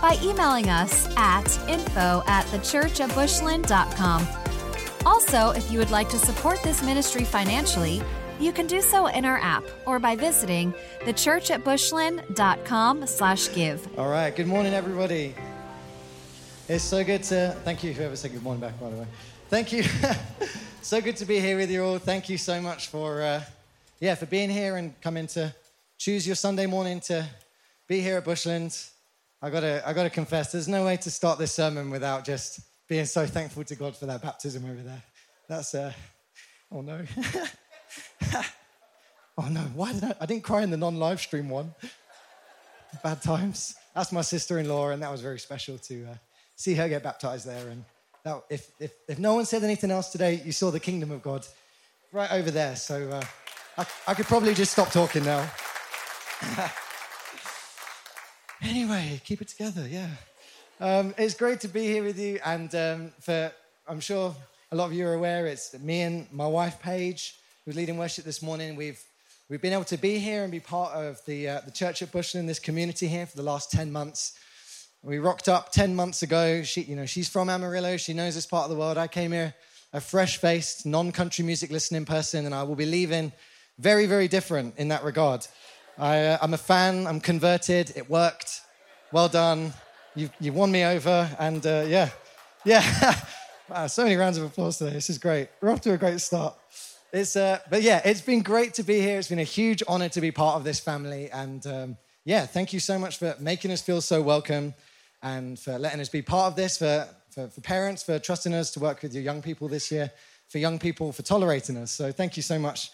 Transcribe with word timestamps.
by 0.00 0.18
emailing 0.22 0.68
us 0.68 1.08
at 1.16 1.46
info 1.68 2.22
at 2.26 2.44
thechurchatbushland.com. 2.46 4.26
Also, 5.06 5.50
if 5.50 5.70
you 5.70 5.78
would 5.78 5.90
like 5.90 6.08
to 6.10 6.18
support 6.18 6.62
this 6.62 6.82
ministry 6.82 7.24
financially, 7.24 8.02
you 8.38 8.52
can 8.52 8.66
do 8.66 8.80
so 8.80 9.06
in 9.06 9.24
our 9.24 9.38
app 9.38 9.64
or 9.86 9.98
by 9.98 10.16
visiting 10.16 10.72
thechurchatbushland.com 11.00 13.06
slash 13.06 13.54
give. 13.54 13.98
All 13.98 14.08
right, 14.08 14.34
good 14.34 14.46
morning, 14.46 14.72
everybody. 14.72 15.34
It's 16.68 16.84
so 16.84 17.04
good 17.04 17.22
to, 17.24 17.56
thank 17.64 17.82
you, 17.82 17.92
whoever 17.92 18.16
said 18.16 18.32
good 18.32 18.42
morning 18.42 18.60
back, 18.60 18.78
by 18.80 18.90
the 18.90 18.96
way. 18.96 19.06
Thank 19.48 19.72
you. 19.72 19.82
so 20.82 21.00
good 21.00 21.16
to 21.16 21.24
be 21.24 21.40
here 21.40 21.56
with 21.56 21.70
you 21.70 21.82
all. 21.82 21.98
Thank 21.98 22.28
you 22.28 22.38
so 22.38 22.62
much 22.62 22.88
for, 22.88 23.22
uh, 23.22 23.42
yeah, 23.98 24.14
for 24.14 24.26
being 24.26 24.48
here 24.48 24.76
and 24.76 24.98
coming 25.00 25.26
to 25.28 25.52
choose 25.98 26.26
your 26.26 26.36
Sunday 26.36 26.66
morning 26.66 27.00
to 27.00 27.26
be 27.88 28.00
here 28.00 28.18
at 28.18 28.24
Bushland. 28.24 28.78
I 29.42 29.48
gotta, 29.48 29.82
I 29.88 29.94
gotta 29.94 30.10
confess, 30.10 30.52
there's 30.52 30.68
no 30.68 30.84
way 30.84 30.98
to 30.98 31.10
start 31.10 31.38
this 31.38 31.52
sermon 31.52 31.90
without 31.90 32.26
just 32.26 32.60
being 32.88 33.06
so 33.06 33.24
thankful 33.26 33.64
to 33.64 33.74
God 33.74 33.96
for 33.96 34.04
that 34.06 34.20
baptism 34.20 34.64
over 34.64 34.82
there. 34.82 35.02
That's, 35.48 35.74
uh, 35.74 35.92
oh 36.70 36.82
no. 36.82 37.00
oh 39.38 39.48
no, 39.50 39.60
why 39.74 39.92
did 39.94 40.04
I, 40.04 40.14
I 40.20 40.26
didn't 40.26 40.42
cry 40.42 40.62
in 40.62 40.70
the 40.70 40.76
non-live 40.76 41.20
stream 41.20 41.48
one. 41.48 41.74
Bad 43.02 43.22
times. 43.22 43.76
That's 43.94 44.12
my 44.12 44.20
sister-in-law, 44.20 44.90
and 44.90 45.02
that 45.02 45.10
was 45.10 45.22
very 45.22 45.38
special 45.38 45.78
to 45.78 46.04
uh, 46.04 46.14
see 46.56 46.74
her 46.74 46.88
get 46.88 47.02
baptized 47.02 47.46
there. 47.46 47.68
And 47.68 47.84
that, 48.24 48.42
if, 48.50 48.70
if, 48.78 48.92
if 49.08 49.18
no 49.18 49.34
one 49.34 49.46
said 49.46 49.64
anything 49.64 49.90
else 49.90 50.10
today, 50.10 50.42
you 50.44 50.52
saw 50.52 50.70
the 50.70 50.80
kingdom 50.80 51.10
of 51.12 51.22
God 51.22 51.46
right 52.12 52.30
over 52.30 52.50
there. 52.50 52.76
So 52.76 53.08
uh, 53.08 53.22
I, 53.78 53.86
I 54.08 54.14
could 54.14 54.26
probably 54.26 54.52
just 54.52 54.72
stop 54.72 54.90
talking 54.90 55.24
now. 55.24 55.50
Anyway, 58.62 59.20
keep 59.24 59.40
it 59.40 59.48
together, 59.48 59.88
yeah. 59.88 60.10
Um, 60.80 61.14
it's 61.16 61.34
great 61.34 61.60
to 61.60 61.68
be 61.68 61.86
here 61.86 62.04
with 62.04 62.18
you, 62.18 62.38
and 62.44 62.74
um, 62.74 63.12
for 63.20 63.50
I'm 63.88 64.00
sure 64.00 64.34
a 64.70 64.76
lot 64.76 64.84
of 64.84 64.92
you 64.92 65.06
are 65.06 65.14
aware, 65.14 65.46
it's 65.46 65.78
me 65.78 66.02
and 66.02 66.30
my 66.30 66.46
wife 66.46 66.78
Paige 66.80 67.36
who's 67.64 67.74
leading 67.74 67.96
worship 67.96 68.24
this 68.24 68.42
morning. 68.42 68.76
We've 68.76 69.02
we've 69.48 69.62
been 69.62 69.72
able 69.72 69.84
to 69.84 69.96
be 69.96 70.18
here 70.18 70.42
and 70.42 70.52
be 70.52 70.60
part 70.60 70.92
of 70.92 71.24
the 71.24 71.48
uh, 71.48 71.60
the 71.64 71.70
church 71.70 72.02
at 72.02 72.12
Bushland, 72.12 72.50
this 72.50 72.58
community 72.58 73.08
here 73.08 73.24
for 73.24 73.36
the 73.36 73.42
last 73.42 73.70
ten 73.70 73.90
months. 73.90 74.38
We 75.02 75.18
rocked 75.18 75.48
up 75.48 75.72
ten 75.72 75.96
months 75.96 76.22
ago. 76.22 76.62
She, 76.62 76.82
you 76.82 76.96
know, 76.96 77.06
she's 77.06 77.30
from 77.30 77.48
Amarillo. 77.48 77.96
She 77.96 78.12
knows 78.12 78.34
this 78.34 78.46
part 78.46 78.64
of 78.64 78.70
the 78.70 78.76
world. 78.76 78.98
I 78.98 79.06
came 79.06 79.32
here 79.32 79.54
a 79.94 80.00
fresh-faced, 80.00 80.84
non-country 80.84 81.44
music 81.44 81.70
listening 81.70 82.04
person, 82.04 82.44
and 82.44 82.54
I 82.54 82.62
will 82.64 82.76
be 82.76 82.86
leaving 82.86 83.32
very, 83.78 84.04
very 84.06 84.28
different 84.28 84.76
in 84.76 84.88
that 84.88 85.02
regard. 85.02 85.46
I, 86.00 86.38
am 86.42 86.52
uh, 86.52 86.54
a 86.54 86.56
fan. 86.56 87.06
I'm 87.06 87.20
converted. 87.20 87.92
It 87.94 88.08
worked. 88.08 88.62
Well 89.12 89.28
done. 89.28 89.74
You, 90.14 90.30
you 90.40 90.50
won 90.50 90.72
me 90.72 90.82
over. 90.82 91.28
And 91.38 91.64
uh, 91.66 91.84
yeah, 91.86 92.08
yeah. 92.64 93.14
wow, 93.68 93.86
so 93.86 94.04
many 94.04 94.16
rounds 94.16 94.38
of 94.38 94.44
applause 94.44 94.78
today. 94.78 94.92
This 94.92 95.10
is 95.10 95.18
great. 95.18 95.48
We're 95.60 95.70
off 95.70 95.82
to 95.82 95.92
a 95.92 95.98
great 95.98 96.22
start. 96.22 96.54
It's, 97.12 97.36
uh, 97.36 97.58
but 97.68 97.82
yeah, 97.82 98.00
it's 98.02 98.22
been 98.22 98.40
great 98.40 98.72
to 98.74 98.82
be 98.82 98.98
here. 98.98 99.18
It's 99.18 99.28
been 99.28 99.40
a 99.40 99.44
huge 99.44 99.82
honor 99.86 100.08
to 100.08 100.22
be 100.22 100.30
part 100.30 100.56
of 100.56 100.64
this 100.64 100.80
family. 100.80 101.30
And 101.30 101.66
um, 101.66 101.98
yeah, 102.24 102.46
thank 102.46 102.72
you 102.72 102.80
so 102.80 102.98
much 102.98 103.18
for 103.18 103.36
making 103.38 103.70
us 103.70 103.82
feel 103.82 104.00
so 104.00 104.22
welcome 104.22 104.72
and 105.22 105.58
for 105.58 105.78
letting 105.78 106.00
us 106.00 106.08
be 106.08 106.22
part 106.22 106.46
of 106.46 106.56
this, 106.56 106.78
for, 106.78 107.06
for, 107.28 107.48
for 107.48 107.60
parents, 107.60 108.02
for 108.02 108.18
trusting 108.18 108.54
us 108.54 108.70
to 108.70 108.80
work 108.80 109.02
with 109.02 109.12
your 109.12 109.22
young 109.22 109.42
people 109.42 109.68
this 109.68 109.92
year, 109.92 110.10
for 110.48 110.56
young 110.56 110.78
people 110.78 111.12
for 111.12 111.20
tolerating 111.20 111.76
us. 111.76 111.92
So 111.92 112.10
thank 112.10 112.38
you 112.38 112.42
so 112.42 112.58
much 112.58 112.90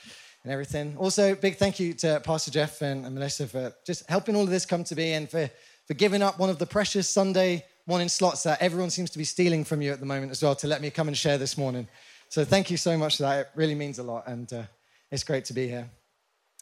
and 0.47 0.53
everything. 0.53 0.97
Also, 0.97 1.35
big 1.35 1.57
thank 1.57 1.81
you 1.81 1.93
to 1.93 2.21
Pastor 2.21 2.53
Jeff 2.53 2.81
and, 2.81 3.05
and 3.05 3.13
Melissa 3.17 3.49
for 3.49 3.75
just 3.85 4.09
helping 4.09 4.37
all 4.37 4.45
of 4.45 4.49
this 4.49 4.65
come 4.65 4.85
to 4.85 4.95
be 4.95 5.13
and 5.13 5.29
for, 5.29 5.51
for 5.89 5.95
giving 5.95 6.23
up 6.23 6.39
one 6.39 6.49
of 6.49 6.61
the 6.61 6.67
precious 6.67 7.11
Sunday 7.11 7.65
morning 7.85 8.09
slots 8.09 8.45
that 8.45 8.63
everyone 8.63 8.91
seems 8.91 9.11
to 9.11 9.19
be 9.19 9.25
stealing 9.25 9.65
from 9.65 9.83
you 9.83 9.91
at 9.91 9.99
the 9.99 10.07
moment 10.07 10.31
as 10.31 10.41
well 10.41 10.55
to 10.55 10.69
let 10.69 10.81
me 10.81 10.89
come 10.89 11.09
and 11.09 11.19
share 11.19 11.37
this 11.37 11.59
morning. 11.59 11.89
So 12.29 12.45
thank 12.45 12.71
you 12.71 12.77
so 12.77 12.97
much 12.97 13.17
for 13.17 13.25
that. 13.25 13.41
It 13.41 13.49
really 13.57 13.75
means 13.75 13.99
a 13.99 14.05
lot, 14.05 14.29
and 14.29 14.53
uh, 14.53 14.63
it's 15.11 15.25
great 15.25 15.47
to 15.47 15.53
be 15.53 15.67
here. 15.67 15.91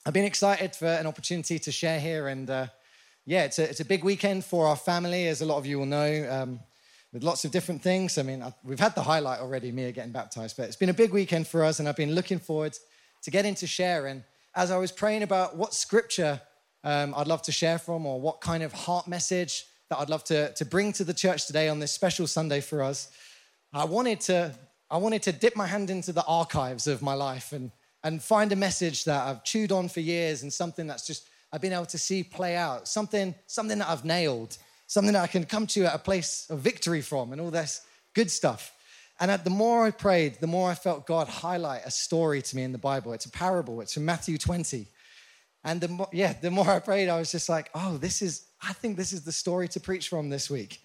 I've 0.07 0.15
been 0.15 0.25
excited 0.25 0.75
for 0.75 0.87
an 0.87 1.07
opportunity 1.07 1.59
to 1.59 1.71
share 1.71 2.01
here, 2.01 2.29
and 2.29 2.49
uh, 2.49 2.69
yeah, 3.27 3.45
it's 3.45 3.59
a, 3.59 3.69
it's 3.69 3.81
a 3.81 3.85
big 3.85 4.03
weekend 4.03 4.47
for 4.47 4.67
our 4.67 4.77
family, 4.77 5.29
as 5.29 5.43
a 5.43 5.45
lot 5.45 5.59
of 5.59 5.67
you 5.67 5.79
will 5.79 5.85
know, 5.85 6.27
um, 6.31 6.61
with 7.13 7.23
lots 7.23 7.45
of 7.45 7.51
different 7.51 7.83
things. 7.83 8.17
I 8.17 8.23
mean, 8.23 8.43
I, 8.43 8.55
we've 8.65 8.81
had 8.81 8.95
the 8.95 9.03
highlight 9.03 9.41
already, 9.41 9.71
Mia 9.73 9.93
getting 9.93 10.13
baptized, 10.13 10.57
but 10.57 10.69
it's 10.69 10.77
been 10.77 10.89
a 10.89 10.95
big 10.95 11.13
weekend 11.13 11.47
for 11.47 11.63
us, 11.63 11.81
and 11.81 11.87
I've 11.87 11.97
been 11.97 12.15
looking 12.15 12.39
forward 12.39 12.75
to 13.25 13.31
get 13.31 13.45
into 13.45 13.67
sharing. 13.67 14.23
As 14.55 14.71
I 14.71 14.77
was 14.77 14.93
praying 14.93 15.23
about 15.23 15.57
what 15.57 15.75
scripture 15.75 16.41
um, 16.85 17.15
I'd 17.17 17.27
love 17.27 17.43
to 17.43 17.53
share 17.53 17.79
from 17.79 18.07
or 18.07 18.21
what 18.21 18.41
kind 18.41 18.63
of 18.63 18.73
heart 18.73 19.09
message 19.09 19.67
that 19.91 19.99
I'd 19.99 20.11
love 20.11 20.25
to, 20.25 20.53
to 20.53 20.65
bring 20.65 20.93
to 20.95 21.05
the 21.05 21.15
church 21.15 21.47
today 21.47 21.69
on 21.69 21.79
this 21.79 21.93
special 21.93 22.27
Sunday 22.27 22.61
for 22.61 22.83
us, 22.83 23.11
I 23.73 23.85
wanted 23.85 24.21
to, 24.23 24.55
I 24.91 24.99
wanted 24.99 25.23
to 25.23 25.33
dip 25.33 25.57
my 25.57 25.67
hand 25.67 25.91
into 25.91 26.13
the 26.13 26.25
archives 26.27 26.87
of 26.87 27.03
my 27.03 27.15
life 27.15 27.53
and, 27.53 27.73
and 28.05 28.23
find 28.23 28.53
a 28.53 28.57
message 28.57 29.05
that 29.05 29.27
I've 29.27 29.43
chewed 29.43 29.73
on 29.73 29.89
for 29.89 30.01
years 30.01 30.43
and 30.43 30.53
something 30.53 30.87
that's 30.87 31.07
just 31.07 31.29
I've 31.53 31.61
been 31.61 31.73
able 31.73 31.87
to 31.87 31.99
see 31.99 32.23
play 32.23 32.57
out, 32.57 32.89
something, 32.89 33.35
something 33.47 33.79
that 33.79 33.89
I've 33.89 34.05
nailed, 34.05 34.59
something 34.87 35.13
that 35.13 35.23
I 35.23 35.29
can 35.29 35.45
come 35.45 35.67
to 35.69 35.85
at 35.85 35.95
a 35.95 35.99
place 35.99 36.47
of 36.51 36.59
victory 36.59 37.01
from, 37.01 37.33
and 37.33 37.41
all 37.41 37.51
this 37.51 37.81
good 38.13 38.31
stuff. 38.31 38.73
And 39.21 39.31
the 39.45 39.51
more 39.51 39.87
I 39.87 39.91
prayed, 39.91 40.39
the 40.41 40.47
more 40.47 40.71
I 40.71 40.75
felt 40.75 41.07
God 41.07 41.29
highlight 41.29 41.83
a 41.85 41.91
story 41.91 42.43
to 42.43 42.57
me 42.57 42.63
in 42.63 42.73
the 42.73 42.79
Bible. 42.79 43.13
It's 43.13 43.27
a 43.27 43.31
parable, 43.31 43.81
it's 43.81 43.95
from 43.95 44.05
Matthew 44.05 44.39
20. 44.39 44.89
And 45.65 45.81
the 45.81 45.89
more, 45.89 46.09
yeah, 46.13 46.35
the 46.35 46.51
more 46.51 46.69
I 46.69 46.79
prayed, 46.79 47.09
I 47.09 47.19
was 47.19 47.33
just 47.33 47.49
like, 47.49 47.71
oh, 47.75 47.97
this 47.97 48.21
is, 48.21 48.47
I 48.63 48.73
think 48.75 48.97
this 48.97 49.13
is 49.13 49.25
the 49.25 49.33
story 49.33 49.67
to 49.69 49.81
preach 49.81 50.09
from 50.09 50.29
this 50.29 50.51
week. 50.51 50.81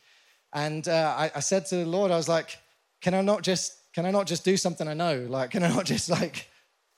And 0.53 0.87
uh, 0.87 1.15
I, 1.17 1.31
I 1.35 1.39
said 1.41 1.65
to 1.67 1.77
the 1.77 1.85
Lord, 1.85 2.11
I 2.11 2.17
was 2.17 2.29
like, 2.29 2.57
can 3.01 3.13
I 3.13 3.21
not 3.21 3.43
just, 3.43 3.73
can 3.93 4.05
I 4.05 4.11
not 4.11 4.25
just 4.25 4.45
do 4.45 4.55
something 4.57 4.87
I 4.87 4.93
know? 4.93 5.25
Like, 5.29 5.51
can 5.51 5.63
I 5.63 5.69
not 5.69 5.85
just 5.85 6.09
like, 6.09 6.47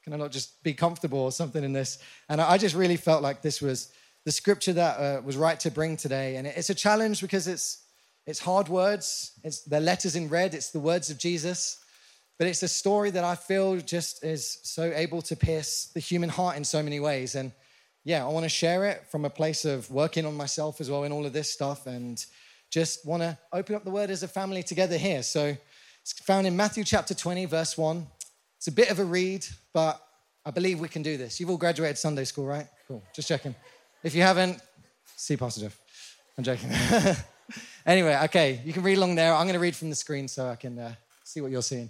can 0.03 0.13
I 0.13 0.18
not 0.18 0.31
just 0.31 0.62
be 0.63 0.74
comfortable 0.74 1.19
or 1.19 1.31
something 1.31 1.63
in 1.63 1.74
this? 1.74 2.00
And 2.30 2.40
I 2.40 2.58
just 2.58 2.75
really 2.75 2.98
felt 2.98 3.24
like 3.24 3.42
this 3.42 3.62
was 3.62 3.92
the 4.25 4.31
scripture 4.31 4.74
that 4.74 4.98
uh, 5.00 5.22
was 5.22 5.38
right 5.38 5.59
to 5.62 5.72
bring 5.72 5.98
today. 5.98 6.36
And 6.36 6.46
it's 6.46 6.69
a 6.69 6.75
challenge 6.75 7.22
because 7.22 7.48
it's 7.48 7.81
it's 8.25 8.39
hard 8.39 8.69
words, 8.69 9.31
it's 9.43 9.61
the 9.61 9.79
letters 9.79 10.15
in 10.15 10.29
red, 10.29 10.53
it's 10.53 10.69
the 10.69 10.79
words 10.79 11.09
of 11.09 11.17
Jesus. 11.17 11.77
But 12.37 12.47
it's 12.47 12.63
a 12.63 12.67
story 12.67 13.11
that 13.11 13.23
I 13.23 13.35
feel 13.35 13.77
just 13.77 14.23
is 14.23 14.59
so 14.63 14.91
able 14.95 15.21
to 15.23 15.35
pierce 15.35 15.91
the 15.93 15.99
human 15.99 16.29
heart 16.29 16.57
in 16.57 16.63
so 16.63 16.81
many 16.81 16.99
ways. 16.99 17.35
And 17.35 17.51
yeah, 18.03 18.25
I 18.25 18.29
want 18.29 18.45
to 18.45 18.49
share 18.49 18.85
it 18.85 19.05
from 19.11 19.25
a 19.25 19.29
place 19.29 19.63
of 19.63 19.89
working 19.91 20.25
on 20.25 20.35
myself 20.35 20.81
as 20.81 20.89
well 20.89 21.03
in 21.03 21.11
all 21.11 21.25
of 21.25 21.33
this 21.33 21.51
stuff 21.51 21.85
and 21.85 22.23
just 22.71 23.05
want 23.05 23.21
to 23.21 23.37
open 23.53 23.75
up 23.75 23.83
the 23.83 23.91
word 23.91 24.09
as 24.09 24.23
a 24.23 24.27
family 24.27 24.63
together 24.63 24.97
here. 24.97 25.21
So 25.21 25.55
it's 26.01 26.13
found 26.13 26.47
in 26.47 26.55
Matthew 26.55 26.83
chapter 26.83 27.13
20, 27.13 27.45
verse 27.45 27.77
1. 27.77 28.07
It's 28.57 28.67
a 28.67 28.71
bit 28.71 28.89
of 28.89 28.97
a 28.97 29.05
read, 29.05 29.45
but 29.73 30.01
I 30.43 30.49
believe 30.49 30.79
we 30.79 30.88
can 30.88 31.03
do 31.03 31.17
this. 31.17 31.39
You've 31.39 31.49
all 31.49 31.57
graduated 31.57 31.97
Sunday 31.97 32.24
school, 32.24 32.47
right? 32.47 32.67
Cool. 32.88 33.03
Just 33.13 33.27
checking. 33.27 33.53
If 34.03 34.15
you 34.15 34.24
haven't, 34.24 34.59
see 35.15 35.35
Jeff. 35.35 35.79
I'm 36.38 36.44
joking. 36.44 36.71
Anyway, 37.86 38.18
okay, 38.25 38.62
you 38.63 38.74
can 38.74 38.83
read 38.83 38.98
along 38.98 39.16
there. 39.16 39.33
I'm 39.33 39.45
going 39.45 39.54
to 39.54 39.60
read 39.60 39.75
from 39.75 39.89
the 39.89 39.95
screen 39.95 40.28
so 40.28 40.48
I 40.48 40.56
can 40.56 40.78
uh, 40.78 40.94
see 41.24 41.42
what 41.42 41.51
you're 41.51 41.62
seeing. 41.62 41.89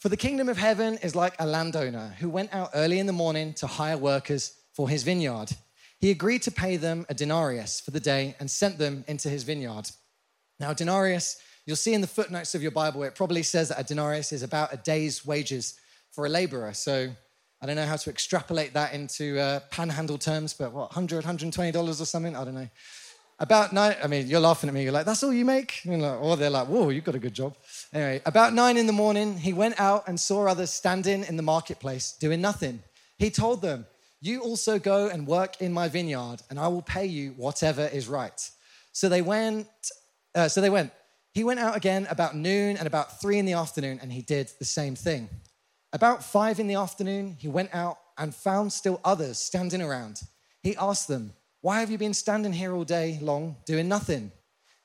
For 0.00 0.10
the 0.10 0.16
kingdom 0.16 0.48
of 0.50 0.58
heaven 0.58 0.98
is 0.98 1.16
like 1.16 1.34
a 1.38 1.46
landowner 1.46 2.14
who 2.18 2.28
went 2.28 2.52
out 2.52 2.70
early 2.74 2.98
in 2.98 3.06
the 3.06 3.12
morning 3.12 3.54
to 3.54 3.66
hire 3.66 3.96
workers 3.96 4.52
for 4.74 4.88
his 4.88 5.02
vineyard. 5.02 5.50
He 5.98 6.10
agreed 6.10 6.42
to 6.42 6.50
pay 6.50 6.76
them 6.76 7.06
a 7.08 7.14
denarius 7.14 7.80
for 7.80 7.90
the 7.90 8.00
day 8.00 8.36
and 8.38 8.50
sent 8.50 8.76
them 8.76 9.04
into 9.08 9.30
his 9.30 9.44
vineyard. 9.44 9.90
Now, 10.60 10.74
denarius, 10.74 11.38
you'll 11.64 11.76
see 11.76 11.94
in 11.94 12.02
the 12.02 12.06
footnotes 12.06 12.54
of 12.54 12.60
your 12.60 12.72
Bible, 12.72 13.02
it 13.04 13.14
probably 13.14 13.42
says 13.42 13.70
that 13.70 13.80
a 13.80 13.84
denarius 13.84 14.30
is 14.32 14.42
about 14.42 14.74
a 14.74 14.76
day's 14.76 15.24
wages 15.24 15.74
for 16.10 16.26
a 16.26 16.28
laborer. 16.28 16.74
So 16.74 17.10
I 17.62 17.66
don't 17.66 17.76
know 17.76 17.86
how 17.86 17.96
to 17.96 18.10
extrapolate 18.10 18.74
that 18.74 18.92
into 18.92 19.38
uh, 19.38 19.60
panhandle 19.70 20.18
terms, 20.18 20.52
but 20.52 20.72
what, 20.72 20.90
$100, 20.90 21.22
$120 21.22 21.88
or 21.88 21.94
something? 22.04 22.36
I 22.36 22.44
don't 22.44 22.54
know. 22.54 22.68
About 23.40 23.72
nine, 23.72 23.96
I 24.02 24.06
mean, 24.06 24.28
you're 24.28 24.40
laughing 24.40 24.68
at 24.68 24.74
me. 24.74 24.84
You're 24.84 24.92
like, 24.92 25.06
that's 25.06 25.22
all 25.24 25.32
you 25.32 25.44
make? 25.44 25.80
Like, 25.84 26.22
or 26.22 26.36
they're 26.36 26.50
like, 26.50 26.68
whoa, 26.68 26.90
you've 26.90 27.04
got 27.04 27.16
a 27.16 27.18
good 27.18 27.34
job. 27.34 27.56
Anyway, 27.92 28.22
about 28.26 28.54
nine 28.54 28.76
in 28.76 28.86
the 28.86 28.92
morning, 28.92 29.36
he 29.36 29.52
went 29.52 29.78
out 29.80 30.06
and 30.06 30.18
saw 30.18 30.46
others 30.46 30.70
standing 30.70 31.24
in 31.24 31.36
the 31.36 31.42
marketplace 31.42 32.16
doing 32.20 32.40
nothing. 32.40 32.80
He 33.18 33.30
told 33.30 33.60
them, 33.60 33.86
You 34.20 34.40
also 34.40 34.78
go 34.78 35.08
and 35.08 35.26
work 35.26 35.60
in 35.60 35.72
my 35.72 35.88
vineyard, 35.88 36.42
and 36.48 36.60
I 36.60 36.68
will 36.68 36.82
pay 36.82 37.06
you 37.06 37.32
whatever 37.32 37.86
is 37.86 38.08
right. 38.08 38.50
So 38.92 39.08
they 39.08 39.22
went, 39.22 39.66
uh, 40.34 40.48
so 40.48 40.60
they 40.60 40.70
went. 40.70 40.92
He 41.32 41.42
went 41.42 41.58
out 41.58 41.76
again 41.76 42.06
about 42.10 42.36
noon 42.36 42.76
and 42.76 42.86
about 42.86 43.20
three 43.20 43.38
in 43.38 43.44
the 43.44 43.54
afternoon, 43.54 43.98
and 44.00 44.12
he 44.12 44.22
did 44.22 44.52
the 44.60 44.64
same 44.64 44.94
thing. 44.94 45.28
About 45.92 46.22
five 46.22 46.60
in 46.60 46.68
the 46.68 46.76
afternoon, 46.76 47.36
he 47.40 47.48
went 47.48 47.74
out 47.74 47.98
and 48.16 48.32
found 48.32 48.72
still 48.72 49.00
others 49.04 49.38
standing 49.38 49.82
around. 49.82 50.20
He 50.62 50.76
asked 50.76 51.08
them, 51.08 51.32
Why 51.64 51.80
have 51.80 51.90
you 51.90 51.96
been 51.96 52.12
standing 52.12 52.52
here 52.52 52.74
all 52.74 52.84
day 52.84 53.18
long 53.22 53.56
doing 53.64 53.88
nothing? 53.88 54.32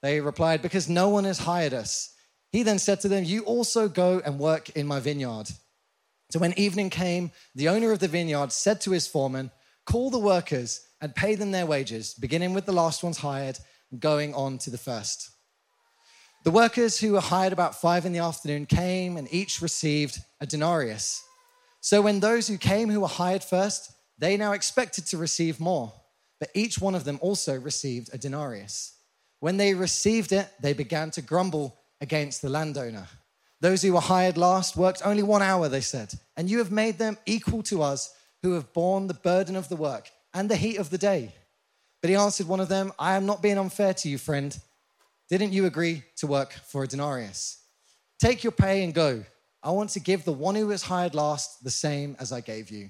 They 0.02 0.22
replied, 0.22 0.62
Because 0.62 0.88
no 0.88 1.10
one 1.10 1.26
has 1.26 1.40
hired 1.40 1.74
us. 1.74 2.16
He 2.54 2.64
then 2.64 2.80
said 2.80 3.02
to 3.02 3.10
them, 3.10 3.26
You 3.26 3.42
also 3.42 3.90
go 3.90 4.22
and 4.24 4.40
work 4.40 4.70
in 4.70 4.88
my 4.88 5.02
vineyard. 5.02 5.50
So 6.30 6.40
when 6.40 6.58
evening 6.58 6.90
came, 6.90 7.32
the 7.54 7.68
owner 7.68 7.92
of 7.92 8.00
the 8.00 8.08
vineyard 8.08 8.54
said 8.54 8.80
to 8.80 8.92
his 8.92 9.10
foreman, 9.10 9.52
Call 9.86 10.10
the 10.10 10.20
workers 10.20 10.80
and 11.02 11.14
pay 11.14 11.36
them 11.36 11.52
their 11.52 11.66
wages, 11.66 12.14
beginning 12.14 12.54
with 12.54 12.66
the 12.66 12.72
last 12.72 13.04
ones 13.04 13.18
hired 13.18 13.60
and 13.92 14.00
going 14.00 14.34
on 14.34 14.58
to 14.60 14.70
the 14.70 14.78
first. 14.78 15.32
The 16.46 16.52
workers 16.52 16.98
who 16.98 17.12
were 17.12 17.20
hired 17.20 17.52
about 17.52 17.82
five 17.82 18.06
in 18.06 18.14
the 18.14 18.20
afternoon 18.20 18.68
came 18.68 19.18
and 19.18 19.28
each 19.34 19.62
received 19.62 20.20
a 20.40 20.46
denarius. 20.46 21.22
So 21.82 22.02
when 22.02 22.22
those 22.22 22.48
who 22.48 22.58
came 22.58 22.90
who 22.90 23.02
were 23.02 23.10
hired 23.10 23.44
first, 23.44 23.92
they 24.18 24.38
now 24.38 24.54
expected 24.54 25.08
to 25.08 25.18
receive 25.18 25.60
more, 25.60 25.92
but 26.40 26.50
each 26.54 26.80
one 26.80 26.96
of 26.96 27.04
them 27.04 27.20
also 27.22 27.60
received 27.60 28.14
a 28.14 28.18
denarius. 28.18 28.96
When 29.40 29.58
they 29.58 29.74
received 29.74 30.32
it, 30.32 30.48
they 30.62 30.74
began 30.74 31.12
to 31.12 31.22
grumble 31.22 31.78
against 32.02 32.42
the 32.42 32.50
landowner. 32.50 33.08
Those 33.62 33.82
who 33.82 33.94
were 33.94 34.00
hired 34.00 34.38
last 34.38 34.78
worked 34.78 35.02
only 35.04 35.24
one 35.24 35.42
hour, 35.42 35.68
they 35.68 35.82
said, 35.82 36.14
and 36.38 36.50
you 36.50 36.60
have 36.60 36.72
made 36.72 36.98
them 36.98 37.18
equal 37.26 37.62
to 37.64 37.82
us 37.82 38.14
who 38.42 38.54
have 38.54 38.74
borne 38.74 39.08
the 39.08 39.14
burden 39.14 39.56
of 39.56 39.68
the 39.68 39.76
work 39.76 40.10
and 40.34 40.50
the 40.50 40.56
heat 40.56 40.78
of 40.78 40.90
the 40.90 40.98
day. 40.98 41.34
But 42.02 42.10
he 42.10 42.16
answered 42.16 42.48
one 42.48 42.62
of 42.62 42.70
them, 42.70 42.94
I 42.98 43.16
am 43.16 43.26
not 43.26 43.42
being 43.42 43.58
unfair 43.58 43.94
to 43.96 44.10
you, 44.10 44.18
friend. 44.18 44.58
Didn't 45.30 45.52
you 45.52 45.66
agree 45.66 46.04
to 46.18 46.28
work 46.28 46.54
for 46.54 46.84
a 46.84 46.88
denarius? 46.88 47.62
Take 48.20 48.44
your 48.44 48.52
pay 48.52 48.84
and 48.84 48.94
go. 48.94 49.26
I 49.62 49.72
want 49.72 49.90
to 49.92 50.00
give 50.00 50.24
the 50.24 50.32
one 50.32 50.56
who 50.56 50.68
was 50.68 50.84
hired 50.84 51.14
last 51.14 51.64
the 51.64 51.70
same 51.70 52.16
as 52.20 52.32
I 52.32 52.40
gave 52.40 52.72
you. 52.72 52.90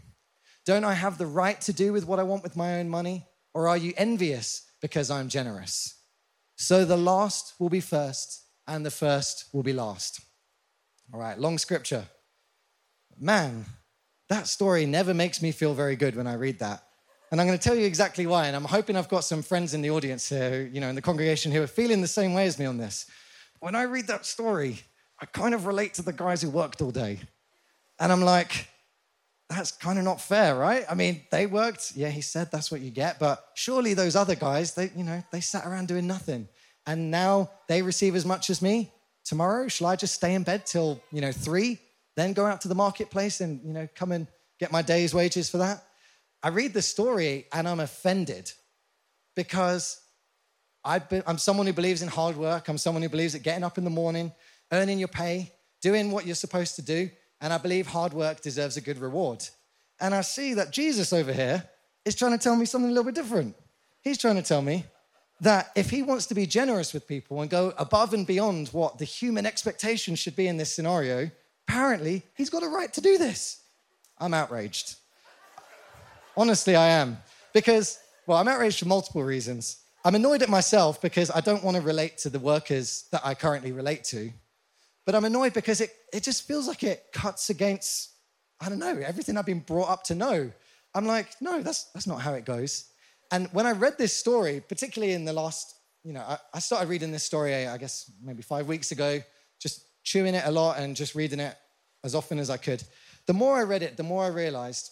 Don't 0.66 0.84
I 0.84 0.94
have 0.94 1.18
the 1.18 1.26
right 1.26 1.60
to 1.62 1.74
do 1.74 1.92
with 1.92 2.06
what 2.06 2.20
I 2.20 2.24
want 2.24 2.44
with 2.44 2.56
my 2.56 2.80
own 2.80 2.90
money? 2.90 3.26
Or 3.60 3.68
are 3.68 3.76
you 3.76 3.92
envious 3.98 4.62
because 4.82 5.12
I'm 5.12 5.28
generous? 5.28 5.96
So 6.56 6.86
the 6.86 6.96
last 6.96 7.56
will 7.60 7.68
be 7.68 7.82
first, 7.82 8.46
and 8.66 8.86
the 8.86 8.90
first 8.90 9.50
will 9.52 9.64
be 9.64 9.74
last. 9.74 10.22
All 11.14 11.20
right, 11.20 11.38
long 11.38 11.58
scripture. 11.58 12.06
Man, 13.20 13.66
that 14.30 14.48
story 14.48 14.86
never 14.86 15.14
makes 15.14 15.42
me 15.42 15.52
feel 15.52 15.74
very 15.74 15.98
good 15.98 16.16
when 16.16 16.26
I 16.26 16.36
read 16.36 16.60
that. 16.60 16.86
And 17.34 17.42
I'm 17.42 17.48
going 17.48 17.60
to 17.60 17.62
tell 17.62 17.76
you 17.76 17.86
exactly 17.86 18.26
why. 18.26 18.48
And 18.48 18.56
I'm 18.56 18.64
hoping 18.64 18.96
I've 18.96 19.10
got 19.10 19.26
some 19.26 19.42
friends 19.42 19.74
in 19.74 19.82
the 19.82 19.90
audience 19.90 20.30
here, 20.30 20.70
you 20.72 20.80
know, 20.80 20.88
in 20.88 20.96
the 20.96 21.02
congregation 21.02 21.52
who 21.52 21.62
are 21.62 21.68
feeling 21.68 22.00
the 22.00 22.08
same 22.08 22.34
way 22.34 22.46
as 22.46 22.58
me 22.58 22.66
on 22.66 22.78
this. 22.78 23.08
When 23.60 23.76
I 23.76 23.84
read 23.84 24.08
that 24.08 24.26
story, 24.26 24.80
I 25.20 25.26
kind 25.26 25.54
of 25.54 25.66
relate 25.66 25.96
to 25.96 26.02
the 26.02 26.14
guys 26.14 26.42
who 26.42 26.50
worked 26.50 26.82
all 26.82 26.92
day. 26.92 27.20
And 28.00 28.10
I'm 28.10 28.22
like, 28.22 28.70
that's 29.50 29.72
kind 29.72 29.98
of 29.98 30.06
not 30.06 30.22
fair, 30.22 30.56
right? 30.56 30.86
I 30.90 30.94
mean, 30.94 31.22
they 31.32 31.48
worked. 31.48 31.94
Yeah, 31.96 32.10
he 32.10 32.22
said 32.22 32.52
that's 32.52 32.72
what 32.72 32.82
you 32.82 32.92
get. 32.92 33.18
But 33.18 33.44
surely 33.56 33.96
those 33.96 34.16
other 34.16 34.36
guys, 34.36 34.76
they, 34.76 34.92
you 34.96 35.04
know, 35.04 35.24
they 35.32 35.42
sat 35.42 35.66
around 35.66 35.88
doing 35.88 36.06
nothing. 36.06 36.48
And 36.86 37.10
now 37.10 37.50
they 37.68 37.82
receive 37.82 38.16
as 38.16 38.26
much 38.26 38.50
as 38.50 38.62
me. 38.62 38.92
Tomorrow, 39.26 39.68
shall 39.68 39.88
I 39.88 39.96
just 39.96 40.14
stay 40.14 40.36
in 40.36 40.44
bed 40.44 40.66
till, 40.66 41.02
you 41.12 41.22
know, 41.22 41.32
three, 41.32 41.80
then 42.16 42.34
go 42.34 42.46
out 42.46 42.62
to 42.62 42.68
the 42.68 42.76
marketplace 42.76 43.42
and, 43.42 43.60
you 43.64 43.74
know, 43.74 43.88
come 43.96 44.12
and 44.12 44.28
get 44.60 44.72
my 44.72 44.84
day's 44.84 45.14
wages 45.14 45.50
for 45.50 45.58
that? 45.58 45.84
I 46.44 46.50
read 46.50 46.74
the 46.74 46.82
story 46.82 47.48
and 47.52 47.68
I'm 47.68 47.80
offended 47.80 48.52
because 49.36 50.00
i 50.86 51.02
am 51.28 51.38
someone 51.38 51.68
who 51.68 51.74
believes 51.74 52.02
in 52.02 52.08
hard 52.08 52.38
work. 52.38 52.68
I'm 52.68 52.78
someone 52.78 53.04
who 53.04 53.10
believes 53.10 53.34
that 53.34 53.44
getting 53.44 53.64
up 53.64 53.78
in 53.78 53.84
the 53.84 53.90
morning, 53.90 54.32
earning 54.72 55.00
your 55.00 55.10
pay, 55.10 55.52
doing 55.82 56.12
what 56.12 56.26
you're 56.26 56.36
supposed 56.36 56.76
to 56.76 56.82
do, 56.82 57.10
and 57.42 57.54
I 57.54 57.58
believe 57.58 57.88
hard 57.88 58.14
work 58.14 58.42
deserves 58.42 58.78
a 58.78 58.82
good 58.82 58.98
reward. 58.98 59.48
And 60.00 60.14
I 60.14 60.22
see 60.22 60.54
that 60.56 60.72
Jesus 60.72 61.14
over 61.14 61.34
here 61.34 61.64
is 62.06 62.16
trying 62.16 62.32
to 62.32 62.38
tell 62.38 62.56
me 62.56 62.66
something 62.66 62.90
a 62.90 62.94
little 62.94 63.12
bit 63.12 63.16
different. 63.16 63.56
He's 64.02 64.18
trying 64.18 64.36
to 64.36 64.42
tell 64.42 64.62
me 64.62 64.86
that 65.42 65.72
if 65.76 65.90
he 65.90 66.02
wants 66.02 66.26
to 66.28 66.36
be 66.36 66.46
generous 66.46 66.94
with 66.94 67.08
people 67.08 67.42
and 67.42 67.50
go 67.50 67.74
above 67.78 68.14
and 68.14 68.28
beyond 68.28 68.70
what 68.70 68.98
the 68.98 69.06
human 69.06 69.46
expectation 69.46 70.16
should 70.16 70.36
be 70.36 70.48
in 70.48 70.58
this 70.58 70.74
scenario, 70.74 71.30
apparently 71.68 72.24
he's 72.36 72.50
got 72.50 72.64
a 72.64 72.68
right 72.68 72.92
to 72.94 73.02
do 73.02 73.18
this. 73.18 73.62
I'm 74.18 74.34
outraged. 74.34 74.96
Honestly, 76.36 76.76
I 76.76 76.88
am. 76.88 77.18
Because, 77.54 78.00
well, 78.28 78.38
I'm 78.38 78.48
outraged 78.48 78.80
for 78.80 78.86
multiple 78.86 79.24
reasons. 79.24 79.78
I'm 80.04 80.16
annoyed 80.16 80.42
at 80.42 80.50
myself 80.50 81.02
because 81.02 81.32
I 81.32 81.42
don't 81.42 81.64
want 81.64 81.76
to 81.78 81.84
relate 81.84 82.18
to 82.20 82.30
the 82.30 82.40
workers 82.40 83.06
that 83.12 83.22
I 83.26 83.34
currently 83.34 83.72
relate 83.72 84.04
to. 84.06 84.32
But 85.10 85.16
I'm 85.16 85.26
annoyed 85.26 85.54
because 85.54 85.82
it, 85.82 85.90
it 86.14 86.22
just 86.22 86.48
feels 86.48 86.68
like 86.68 86.84
it 86.84 87.06
cuts 87.12 87.50
against, 87.50 88.12
I 88.62 88.70
don't 88.70 88.78
know, 88.78 88.96
everything 89.04 89.38
I've 89.38 89.46
been 89.48 89.62
brought 89.62 89.90
up 89.90 90.04
to 90.04 90.14
know. 90.14 90.52
I'm 90.94 91.08
like, 91.08 91.30
no, 91.42 91.64
that's, 91.64 91.86
that's 91.86 92.06
not 92.06 92.22
how 92.22 92.36
it 92.36 92.46
goes. 92.46 92.86
And 93.32 93.50
when 93.52 93.66
I 93.66 93.72
read 93.72 93.98
this 93.98 94.16
story, 94.16 94.62
particularly 94.62 95.14
in 95.14 95.26
the 95.26 95.34
last, 95.34 95.74
you 96.04 96.14
know, 96.14 96.20
I, 96.20 96.38
I 96.54 96.60
started 96.60 96.90
reading 96.90 97.12
this 97.12 97.24
story, 97.24 97.66
I 97.66 97.76
guess, 97.80 98.12
maybe 98.22 98.44
five 98.44 98.68
weeks 98.68 98.92
ago, 98.92 99.20
just 99.60 99.84
chewing 100.04 100.36
it 100.36 100.44
a 100.46 100.52
lot 100.52 100.78
and 100.78 100.96
just 100.96 101.16
reading 101.16 101.40
it 101.40 101.56
as 102.04 102.14
often 102.14 102.38
as 102.38 102.52
I 102.52 102.58
could. 102.58 102.84
The 103.26 103.34
more 103.34 103.58
I 103.58 103.64
read 103.64 103.82
it, 103.82 103.98
the 103.98 104.04
more 104.04 104.26
I 104.26 104.28
realized 104.28 104.92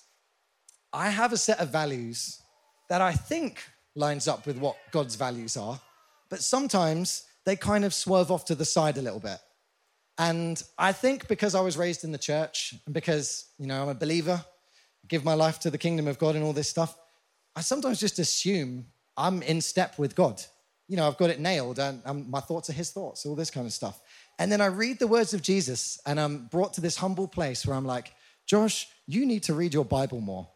I 0.92 1.12
have 1.12 1.32
a 1.32 1.38
set 1.38 1.60
of 1.60 1.70
values 1.70 2.42
that 2.90 3.02
I 3.02 3.14
think 3.14 3.62
lines 3.94 4.28
up 4.28 4.48
with 4.48 4.58
what 4.58 4.78
God's 4.90 5.14
values 5.14 5.58
are, 5.58 5.80
but 6.28 6.42
sometimes 6.42 7.28
they 7.46 7.56
kind 7.56 7.86
of 7.86 7.94
swerve 7.94 8.32
off 8.32 8.46
to 8.46 8.56
the 8.56 8.66
side 8.66 8.98
a 8.98 9.02
little 9.04 9.20
bit. 9.20 9.38
And 10.18 10.62
I 10.78 10.92
think 10.94 11.28
because 11.28 11.54
I 11.54 11.62
was 11.62 11.78
raised 11.78 12.04
in 12.04 12.12
the 12.12 12.18
church 12.18 12.74
and 12.86 12.94
because, 12.94 13.46
you 13.60 13.68
know, 13.68 13.82
I'm 13.82 13.90
a 13.90 13.96
believer, 13.96 14.44
give 15.08 15.24
my 15.24 15.36
life 15.36 15.60
to 15.60 15.70
the 15.70 15.78
kingdom 15.78 16.08
of 16.08 16.18
God 16.18 16.36
and 16.36 16.44
all 16.44 16.54
this 16.54 16.70
stuff, 16.70 16.98
I 17.56 17.62
sometimes 17.62 18.00
just 18.00 18.20
assume 18.20 18.86
I'm 19.16 19.42
in 19.44 19.62
step 19.62 19.98
with 20.00 20.16
God. 20.16 20.42
You 20.88 20.98
know, 20.98 21.08
I've 21.08 21.18
got 21.18 21.30
it 21.30 21.40
nailed 21.40 21.80
and 21.80 22.02
um, 22.06 22.30
my 22.30 22.40
thoughts 22.40 22.70
are 22.70 22.74
his 22.74 22.92
thoughts, 22.92 23.26
all 23.26 23.36
this 23.36 23.52
kind 23.52 23.68
of 23.68 23.74
stuff. 23.74 24.00
And 24.40 24.52
then 24.52 24.62
I 24.62 24.68
read 24.68 25.00
the 25.00 25.08
words 25.08 25.34
of 25.34 25.42
Jesus 25.42 26.00
and 26.06 26.20
I'm 26.20 26.46
brought 26.46 26.74
to 26.74 26.82
this 26.82 26.98
humble 26.98 27.28
place 27.28 27.66
where 27.66 27.76
I'm 27.76 27.86
like, 27.86 28.14
Josh, 28.46 28.88
you 29.06 29.26
need 29.26 29.44
to 29.44 29.54
read 29.54 29.74
your 29.74 29.86
Bible 29.86 30.22
more. 30.22 30.48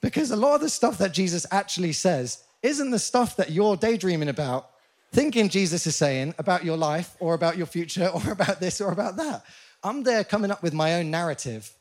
Because 0.00 0.30
a 0.30 0.36
lot 0.36 0.54
of 0.54 0.60
the 0.60 0.68
stuff 0.68 0.98
that 0.98 1.12
Jesus 1.12 1.46
actually 1.50 1.92
says 1.92 2.42
isn't 2.62 2.90
the 2.90 2.98
stuff 2.98 3.36
that 3.36 3.50
you're 3.50 3.76
daydreaming 3.76 4.28
about, 4.28 4.70
thinking 5.12 5.48
Jesus 5.48 5.86
is 5.86 5.96
saying 5.96 6.34
about 6.38 6.64
your 6.64 6.76
life 6.76 7.16
or 7.20 7.34
about 7.34 7.56
your 7.56 7.66
future 7.66 8.08
or 8.14 8.32
about 8.32 8.60
this 8.60 8.80
or 8.80 8.92
about 8.92 9.16
that. 9.16 9.44
I'm 9.82 10.02
there 10.02 10.24
coming 10.24 10.50
up 10.50 10.62
with 10.62 10.74
my 10.74 10.94
own 10.94 11.10
narrative 11.10 11.72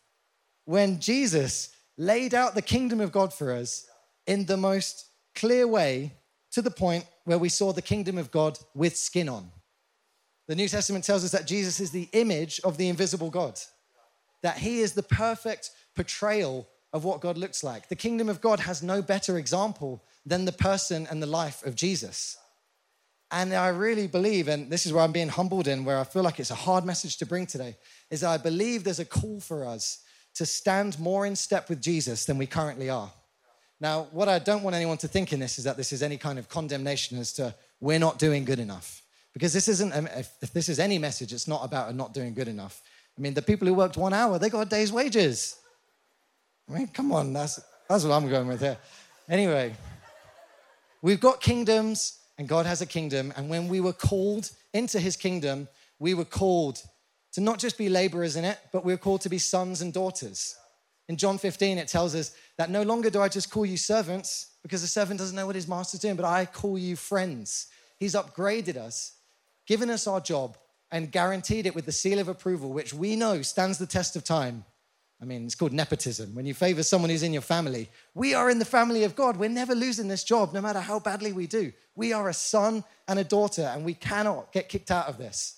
when 0.65 0.99
Jesus 0.99 1.69
laid 1.97 2.33
out 2.33 2.53
the 2.53 2.61
kingdom 2.61 3.01
of 3.01 3.11
God 3.11 3.33
for 3.33 3.51
us 3.51 3.87
in 4.27 4.45
the 4.45 4.57
most 4.57 5.05
clear 5.33 5.67
way 5.67 6.13
to 6.51 6.61
the 6.61 6.71
point 6.71 7.05
where 7.25 7.37
we 7.37 7.49
saw 7.49 7.71
the 7.71 7.81
kingdom 7.81 8.17
of 8.17 8.31
God 8.31 8.59
with 8.75 8.95
skin 8.95 9.29
on. 9.29 9.51
The 10.47 10.55
New 10.55 10.67
Testament 10.67 11.03
tells 11.03 11.25
us 11.25 11.31
that 11.31 11.47
Jesus 11.47 11.79
is 11.79 11.91
the 11.91 12.07
image 12.13 12.59
of 12.63 12.77
the 12.77 12.87
invisible 12.87 13.29
God, 13.29 13.59
that 14.43 14.57
he 14.57 14.79
is 14.79 14.93
the 14.93 15.03
perfect 15.03 15.71
portrayal 15.95 16.67
of 16.93 17.03
what 17.03 17.21
God 17.21 17.37
looks 17.37 17.63
like. 17.63 17.89
The 17.89 17.95
kingdom 17.95 18.29
of 18.29 18.41
God 18.41 18.61
has 18.61 18.81
no 18.81 19.01
better 19.01 19.37
example 19.37 20.03
than 20.25 20.45
the 20.45 20.51
person 20.51 21.07
and 21.09 21.21
the 21.21 21.27
life 21.27 21.65
of 21.65 21.75
Jesus. 21.75 22.37
And 23.29 23.53
I 23.53 23.69
really 23.69 24.07
believe, 24.07 24.47
and 24.47 24.71
this 24.71 24.85
is 24.85 24.93
where 24.93 25.03
I'm 25.03 25.11
being 25.11 25.27
humbled 25.27 25.67
in, 25.67 25.83
where 25.83 25.99
I 25.99 26.05
feel 26.05 26.23
like 26.23 26.39
it's 26.39 26.51
a 26.51 26.55
hard 26.55 26.85
message 26.85 27.17
to 27.17 27.25
bring 27.25 27.45
today, 27.45 27.75
is 28.09 28.21
that 28.21 28.29
I 28.29 28.37
believe 28.37 28.83
there's 28.83 28.99
a 28.99 29.05
call 29.05 29.39
for 29.41 29.65
us 29.65 30.03
to 30.35 30.45
stand 30.45 30.97
more 30.99 31.25
in 31.25 31.35
step 31.35 31.67
with 31.67 31.81
Jesus 31.81 32.25
than 32.25 32.37
we 32.37 32.45
currently 32.45 32.89
are. 32.89 33.11
Now, 33.79 34.07
what 34.11 34.29
I 34.29 34.39
don't 34.39 34.63
want 34.63 34.75
anyone 34.75 34.97
to 34.97 35.07
think 35.07 35.33
in 35.33 35.39
this 35.39 35.57
is 35.57 35.65
that 35.65 35.77
this 35.77 35.91
is 35.91 36.01
any 36.01 36.17
kind 36.17 36.39
of 36.39 36.47
condemnation 36.47 37.17
as 37.17 37.33
to 37.33 37.53
we're 37.79 37.99
not 37.99 38.17
doing 38.17 38.45
good 38.45 38.59
enough. 38.59 39.03
Because 39.33 39.53
this 39.53 39.67
isn't, 39.67 39.93
um, 39.93 40.07
if 40.15 40.51
this 40.53 40.69
is 40.69 40.79
any 40.79 40.97
message, 40.97 41.33
it's 41.33 41.47
not 41.47 41.63
about 41.63 41.93
not 41.95 42.13
doing 42.13 42.33
good 42.33 42.47
enough. 42.47 42.81
I 43.17 43.21
mean, 43.21 43.33
the 43.33 43.41
people 43.41 43.67
who 43.67 43.73
worked 43.73 43.97
one 43.97 44.13
hour, 44.13 44.39
they 44.39 44.49
got 44.49 44.61
a 44.61 44.69
day's 44.69 44.91
wages. 44.91 45.57
I 46.69 46.73
mean, 46.73 46.87
come 46.87 47.11
on, 47.11 47.33
that's, 47.33 47.59
that's 47.89 48.03
what 48.03 48.13
I'm 48.13 48.29
going 48.29 48.47
with 48.47 48.61
here. 48.61 48.77
Anyway, 49.29 49.75
we've 51.01 51.19
got 51.19 51.41
kingdoms, 51.41 52.19
and 52.37 52.47
God 52.47 52.65
has 52.65 52.81
a 52.81 52.85
kingdom. 52.85 53.33
And 53.35 53.49
when 53.49 53.67
we 53.67 53.79
were 53.79 53.93
called 53.93 54.51
into 54.73 54.99
his 54.99 55.15
kingdom, 55.15 55.67
we 55.99 56.13
were 56.13 56.25
called 56.25 56.81
to 57.33 57.41
not 57.41 57.59
just 57.59 57.77
be 57.77 57.89
laborers 57.89 58.35
in 58.35 58.45
it, 58.45 58.59
but 58.71 58.85
we 58.85 58.93
were 58.93 58.97
called 58.97 59.21
to 59.21 59.29
be 59.29 59.39
sons 59.39 59.81
and 59.81 59.93
daughters. 59.93 60.55
In 61.09 61.17
John 61.17 61.37
15, 61.37 61.77
it 61.77 61.87
tells 61.87 62.15
us 62.15 62.35
that 62.57 62.69
no 62.69 62.83
longer 62.83 63.09
do 63.09 63.21
I 63.21 63.29
just 63.29 63.49
call 63.49 63.65
you 63.65 63.77
servants, 63.77 64.51
because 64.61 64.81
the 64.81 64.87
servant 64.87 65.19
doesn't 65.19 65.35
know 65.35 65.45
what 65.45 65.55
his 65.55 65.67
master's 65.67 66.01
doing, 66.01 66.15
but 66.15 66.25
I 66.25 66.45
call 66.45 66.77
you 66.77 66.95
friends. 66.95 67.67
He's 67.97 68.13
upgraded 68.13 68.75
us, 68.75 69.13
given 69.65 69.89
us 69.89 70.07
our 70.07 70.19
job, 70.19 70.57
and 70.91 71.11
guaranteed 71.11 71.65
it 71.65 71.75
with 71.75 71.85
the 71.85 71.91
seal 71.91 72.19
of 72.19 72.27
approval, 72.27 72.71
which 72.71 72.93
we 72.93 73.15
know 73.15 73.41
stands 73.41 73.77
the 73.77 73.87
test 73.87 74.15
of 74.15 74.23
time. 74.23 74.65
I 75.21 75.25
mean, 75.25 75.45
it's 75.45 75.55
called 75.55 75.73
nepotism. 75.73 76.35
When 76.35 76.45
you 76.45 76.53
favor 76.53 76.83
someone 76.83 77.09
who's 77.09 77.23
in 77.23 77.33
your 77.33 77.41
family, 77.41 77.89
we 78.13 78.35
are 78.35 78.49
in 78.49 78.59
the 78.59 78.65
family 78.65 79.03
of 79.03 79.15
God. 79.15 79.37
We're 79.37 79.49
never 79.49 79.73
losing 79.73 80.07
this 80.07 80.23
job, 80.23 80.53
no 80.53 80.61
matter 80.61 80.79
how 80.79 80.99
badly 80.99 81.31
we 81.31 81.47
do. 81.47 81.73
We 81.95 82.13
are 82.13 82.29
a 82.29 82.33
son 82.33 82.83
and 83.07 83.17
a 83.17 83.23
daughter, 83.23 83.63
and 83.63 83.83
we 83.83 83.95
cannot 83.95 84.51
get 84.51 84.69
kicked 84.69 84.91
out 84.91 85.07
of 85.07 85.17
this. 85.17 85.57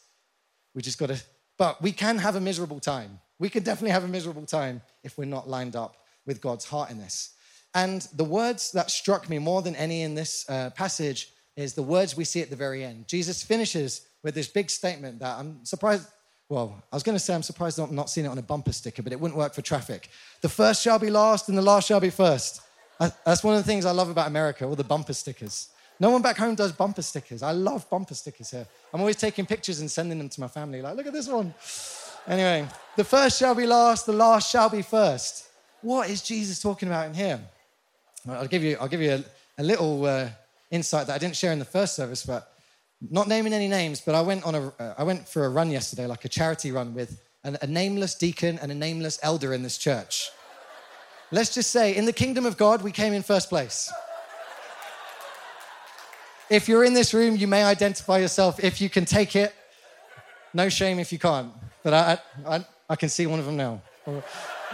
We 0.73 0.81
just 0.81 0.97
got 0.97 1.09
to, 1.09 1.21
but 1.57 1.81
we 1.81 1.91
can 1.91 2.17
have 2.19 2.37
a 2.37 2.41
miserable 2.41 2.79
time. 2.79 3.19
We 3.37 3.49
can 3.49 3.63
definitely 3.63 3.91
have 3.91 4.05
a 4.05 4.07
miserable 4.07 4.45
time 4.45 4.81
if 5.03 5.17
we're 5.17 5.25
not 5.25 5.49
lined 5.49 5.75
up 5.75 5.97
with 6.25 6.39
God's 6.39 6.65
heart 6.65 6.89
in 6.89 6.97
this. 6.97 7.33
And 7.73 8.01
the 8.15 8.23
words 8.23 8.71
that 8.71 8.89
struck 8.89 9.29
me 9.29 9.39
more 9.39 9.61
than 9.61 9.75
any 9.75 10.03
in 10.03 10.15
this 10.15 10.45
uh, 10.49 10.69
passage 10.71 11.33
is 11.55 11.73
the 11.73 11.83
words 11.83 12.15
we 12.15 12.23
see 12.23 12.41
at 12.41 12.49
the 12.49 12.55
very 12.55 12.83
end. 12.83 13.07
Jesus 13.07 13.43
finishes 13.43 14.07
with 14.23 14.35
this 14.35 14.47
big 14.47 14.69
statement 14.69 15.19
that 15.19 15.37
I'm 15.37 15.65
surprised. 15.65 16.07
Well, 16.49 16.83
I 16.91 16.95
was 16.95 17.03
going 17.03 17.15
to 17.15 17.23
say 17.23 17.35
I'm 17.35 17.43
surprised 17.43 17.77
I'm 17.77 17.93
not 17.93 18.09
seeing 18.09 18.25
it 18.25 18.29
on 18.29 18.37
a 18.39 18.41
bumper 18.41 18.73
sticker, 18.73 19.03
but 19.03 19.13
it 19.13 19.19
wouldn't 19.19 19.37
work 19.37 19.53
for 19.53 19.61
traffic. 19.61 20.09
The 20.41 20.49
first 20.49 20.81
shall 20.81 20.97
be 20.97 21.11
last, 21.11 21.47
and 21.47 21.55
the 21.55 21.61
last 21.61 21.87
shall 21.87 21.99
be 21.99 22.09
first. 22.09 22.61
That's 22.99 23.43
one 23.43 23.55
of 23.55 23.63
the 23.63 23.67
things 23.67 23.85
I 23.85 23.91
love 23.91 24.09
about 24.09 24.27
America, 24.27 24.65
all 24.65 24.75
the 24.75 24.83
bumper 24.83 25.13
stickers. 25.13 25.69
No 25.99 26.09
one 26.09 26.23
back 26.23 26.37
home 26.37 26.55
does 26.55 26.71
bumper 26.71 27.03
stickers. 27.03 27.43
I 27.43 27.51
love 27.51 27.87
bumper 27.89 28.15
stickers 28.15 28.49
here. 28.49 28.65
I'm 28.91 28.99
always 28.99 29.15
taking 29.15 29.45
pictures 29.45 29.79
and 29.79 29.91
sending 29.91 30.17
them 30.17 30.27
to 30.27 30.41
my 30.41 30.47
family, 30.47 30.81
like, 30.81 30.95
look 30.95 31.05
at 31.05 31.13
this 31.13 31.27
one. 31.27 31.53
Anyway, 32.27 32.67
the 32.95 33.03
first 33.03 33.37
shall 33.37 33.53
be 33.53 33.67
last, 33.67 34.07
the 34.07 34.13
last 34.13 34.51
shall 34.51 34.69
be 34.69 34.81
first. 34.81 35.47
What 35.81 36.09
is 36.09 36.21
Jesus 36.21 36.59
talking 36.59 36.89
about 36.89 37.07
in 37.07 37.13
here? 37.13 37.39
I'll 38.27 38.47
give 38.47 38.63
you, 38.63 38.75
I'll 38.81 38.87
give 38.87 39.01
you 39.01 39.11
a, 39.11 39.23
a 39.61 39.63
little 39.63 40.03
uh, 40.05 40.29
insight 40.71 41.07
that 41.07 41.13
I 41.13 41.17
didn't 41.19 41.35
share 41.35 41.53
in 41.53 41.59
the 41.59 41.65
first 41.65 41.95
service, 41.95 42.25
but 42.25 42.51
not 43.01 43.27
naming 43.27 43.53
any 43.53 43.67
names, 43.67 44.01
but 44.01 44.15
I 44.15 44.21
went 44.21 44.43
on 44.43 44.55
a, 44.55 44.73
uh, 44.79 44.95
I 44.97 45.03
went 45.03 45.27
for 45.27 45.45
a 45.45 45.49
run 45.49 45.71
yesterday, 45.71 46.05
like 46.05 46.25
a 46.25 46.29
charity 46.29 46.71
run 46.71 46.93
with 46.93 47.21
an, 47.43 47.57
a 47.61 47.67
nameless 47.67 48.15
deacon 48.15 48.59
and 48.61 48.71
a 48.71 48.75
nameless 48.75 49.19
elder 49.23 49.53
in 49.53 49.63
this 49.63 49.77
church. 49.77 50.31
Let's 51.31 51.53
just 51.53 51.71
say, 51.71 51.95
in 51.95 52.05
the 52.05 52.13
kingdom 52.13 52.45
of 52.45 52.57
God, 52.57 52.81
we 52.81 52.91
came 52.91 53.13
in 53.13 53.21
first 53.21 53.49
place. 53.49 53.91
If 56.49 56.67
you're 56.67 56.83
in 56.83 56.95
this 56.95 57.13
room, 57.13 57.35
you 57.35 57.47
may 57.47 57.63
identify 57.63 58.17
yourself 58.17 58.61
if 58.63 58.81
you 58.81 58.89
can 58.89 59.05
take 59.05 59.35
it. 59.35 59.53
No 60.53 60.67
shame 60.67 60.97
if 60.97 61.11
you 61.11 61.19
can't. 61.19 61.53
But 61.83 61.93
I, 61.93 62.17
I, 62.45 62.65
I 62.89 62.95
can 62.95 63.07
see 63.07 63.27
one 63.27 63.39
of 63.39 63.45
them 63.45 63.55
now. 63.55 63.81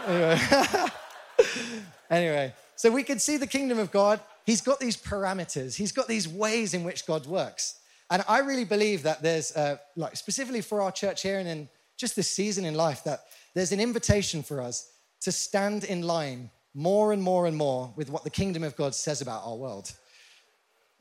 Anyway. 0.07 0.39
anyway, 2.09 2.53
so 2.75 2.89
we 2.89 3.03
can 3.03 3.19
see 3.19 3.35
the 3.37 3.47
kingdom 3.47 3.77
of 3.77 3.91
God. 3.91 4.21
He's 4.45 4.61
got 4.61 4.79
these 4.79 4.95
parameters, 4.95 5.75
he's 5.75 5.91
got 5.91 6.07
these 6.07 6.27
ways 6.27 6.73
in 6.73 6.83
which 6.83 7.05
God 7.05 7.25
works. 7.25 7.79
And 8.09 8.23
I 8.27 8.39
really 8.39 8.65
believe 8.65 9.03
that 9.03 9.21
there's, 9.21 9.55
uh, 9.55 9.77
like, 9.95 10.15
specifically 10.15 10.61
for 10.61 10.81
our 10.81 10.91
church 10.91 11.21
here 11.23 11.39
and 11.39 11.47
in 11.47 11.69
just 11.97 12.15
this 12.15 12.29
season 12.29 12.65
in 12.65 12.75
life, 12.75 13.03
that 13.03 13.21
there's 13.53 13.71
an 13.71 13.79
invitation 13.79 14.43
for 14.43 14.61
us 14.61 14.91
to 15.21 15.31
stand 15.31 15.83
in 15.85 16.03
line 16.03 16.51
more 16.73 17.13
and 17.13 17.23
more 17.23 17.47
and 17.47 17.57
more 17.57 17.93
with 17.95 18.09
what 18.09 18.23
the 18.23 18.29
kingdom 18.29 18.63
of 18.63 18.75
God 18.75 18.93
says 18.93 19.21
about 19.21 19.43
our 19.45 19.55
world. 19.55 19.91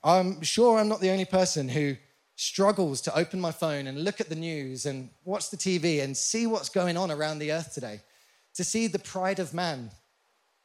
I'm 0.02 0.40
sure 0.42 0.78
I'm 0.78 0.88
not 0.88 1.00
the 1.00 1.10
only 1.10 1.24
person 1.24 1.68
who 1.68 1.96
struggles 2.36 3.00
to 3.02 3.16
open 3.16 3.40
my 3.40 3.52
phone 3.52 3.86
and 3.86 4.04
look 4.04 4.20
at 4.20 4.28
the 4.28 4.34
news 4.34 4.86
and 4.86 5.10
watch 5.24 5.50
the 5.50 5.56
TV 5.56 6.02
and 6.02 6.16
see 6.16 6.46
what's 6.46 6.68
going 6.68 6.96
on 6.96 7.10
around 7.10 7.38
the 7.38 7.52
earth 7.52 7.74
today, 7.74 8.00
to 8.54 8.64
see 8.64 8.86
the 8.86 8.98
pride 8.98 9.38
of 9.38 9.52
man 9.52 9.90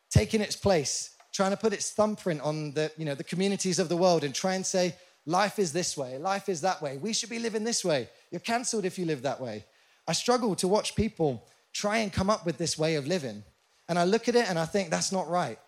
taking 0.10 0.42
its 0.42 0.56
place, 0.56 1.16
trying 1.32 1.52
to 1.52 1.58
put 1.58 1.74
its 1.74 1.92
thumbprint 1.92 2.42
on 2.42 2.74
the, 2.74 2.92
you 2.98 3.06
know, 3.06 3.16
the 3.16 3.24
communities 3.24 3.80
of 3.80 3.90
the 3.90 3.98
world 3.98 4.24
and 4.24 4.34
try 4.34 4.56
and 4.56 4.66
say, 4.66 4.96
life 5.26 5.60
is 5.60 5.74
this 5.74 5.96
way, 5.96 6.18
life 6.18 6.50
is 6.50 6.62
that 6.62 6.82
way, 6.82 6.98
we 6.98 7.14
should 7.14 7.30
be 7.30 7.40
living 7.40 7.64
this 7.64 7.84
way. 7.84 8.10
You're 8.32 8.40
cancelled 8.40 8.86
if 8.86 8.98
you 8.98 9.06
live 9.06 9.22
that 9.24 9.40
way. 9.40 9.66
I 10.08 10.14
struggle 10.14 10.56
to 10.56 10.68
watch 10.68 10.96
people 10.96 11.46
try 11.74 11.98
and 11.98 12.12
come 12.12 12.30
up 12.30 12.46
with 12.46 12.58
this 12.58 12.78
way 12.78 12.96
of 12.96 13.08
living. 13.08 13.44
And 13.88 13.98
I 13.98 14.04
look 14.06 14.28
at 14.28 14.36
it 14.36 14.50
and 14.50 14.58
I 14.58 14.66
think 14.66 14.90
that's 14.90 15.12
not 15.12 15.30
right. 15.30 15.60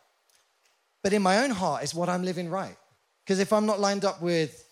But 1.03 1.13
in 1.13 1.21
my 1.21 1.43
own 1.43 1.51
heart 1.51 1.83
is 1.83 1.93
what 1.93 2.09
I'm 2.09 2.23
living 2.23 2.49
right. 2.49 2.77
Because 3.23 3.39
if 3.39 3.53
I'm 3.53 3.65
not 3.65 3.79
lined 3.79 4.05
up 4.05 4.21
with 4.21 4.65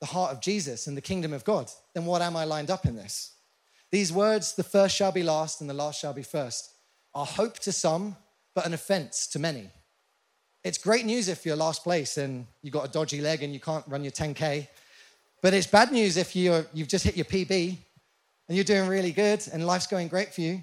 the 0.00 0.06
heart 0.06 0.32
of 0.32 0.40
Jesus 0.40 0.86
and 0.86 0.96
the 0.96 1.02
kingdom 1.02 1.32
of 1.32 1.44
God, 1.44 1.70
then 1.94 2.04
what 2.04 2.22
am 2.22 2.36
I 2.36 2.44
lined 2.44 2.70
up 2.70 2.86
in 2.86 2.96
this? 2.96 3.32
These 3.90 4.12
words, 4.12 4.54
the 4.54 4.62
first 4.62 4.96
shall 4.96 5.12
be 5.12 5.22
last 5.22 5.60
and 5.60 5.68
the 5.68 5.74
last 5.74 6.00
shall 6.00 6.12
be 6.12 6.22
first, 6.22 6.72
are 7.14 7.26
hope 7.26 7.58
to 7.60 7.72
some, 7.72 8.16
but 8.54 8.66
an 8.66 8.74
offense 8.74 9.26
to 9.28 9.38
many. 9.38 9.70
It's 10.62 10.76
great 10.76 11.06
news 11.06 11.28
if 11.28 11.46
you're 11.46 11.56
last 11.56 11.82
place 11.82 12.18
and 12.18 12.46
you've 12.62 12.74
got 12.74 12.86
a 12.86 12.90
dodgy 12.90 13.20
leg 13.20 13.42
and 13.42 13.52
you 13.54 13.60
can't 13.60 13.84
run 13.88 14.04
your 14.04 14.12
10K. 14.12 14.68
But 15.40 15.54
it's 15.54 15.66
bad 15.66 15.90
news 15.90 16.18
if 16.18 16.36
you're, 16.36 16.66
you've 16.74 16.88
just 16.88 17.04
hit 17.04 17.16
your 17.16 17.24
PB 17.24 17.76
and 18.48 18.56
you're 18.56 18.64
doing 18.64 18.88
really 18.88 19.12
good 19.12 19.42
and 19.52 19.66
life's 19.66 19.86
going 19.86 20.08
great 20.08 20.34
for 20.34 20.42
you. 20.42 20.62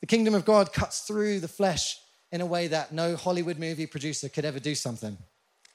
The 0.00 0.06
kingdom 0.06 0.34
of 0.34 0.44
God 0.44 0.72
cuts 0.72 1.00
through 1.00 1.40
the 1.40 1.48
flesh 1.48 1.98
in 2.30 2.40
a 2.40 2.46
way 2.46 2.68
that 2.68 2.92
no 2.92 3.16
Hollywood 3.16 3.58
movie 3.58 3.86
producer 3.86 4.28
could 4.28 4.44
ever 4.44 4.60
do 4.60 4.74
something. 4.74 5.16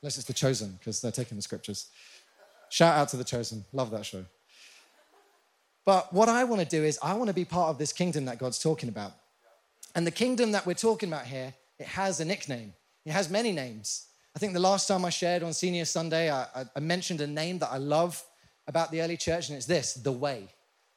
Unless 0.01 0.17
it's 0.17 0.27
The 0.27 0.33
Chosen, 0.33 0.77
because 0.79 1.01
they're 1.01 1.11
taking 1.11 1.37
the 1.37 1.41
scriptures. 1.41 1.87
Shout 2.69 2.95
out 2.95 3.09
to 3.09 3.17
The 3.17 3.23
Chosen. 3.23 3.65
Love 3.73 3.91
that 3.91 4.05
show. 4.05 4.25
But 5.85 6.13
what 6.13 6.29
I 6.29 6.43
want 6.43 6.61
to 6.61 6.67
do 6.67 6.83
is, 6.83 6.99
I 7.01 7.13
want 7.13 7.29
to 7.29 7.33
be 7.33 7.45
part 7.45 7.69
of 7.69 7.77
this 7.77 7.93
kingdom 7.93 8.25
that 8.25 8.37
God's 8.37 8.59
talking 8.59 8.89
about. 8.89 9.13
And 9.95 10.05
the 10.05 10.11
kingdom 10.11 10.51
that 10.51 10.65
we're 10.65 10.73
talking 10.73 11.09
about 11.09 11.25
here, 11.25 11.53
it 11.79 11.87
has 11.87 12.19
a 12.19 12.25
nickname, 12.25 12.73
it 13.07 13.13
has 13.13 13.29
many 13.29 13.51
names. 13.51 14.07
I 14.35 14.39
think 14.39 14.53
the 14.53 14.59
last 14.59 14.87
time 14.87 15.05
I 15.05 15.09
shared 15.09 15.41
on 15.41 15.53
Senior 15.53 15.85
Sunday, 15.85 16.29
I, 16.29 16.45
I 16.75 16.79
mentioned 16.79 17.21
a 17.21 17.27
name 17.27 17.59
that 17.59 17.71
I 17.71 17.77
love 17.77 18.23
about 18.67 18.91
the 18.91 19.01
early 19.01 19.17
church, 19.17 19.49
and 19.49 19.57
it's 19.57 19.65
this 19.65 19.93
the 19.93 20.11
way. 20.11 20.49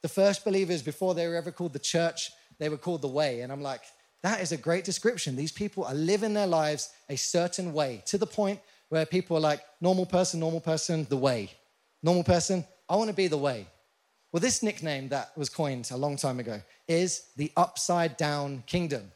The 0.03 0.09
first 0.09 0.45
believers, 0.45 0.83
before 0.83 1.15
they 1.15 1.27
were 1.29 1.37
ever 1.37 1.53
called 1.53 1.73
the 1.73 1.79
church, 1.79 2.33
they 2.59 2.69
were 2.69 2.77
called 2.77 3.03
the 3.03 3.09
way. 3.09 3.43
And 3.43 3.53
I'm 3.53 3.63
like, 3.63 3.83
that 4.23 4.41
is 4.41 4.53
a 4.53 4.57
great 4.57 4.85
description. 4.85 5.37
These 5.37 5.53
people 5.53 5.85
are 5.85 5.95
living 5.95 6.35
their 6.35 6.47
lives 6.47 6.91
a 7.09 7.17
certain 7.17 7.73
way 7.73 8.03
to 8.07 8.19
the 8.19 8.27
point 8.27 8.61
where 8.89 9.07
people 9.07 9.37
are 9.37 9.41
like, 9.41 9.63
normal 9.81 10.05
person, 10.05 10.41
normal 10.41 10.61
person, 10.61 11.07
the 11.09 11.17
way. 11.17 11.51
Normal 12.03 12.25
person, 12.25 12.65
I 12.89 12.97
want 12.97 13.09
to 13.09 13.17
be 13.17 13.29
the 13.29 13.39
way. 13.39 13.67
Well, 14.33 14.41
this 14.41 14.63
nickname 14.63 15.09
that 15.09 15.37
was 15.37 15.49
coined 15.49 15.89
a 15.93 15.97
long 15.97 16.17
time 16.17 16.41
ago 16.41 16.61
is 16.89 17.23
the 17.37 17.53
upside 17.57 18.17
down 18.17 18.65
kingdom. 18.67 19.13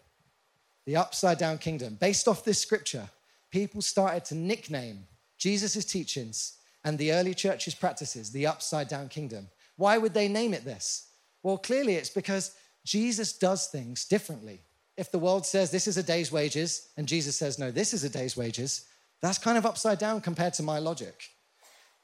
The 0.87 0.97
upside 0.97 1.38
down 1.38 1.59
kingdom. 1.59 1.97
Based 2.00 2.29
off 2.29 2.45
this 2.45 2.61
scripture, 2.61 3.09
people 3.50 3.83
started 3.83 4.25
to 4.26 4.35
nickname 4.35 5.07
Jesus' 5.38 5.85
teachings 5.85 6.59
and 6.85 6.99
the 6.99 7.12
early 7.12 7.35
church's 7.35 7.75
practices 7.75 8.31
the 8.31 8.47
upside 8.47 8.88
down 8.88 9.09
kingdom. 9.09 9.49
Why 9.76 9.99
would 9.99 10.14
they 10.14 10.29
name 10.29 10.55
it 10.55 10.64
this? 10.64 11.09
Well, 11.43 11.59
clearly 11.59 11.95
it's 11.95 12.11
because 12.11 12.55
Jesus 12.85 13.33
does 13.33 13.67
things 13.67 14.05
differently. 14.05 14.61
If 14.97 15.11
the 15.11 15.19
world 15.19 15.47
says 15.47 15.71
this 15.71 15.87
is 15.87 15.97
a 15.97 16.03
day's 16.03 16.31
wages 16.31 16.88
and 16.97 17.09
Jesus 17.09 17.37
says, 17.37 17.59
no, 17.59 17.71
this 17.71 17.95
is 17.95 18.05
a 18.05 18.09
day's 18.09 18.37
wages, 18.37 18.85
that's 19.21 19.38
kind 19.38 19.59
of 19.59 19.67
upside 19.67 19.99
down 19.99 20.21
compared 20.21 20.55
to 20.55 20.62
my 20.62 20.79
logic. 20.79 21.31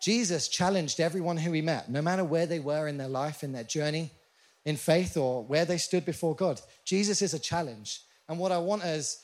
Jesus 0.03 0.49
challenged 0.49 0.99
everyone 0.99 1.37
who 1.37 1.53
he 1.53 1.61
met, 1.61 1.91
no 1.91 2.01
matter 2.01 2.25
where 2.25 2.47
they 2.47 2.59
were 2.59 2.89
in 2.89 2.97
their 2.97 3.09
life, 3.09 3.45
in 3.45 3.53
their 3.53 3.65
journey, 3.65 4.11
in 4.65 4.77
faith, 4.77 5.17
or 5.17 5.45
where 5.45 5.67
they 5.67 5.77
stood 5.77 6.07
before 6.07 6.35
God. 6.35 6.61
Jesus 6.85 7.21
is 7.21 7.35
a 7.35 7.39
challenge. 7.39 8.01
And 8.31 8.39
what 8.39 8.53
I 8.53 8.59
want 8.59 8.85
as, 8.85 9.19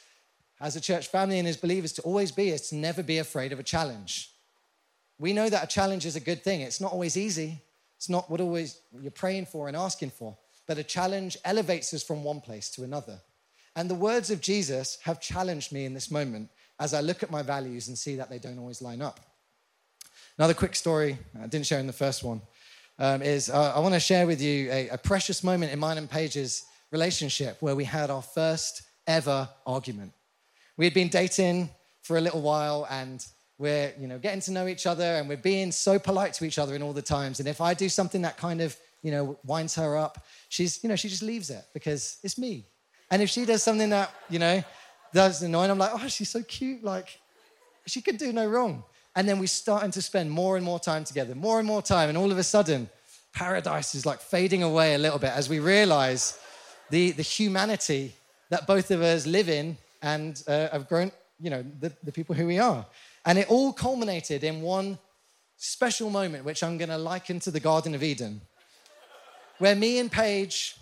as 0.61 0.75
a 0.75 0.81
church 0.81 1.07
family 1.07 1.39
and 1.39 1.47
as 1.47 1.57
believers 1.57 1.93
to 1.93 2.03
always 2.03 2.33
be 2.33 2.49
is 2.49 2.69
to 2.71 2.75
never 2.75 3.05
be 3.05 3.19
afraid 3.19 3.53
of 3.53 3.61
a 3.61 3.63
challenge. 3.63 4.33
We 5.17 5.33
know 5.33 5.49
that 5.49 5.63
a 5.63 5.67
challenge 5.69 6.05
is 6.05 6.17
a 6.17 6.21
good 6.21 6.43
thing. 6.43 6.61
It's 6.61 6.81
not 6.81 6.93
always 6.93 7.17
easy. 7.17 7.63
It's 7.97 8.09
not 8.09 8.29
what 8.29 8.41
always 8.41 8.81
you're 9.01 9.13
praying 9.13 9.47
for 9.47 9.69
and 9.69 9.77
asking 9.77 10.11
for. 10.11 10.37
But 10.67 10.79
a 10.79 10.83
challenge 10.83 11.39
elevates 11.45 11.95
us 11.95 12.03
from 12.03 12.25
one 12.25 12.41
place 12.41 12.69
to 12.71 12.83
another. 12.83 13.21
And 13.77 13.89
the 13.89 13.95
words 13.95 14.33
of 14.33 14.41
Jesus 14.41 14.99
have 15.05 15.21
challenged 15.21 15.71
me 15.71 15.85
in 15.85 15.95
this 15.95 16.11
moment 16.11 16.51
as 16.81 16.93
I 16.93 17.01
look 17.01 17.23
at 17.23 17.31
my 17.31 17.43
values 17.43 17.87
and 17.87 17.97
see 17.97 18.17
that 18.17 18.29
they 18.29 18.41
don't 18.41 18.59
always 18.59 18.83
line 18.83 19.03
up. 19.03 19.21
Another 20.37 20.53
quick 20.53 20.75
story 20.75 21.17
I 21.41 21.47
didn't 21.47 21.67
share 21.67 21.79
in 21.79 21.87
the 21.87 21.93
first 21.93 22.25
one 22.25 22.43
um, 22.99 23.23
is 23.23 23.51
uh, 23.51 23.73
I 23.73 23.79
want 23.79 23.95
to 23.95 24.01
share 24.01 24.27
with 24.27 24.43
you 24.43 24.69
a, 24.73 24.89
a 24.89 24.99
precious 24.99 25.45
moment 25.45 25.73
in 25.73 25.79
mine 25.79 25.97
and 25.97 26.11
Paige's 26.11 26.65
relationship 26.91 27.59
where 27.61 27.77
we 27.77 27.85
had 27.85 28.11
our 28.11 28.23
first 28.23 28.83
ever 29.07 29.49
argument. 29.67 30.13
We 30.77 30.85
had 30.85 30.95
been 30.95 31.09
dating 31.09 31.71
for 32.03 32.17
a 32.17 32.21
little 32.21 32.43
while 32.43 32.87
and 32.91 33.25
we're 33.59 33.95
you 33.99 34.07
know 34.07 34.19
getting 34.19 34.41
to 34.41 34.53
know 34.53 34.67
each 34.67 34.87
other 34.87 35.05
and 35.17 35.29
we're 35.29 35.37
being 35.37 35.73
so 35.73 35.99
polite 35.99 36.35
to 36.35 36.45
each 36.45 36.59
other 36.59 36.75
in 36.75 36.83
all 36.83 36.93
the 36.93 37.01
times 37.01 37.41
and 37.41 37.49
if 37.49 37.59
i 37.63 37.73
do 37.73 37.89
something 37.89 38.21
that 38.21 38.37
kind 38.37 38.61
of 38.61 38.77
you 39.03 39.11
know 39.11 39.39
winds 39.47 39.75
her 39.75 39.97
up 39.97 40.23
she's 40.51 40.85
you 40.85 40.91
know 40.91 40.95
she 40.95 41.09
just 41.09 41.23
leaves 41.23 41.49
it 41.49 41.65
because 41.73 42.19
it's 42.23 42.37
me 42.37 42.67
and 43.11 43.23
if 43.23 43.31
she 43.31 43.47
does 43.47 43.63
something 43.63 43.89
that 43.89 44.13
you 44.29 44.39
know 44.39 44.63
that's 45.17 45.43
annoying. 45.43 45.71
I'm 45.71 45.79
like, 45.79 45.93
oh, 45.95 46.09
she's 46.09 46.31
so 46.31 46.43
cute. 46.43 46.85
Like, 46.85 47.19
she 47.87 48.01
could 48.01 48.19
do 48.19 48.33
no 48.33 48.47
wrong. 48.47 48.85
And 49.15 49.29
then 49.29 49.39
we're 49.39 49.47
starting 49.47 49.91
to 49.93 50.03
spend 50.03 50.31
more 50.31 50.57
and 50.57 50.65
more 50.65 50.79
time 50.79 51.05
together, 51.05 51.35
more 51.35 51.59
and 51.59 51.67
more 51.67 51.83
time. 51.83 52.09
And 52.09 52.19
all 52.19 52.31
of 52.31 52.39
a 52.39 52.43
sudden, 52.43 52.89
paradise 53.33 53.95
is 53.95 54.05
like 54.05 54.21
fading 54.21 54.63
away 54.63 54.95
a 54.95 54.99
little 54.99 55.19
bit 55.19 55.31
as 55.31 55.49
we 55.49 55.59
realize 55.59 56.39
the, 56.91 57.13
the 57.13 57.23
humanity 57.23 58.15
that 58.51 58.67
both 58.67 58.91
of 58.91 59.03
us 59.03 59.27
live 59.27 59.49
in 59.49 59.77
and 60.03 60.43
uh, 60.47 60.69
have 60.71 60.89
grown, 60.89 61.13
you 61.41 61.51
know, 61.51 61.65
the, 61.81 61.93
the 62.03 62.13
people 62.13 62.35
who 62.35 62.47
we 62.47 62.59
are. 62.59 62.87
And 63.25 63.39
it 63.39 63.51
all 63.51 63.73
culminated 63.73 64.45
in 64.45 64.63
one 64.63 64.99
special 65.57 66.11
moment, 66.11 66.45
which 66.45 66.63
I'm 66.63 66.79
going 66.79 66.91
to 66.91 66.99
liken 66.99 67.41
to 67.41 67.51
the 67.51 67.61
Garden 67.61 67.95
of 67.95 68.03
Eden, 68.03 68.41
where 69.59 69.75
me 69.75 69.99
and 69.99 70.11
Paige 70.11 70.77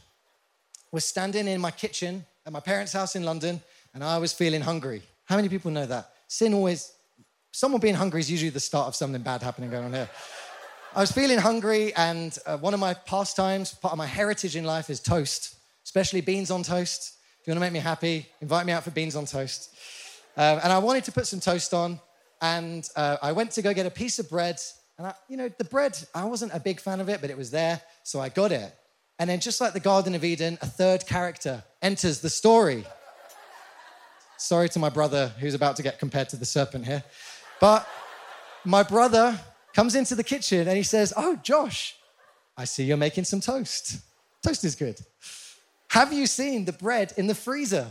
were 0.92 1.00
standing 1.00 1.48
in 1.48 1.60
my 1.60 1.70
kitchen 1.70 2.24
at 2.46 2.52
my 2.52 2.60
parents' 2.60 2.92
house 2.92 3.16
in 3.16 3.24
London 3.24 3.60
and 3.94 4.02
I 4.02 4.18
was 4.18 4.32
feeling 4.32 4.60
hungry. 4.60 5.02
How 5.24 5.36
many 5.36 5.48
people 5.48 5.70
know 5.70 5.86
that? 5.86 6.10
Sin 6.26 6.52
always, 6.52 6.92
someone 7.52 7.80
being 7.80 7.94
hungry 7.94 8.20
is 8.20 8.30
usually 8.30 8.50
the 8.50 8.60
start 8.60 8.88
of 8.88 8.96
something 8.96 9.22
bad 9.22 9.42
happening 9.42 9.70
going 9.70 9.84
on 9.84 9.92
here. 9.92 10.10
I 10.94 11.00
was 11.00 11.12
feeling 11.12 11.38
hungry, 11.38 11.94
and 11.94 12.36
uh, 12.46 12.56
one 12.58 12.74
of 12.74 12.80
my 12.80 12.94
pastimes, 12.94 13.74
part 13.74 13.92
of 13.92 13.98
my 13.98 14.06
heritage 14.06 14.56
in 14.56 14.64
life 14.64 14.90
is 14.90 15.00
toast, 15.00 15.56
especially 15.84 16.20
beans 16.20 16.50
on 16.50 16.62
toast. 16.62 17.14
If 17.44 17.48
you 17.48 17.52
want 17.52 17.58
to 17.58 17.66
make 17.66 17.72
me 17.74 17.80
happy, 17.80 18.26
invite 18.40 18.64
me 18.64 18.72
out 18.72 18.84
for 18.84 18.90
beans 18.90 19.14
on 19.16 19.26
toast. 19.26 19.76
Um, 20.34 20.60
and 20.64 20.72
I 20.72 20.78
wanted 20.78 21.04
to 21.04 21.12
put 21.12 21.26
some 21.26 21.40
toast 21.40 21.74
on, 21.74 22.00
and 22.40 22.88
uh, 22.96 23.18
I 23.20 23.32
went 23.32 23.50
to 23.50 23.60
go 23.60 23.74
get 23.74 23.84
a 23.84 23.90
piece 23.90 24.18
of 24.18 24.30
bread. 24.30 24.58
And 24.96 25.08
I, 25.08 25.14
you 25.28 25.36
know, 25.36 25.50
the 25.58 25.64
bread, 25.64 25.98
I 26.14 26.24
wasn't 26.24 26.54
a 26.54 26.58
big 26.58 26.80
fan 26.80 27.02
of 27.02 27.10
it, 27.10 27.20
but 27.20 27.28
it 27.28 27.36
was 27.36 27.50
there, 27.50 27.82
so 28.02 28.18
I 28.18 28.30
got 28.30 28.50
it. 28.50 28.74
And 29.18 29.28
then, 29.28 29.40
just 29.40 29.60
like 29.60 29.74
the 29.74 29.80
Garden 29.80 30.14
of 30.14 30.24
Eden, 30.24 30.56
a 30.62 30.66
third 30.66 31.06
character 31.06 31.62
enters 31.82 32.20
the 32.20 32.30
story. 32.30 32.86
Sorry 34.38 34.70
to 34.70 34.78
my 34.78 34.88
brother 34.88 35.30
who's 35.38 35.52
about 35.52 35.76
to 35.76 35.82
get 35.82 35.98
compared 35.98 36.30
to 36.30 36.36
the 36.36 36.46
serpent 36.46 36.86
here. 36.86 37.04
But 37.60 37.86
my 38.64 38.84
brother 38.84 39.38
comes 39.74 39.94
into 39.94 40.14
the 40.14 40.24
kitchen 40.24 40.66
and 40.66 40.78
he 40.78 40.82
says, 40.82 41.12
Oh, 41.14 41.36
Josh, 41.42 41.94
I 42.56 42.64
see 42.64 42.84
you're 42.84 42.96
making 42.96 43.24
some 43.24 43.42
toast. 43.42 43.98
Toast 44.42 44.64
is 44.64 44.74
good. 44.74 44.98
Have 45.94 46.12
you 46.12 46.26
seen 46.26 46.64
the 46.64 46.72
bread 46.72 47.12
in 47.16 47.28
the 47.28 47.36
freezer? 47.36 47.86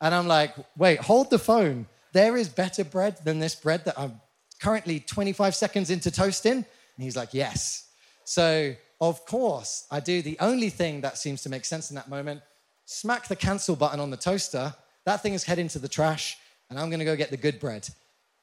And 0.00 0.14
I'm 0.14 0.28
like, 0.28 0.54
Wait, 0.76 1.00
hold 1.00 1.28
the 1.28 1.40
phone. 1.40 1.86
There 2.12 2.36
is 2.36 2.48
better 2.48 2.84
bread 2.84 3.18
than 3.24 3.40
this 3.40 3.56
bread 3.56 3.84
that 3.86 3.98
I'm 3.98 4.20
currently 4.60 5.00
25 5.00 5.56
seconds 5.56 5.90
into 5.90 6.12
toasting. 6.12 6.58
And 6.58 6.64
he's 6.96 7.16
like, 7.16 7.34
Yes. 7.34 7.88
So, 8.22 8.76
of 9.00 9.26
course, 9.26 9.88
I 9.90 9.98
do 9.98 10.22
the 10.22 10.36
only 10.38 10.70
thing 10.70 11.00
that 11.00 11.18
seems 11.18 11.42
to 11.42 11.48
make 11.48 11.64
sense 11.64 11.90
in 11.90 11.96
that 11.96 12.08
moment 12.08 12.42
smack 12.84 13.26
the 13.26 13.34
cancel 13.34 13.74
button 13.74 13.98
on 13.98 14.10
the 14.10 14.16
toaster. 14.16 14.72
That 15.04 15.24
thing 15.24 15.34
is 15.34 15.42
heading 15.42 15.66
to 15.70 15.80
the 15.80 15.88
trash, 15.88 16.38
and 16.70 16.78
I'm 16.78 16.90
gonna 16.90 17.04
go 17.04 17.16
get 17.16 17.32
the 17.32 17.36
good 17.36 17.58
bread. 17.58 17.88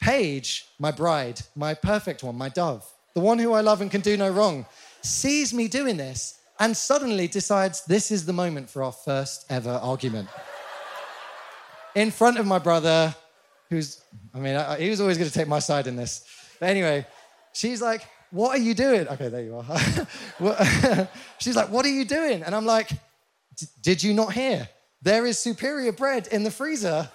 Paige, 0.01 0.65
my 0.77 0.91
bride, 0.91 1.39
my 1.55 1.73
perfect 1.73 2.21
one, 2.21 2.35
my 2.35 2.49
dove, 2.49 2.85
the 3.13 3.21
one 3.21 3.39
who 3.39 3.53
I 3.53 3.61
love 3.61 3.79
and 3.79 3.89
can 3.89 4.01
do 4.01 4.17
no 4.17 4.29
wrong, 4.29 4.65
sees 5.01 5.53
me 5.53 5.69
doing 5.69 5.95
this 5.95 6.37
and 6.59 6.75
suddenly 6.75 7.27
decides 7.27 7.85
this 7.85 8.11
is 8.11 8.25
the 8.25 8.33
moment 8.33 8.69
for 8.69 8.83
our 8.83 8.91
first 8.91 9.45
ever 9.49 9.71
argument. 9.71 10.29
In 11.95 12.11
front 12.11 12.37
of 12.37 12.45
my 12.45 12.59
brother, 12.59 13.15
who's, 13.69 14.01
I 14.33 14.39
mean, 14.39 14.55
I, 14.55 14.79
he 14.79 14.89
was 14.89 15.01
always 15.01 15.17
going 15.17 15.29
to 15.29 15.33
take 15.33 15.47
my 15.47 15.59
side 15.59 15.87
in 15.87 15.95
this. 15.95 16.25
But 16.59 16.69
anyway, 16.69 17.05
she's 17.53 17.81
like, 17.81 18.05
What 18.31 18.57
are 18.57 18.61
you 18.61 18.73
doing? 18.73 19.07
Okay, 19.07 19.29
there 19.29 19.43
you 19.43 19.57
are. 19.57 21.09
she's 21.39 21.55
like, 21.55 21.69
What 21.69 21.85
are 21.85 21.89
you 21.89 22.05
doing? 22.05 22.43
And 22.43 22.55
I'm 22.55 22.65
like, 22.65 22.89
Did 23.81 24.03
you 24.03 24.13
not 24.13 24.33
hear? 24.33 24.67
There 25.01 25.25
is 25.25 25.39
superior 25.39 25.91
bread 25.91 26.27
in 26.27 26.43
the 26.43 26.51
freezer 26.51 27.09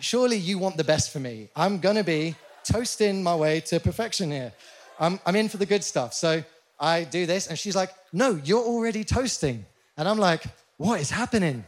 surely 0.00 0.36
you 0.36 0.58
want 0.58 0.76
the 0.76 0.84
best 0.84 1.12
for 1.12 1.20
me. 1.20 1.48
I'm 1.54 1.78
going 1.78 1.96
to 1.96 2.04
be 2.04 2.34
toasting 2.64 3.22
my 3.22 3.34
way 3.34 3.60
to 3.60 3.78
perfection 3.78 4.30
here. 4.30 4.52
I'm, 4.98 5.20
I'm 5.24 5.36
in 5.36 5.48
for 5.48 5.58
the 5.58 5.66
good 5.66 5.84
stuff. 5.84 6.14
So 6.14 6.42
I 6.80 7.04
do 7.04 7.26
this, 7.26 7.46
and 7.46 7.58
she's 7.58 7.76
like, 7.76 7.90
No, 8.12 8.40
you're 8.44 8.64
already 8.64 9.04
toasting. 9.04 9.66
And 9.96 10.08
I'm 10.08 10.18
like, 10.18 10.44
What 10.78 11.00
is 11.00 11.10
happening? 11.10 11.64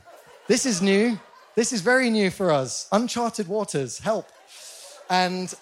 This 0.49 0.66
is 0.66 0.81
new. 0.81 1.19
This 1.54 1.73
is 1.73 1.83
very 1.83 2.09
new 2.09 2.31
for 2.31 2.50
us. 2.50 2.88
Uncharted 2.92 3.47
waters, 3.47 3.99
help. 3.99 4.26
And 5.11 5.52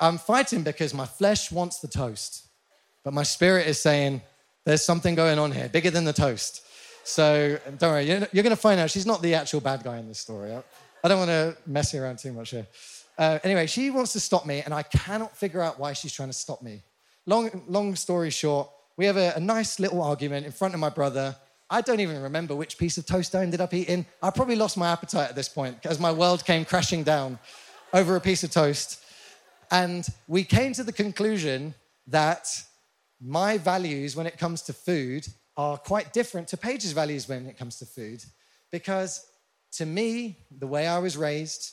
I'm 0.00 0.16
fighting 0.18 0.62
because 0.62 0.94
my 0.94 1.04
flesh 1.04 1.52
wants 1.52 1.80
the 1.80 1.88
toast, 1.88 2.46
but 3.04 3.12
my 3.12 3.22
spirit 3.22 3.66
is 3.66 3.78
saying, 3.78 4.22
There's 4.64 4.84
something 4.84 5.14
going 5.14 5.38
on 5.38 5.52
here, 5.52 5.68
bigger 5.68 5.90
than 5.90 6.04
the 6.04 6.12
toast. 6.14 6.62
So 7.04 7.58
don't 7.78 7.90
worry, 7.90 8.06
you're, 8.06 8.44
going 8.44 8.50
to 8.50 8.56
find 8.56 8.80
out 8.80 8.90
she's 8.90 9.06
not 9.06 9.22
the 9.22 9.34
actual 9.34 9.60
bad 9.60 9.82
guy 9.82 9.98
in 9.98 10.06
this 10.06 10.20
story. 10.20 10.52
I 11.04 11.08
don't 11.08 11.18
want 11.18 11.30
to 11.30 11.56
mess 11.66 11.92
you 11.92 12.00
around 12.00 12.20
too 12.20 12.32
much 12.32 12.50
here. 12.50 12.66
Uh, 13.18 13.38
anyway, 13.42 13.66
she 13.66 13.90
wants 13.90 14.12
to 14.12 14.20
stop 14.20 14.46
me, 14.46 14.62
and 14.62 14.72
I 14.72 14.82
cannot 14.84 15.36
figure 15.36 15.60
out 15.60 15.78
why 15.78 15.92
she's 15.92 16.12
trying 16.12 16.28
to 16.28 16.34
stop 16.34 16.62
me. 16.62 16.82
Long, 17.26 17.62
long 17.68 17.94
story 17.94 18.30
short, 18.30 18.68
we 18.96 19.06
have 19.06 19.16
a, 19.16 19.32
a 19.36 19.40
nice 19.40 19.78
little 19.78 20.02
argument 20.02 20.44
in 20.46 20.52
front 20.52 20.74
of 20.74 20.80
my 20.80 20.88
brother. 20.88 21.36
I 21.70 21.80
don't 21.80 22.00
even 22.00 22.20
remember 22.22 22.54
which 22.54 22.78
piece 22.78 22.98
of 22.98 23.06
toast 23.06 23.34
I 23.34 23.42
ended 23.42 23.60
up 23.60 23.72
eating. 23.72 24.06
I 24.22 24.30
probably 24.30 24.56
lost 24.56 24.76
my 24.76 24.90
appetite 24.90 25.30
at 25.30 25.36
this 25.36 25.48
point 25.48 25.86
as 25.86 25.98
my 25.98 26.12
world 26.12 26.44
came 26.44 26.64
crashing 26.64 27.02
down 27.02 27.38
over 27.92 28.16
a 28.16 28.20
piece 28.20 28.42
of 28.42 28.50
toast. 28.50 29.02
And 29.70 30.06
we 30.28 30.44
came 30.44 30.72
to 30.74 30.84
the 30.84 30.92
conclusion 30.92 31.74
that 32.08 32.48
my 33.20 33.56
values 33.56 34.16
when 34.16 34.26
it 34.26 34.36
comes 34.36 34.62
to 34.62 34.72
food 34.72 35.26
are 35.56 35.78
quite 35.78 36.12
different 36.12 36.48
to 36.48 36.56
Paige's 36.56 36.92
values 36.92 37.28
when 37.28 37.46
it 37.46 37.56
comes 37.56 37.78
to 37.78 37.86
food 37.86 38.22
because 38.70 39.24
to 39.72 39.86
me, 39.86 40.38
the 40.50 40.66
way 40.66 40.86
I 40.86 40.98
was 40.98 41.16
raised, 41.16 41.72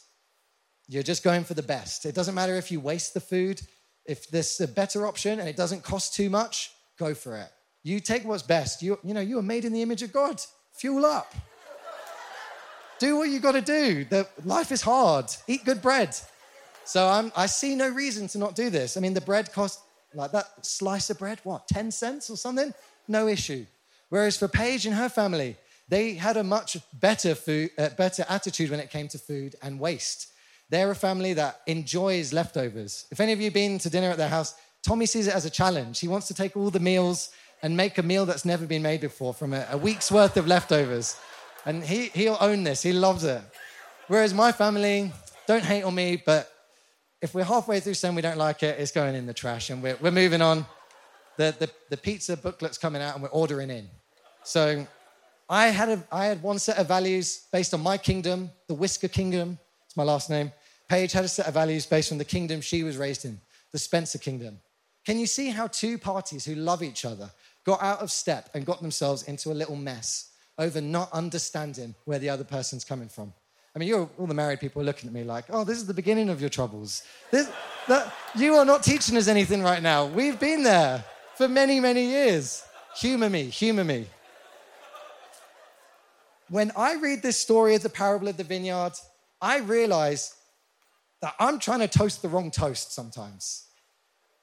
you're 0.88 1.04
just 1.04 1.24
going 1.24 1.44
for 1.44 1.54
the 1.54 1.64
best. 1.64 2.06
It 2.06 2.16
doesn't 2.16 2.36
matter 2.36 2.56
if 2.56 2.72
you 2.72 2.80
waste 2.80 3.14
the 3.14 3.20
food. 3.20 3.62
If 4.10 4.28
there's 4.30 4.60
a 4.60 4.68
better 4.68 5.06
option 5.06 5.40
and 5.40 5.48
it 5.48 5.56
doesn't 5.56 5.84
cost 5.84 6.16
too 6.16 6.30
much, 6.30 6.72
go 6.98 7.14
for 7.14 7.38
it. 7.38 7.50
You 7.84 8.00
take 8.00 8.26
what's 8.26 8.44
best. 8.44 8.82
You, 8.82 8.98
you 9.04 9.14
know, 9.14 9.22
you 9.22 9.38
are 9.38 9.44
made 9.44 9.66
in 9.66 9.72
the 9.72 9.84
image 9.84 10.02
of 10.02 10.12
God. 10.12 10.42
Fuel 10.80 11.06
up. 11.06 11.34
do 12.98 13.18
what 13.18 13.30
you 13.30 13.40
got 13.40 13.52
to 13.52 13.62
do. 13.62 14.06
The, 14.06 14.28
life 14.44 14.72
is 14.72 14.82
hard. 14.82 15.28
Eat 15.48 15.64
good 15.64 15.82
bread. 15.82 16.16
So 16.86 17.08
I'm, 17.08 17.32
I 17.36 17.46
see 17.46 17.76
no 17.76 17.88
reason 17.88 18.28
to 18.30 18.40
not 18.40 18.56
do 18.56 18.72
this. 18.72 18.98
I 18.98 19.00
mean, 19.00 19.14
the 19.14 19.22
bread 19.22 19.54
cost 19.54 19.80
like 20.16 20.32
that 20.32 20.66
slice 20.66 21.12
of 21.12 21.20
bread, 21.20 21.40
what, 21.44 21.68
10 21.68 21.92
cents 21.92 22.32
or 22.32 22.36
something? 22.36 22.74
No 23.08 23.28
issue. 23.28 23.68
Whereas 24.10 24.38
for 24.38 24.48
Paige 24.48 24.88
and 24.88 24.96
her 24.96 25.10
family, 25.10 25.56
they 25.88 26.16
had 26.16 26.36
a 26.36 26.44
much 26.44 26.78
better, 26.94 27.36
food, 27.36 27.70
uh, 27.78 27.90
better 27.90 28.26
attitude 28.28 28.72
when 28.72 28.80
it 28.80 28.90
came 28.90 29.08
to 29.10 29.20
food 29.20 29.56
and 29.62 29.80
waste. 29.80 30.32
They're 30.70 30.92
a 30.92 30.96
family 30.96 31.34
that 31.34 31.62
enjoys 31.66 32.32
leftovers. 32.32 33.06
If 33.12 33.20
any 33.20 33.34
of 33.34 33.40
you 33.40 33.46
have 33.46 33.54
been 33.54 33.80
to 33.80 33.90
dinner 33.90 34.10
at 34.10 34.18
their 34.18 34.30
house, 34.30 34.56
Tommy 34.84 35.06
sees 35.06 35.28
it 35.28 35.34
as 35.34 35.46
a 35.46 35.50
challenge. 35.50 36.00
He 36.00 36.08
wants 36.08 36.28
to 36.28 36.34
take 36.34 36.56
all 36.56 36.70
the 36.70 36.80
meals 36.80 37.32
and 37.62 37.76
make 37.76 37.98
a 37.98 38.04
meal 38.04 38.26
that's 38.26 38.46
never 38.46 38.66
been 38.66 38.82
made 38.82 39.02
before 39.02 39.34
from 39.34 39.54
a, 39.54 39.66
a 39.72 39.78
week's 39.78 40.12
worth 40.12 40.38
of 40.38 40.48
leftovers. 40.48 41.18
And 41.66 41.84
he, 41.84 42.06
he'll 42.10 42.38
own 42.40 42.64
this, 42.64 42.82
he 42.82 42.94
loves 42.94 43.24
it. 43.24 43.42
Whereas 44.08 44.34
my 44.34 44.52
family, 44.52 45.12
don't 45.48 45.64
hate 45.64 45.84
on 45.84 45.94
me, 45.94 46.22
but 46.24 46.52
if 47.22 47.34
we're 47.34 47.44
halfway 47.44 47.80
through 47.80 47.96
saying 47.96 48.16
we 48.16 48.22
don't 48.22 48.38
like 48.38 48.64
it, 48.64 48.80
it's 48.80 48.92
going 48.92 49.16
in 49.16 49.26
the 49.26 49.34
trash 49.34 49.70
and 49.70 49.84
we're, 49.84 49.98
we're 50.00 50.12
moving 50.12 50.42
on. 50.42 50.66
The, 51.38 51.56
the, 51.58 51.70
the 51.90 51.98
pizza 51.98 52.38
booklet's 52.38 52.78
coming 52.78 53.02
out 53.02 53.16
and 53.16 53.24
we're 53.24 53.30
ordering 53.30 53.70
in. 53.70 53.88
So 54.44 54.88
I 55.50 55.68
had, 55.68 55.90
a, 55.90 56.04
I 56.12 56.26
had 56.26 56.42
one 56.42 56.60
set 56.60 56.78
of 56.78 56.88
values 56.88 57.48
based 57.52 57.74
on 57.74 57.82
my 57.82 57.98
kingdom, 57.98 58.52
the 58.68 58.74
Whisker 58.74 59.08
Kingdom. 59.08 59.58
It's 59.86 59.98
my 59.98 60.04
last 60.04 60.30
name. 60.30 60.52
Paige 60.90 61.14
had 61.14 61.26
a 61.26 61.30
set 61.30 61.48
of 61.48 61.54
values 61.54 61.86
based 61.86 62.12
on 62.12 62.18
the 62.18 62.26
kingdom 62.26 62.62
she 62.62 62.84
was 62.84 62.98
raised 62.98 63.24
in, 63.24 63.40
the 63.72 63.78
Spencer 63.78 64.18
Kingdom. 64.18 64.60
Can 65.06 65.20
you 65.20 65.28
see 65.28 65.50
how 65.50 65.68
two 65.68 65.98
parties 65.98 66.44
who 66.44 66.56
love 66.56 66.84
each 66.84 67.06
other 67.06 67.30
got 67.64 67.82
out 67.82 68.00
of 68.00 68.12
step 68.12 68.50
and 68.54 68.66
got 68.66 68.82
themselves 68.82 69.24
into 69.24 69.52
a 69.52 69.54
little 69.54 69.76
mess 69.76 70.32
over 70.58 70.82
not 70.82 71.12
understanding 71.14 71.96
where 72.06 72.20
the 72.20 72.30
other 72.30 72.44
person's 72.44 72.84
coming 72.84 73.08
from? 73.08 73.32
I 73.76 73.80
mean, 73.80 73.94
all 73.94 74.28
the 74.28 74.34
married 74.34 74.60
people 74.60 74.82
are 74.82 74.86
looking 74.86 75.08
at 75.08 75.14
me 75.14 75.24
like, 75.24 75.46
oh, 75.50 75.64
this 75.64 75.78
is 75.78 75.86
the 75.86 75.94
beginning 75.94 76.30
of 76.30 76.42
your 76.42 76.50
troubles. 76.50 77.04
This, 77.32 77.50
that, 77.88 78.12
you 78.36 78.56
are 78.56 78.66
not 78.66 78.84
teaching 78.84 79.16
us 79.16 79.28
anything 79.28 79.62
right 79.62 79.82
now. 79.82 80.08
We've 80.08 80.40
been 80.40 80.64
there 80.64 81.06
for 81.36 81.48
many, 81.48 81.80
many 81.80 82.06
years. 82.06 82.64
Humor 82.98 83.30
me, 83.30 83.44
humor 83.44 83.84
me 83.84 84.08
when 86.50 86.72
I 86.76 86.96
read 86.96 87.22
this 87.22 87.38
story 87.38 87.76
of 87.76 87.84
the 87.84 87.90
parable 87.90 88.28
of 88.28 88.38
the 88.38 88.44
vineyard, 88.44 88.94
I 89.42 89.60
realize 89.60 90.36
that 91.22 91.36
I'm 91.40 91.60
trying 91.60 91.80
to 91.80 91.88
toast 91.88 92.22
the 92.22 92.30
wrong 92.30 92.52
toast 92.52 92.94
sometimes. 92.94 93.66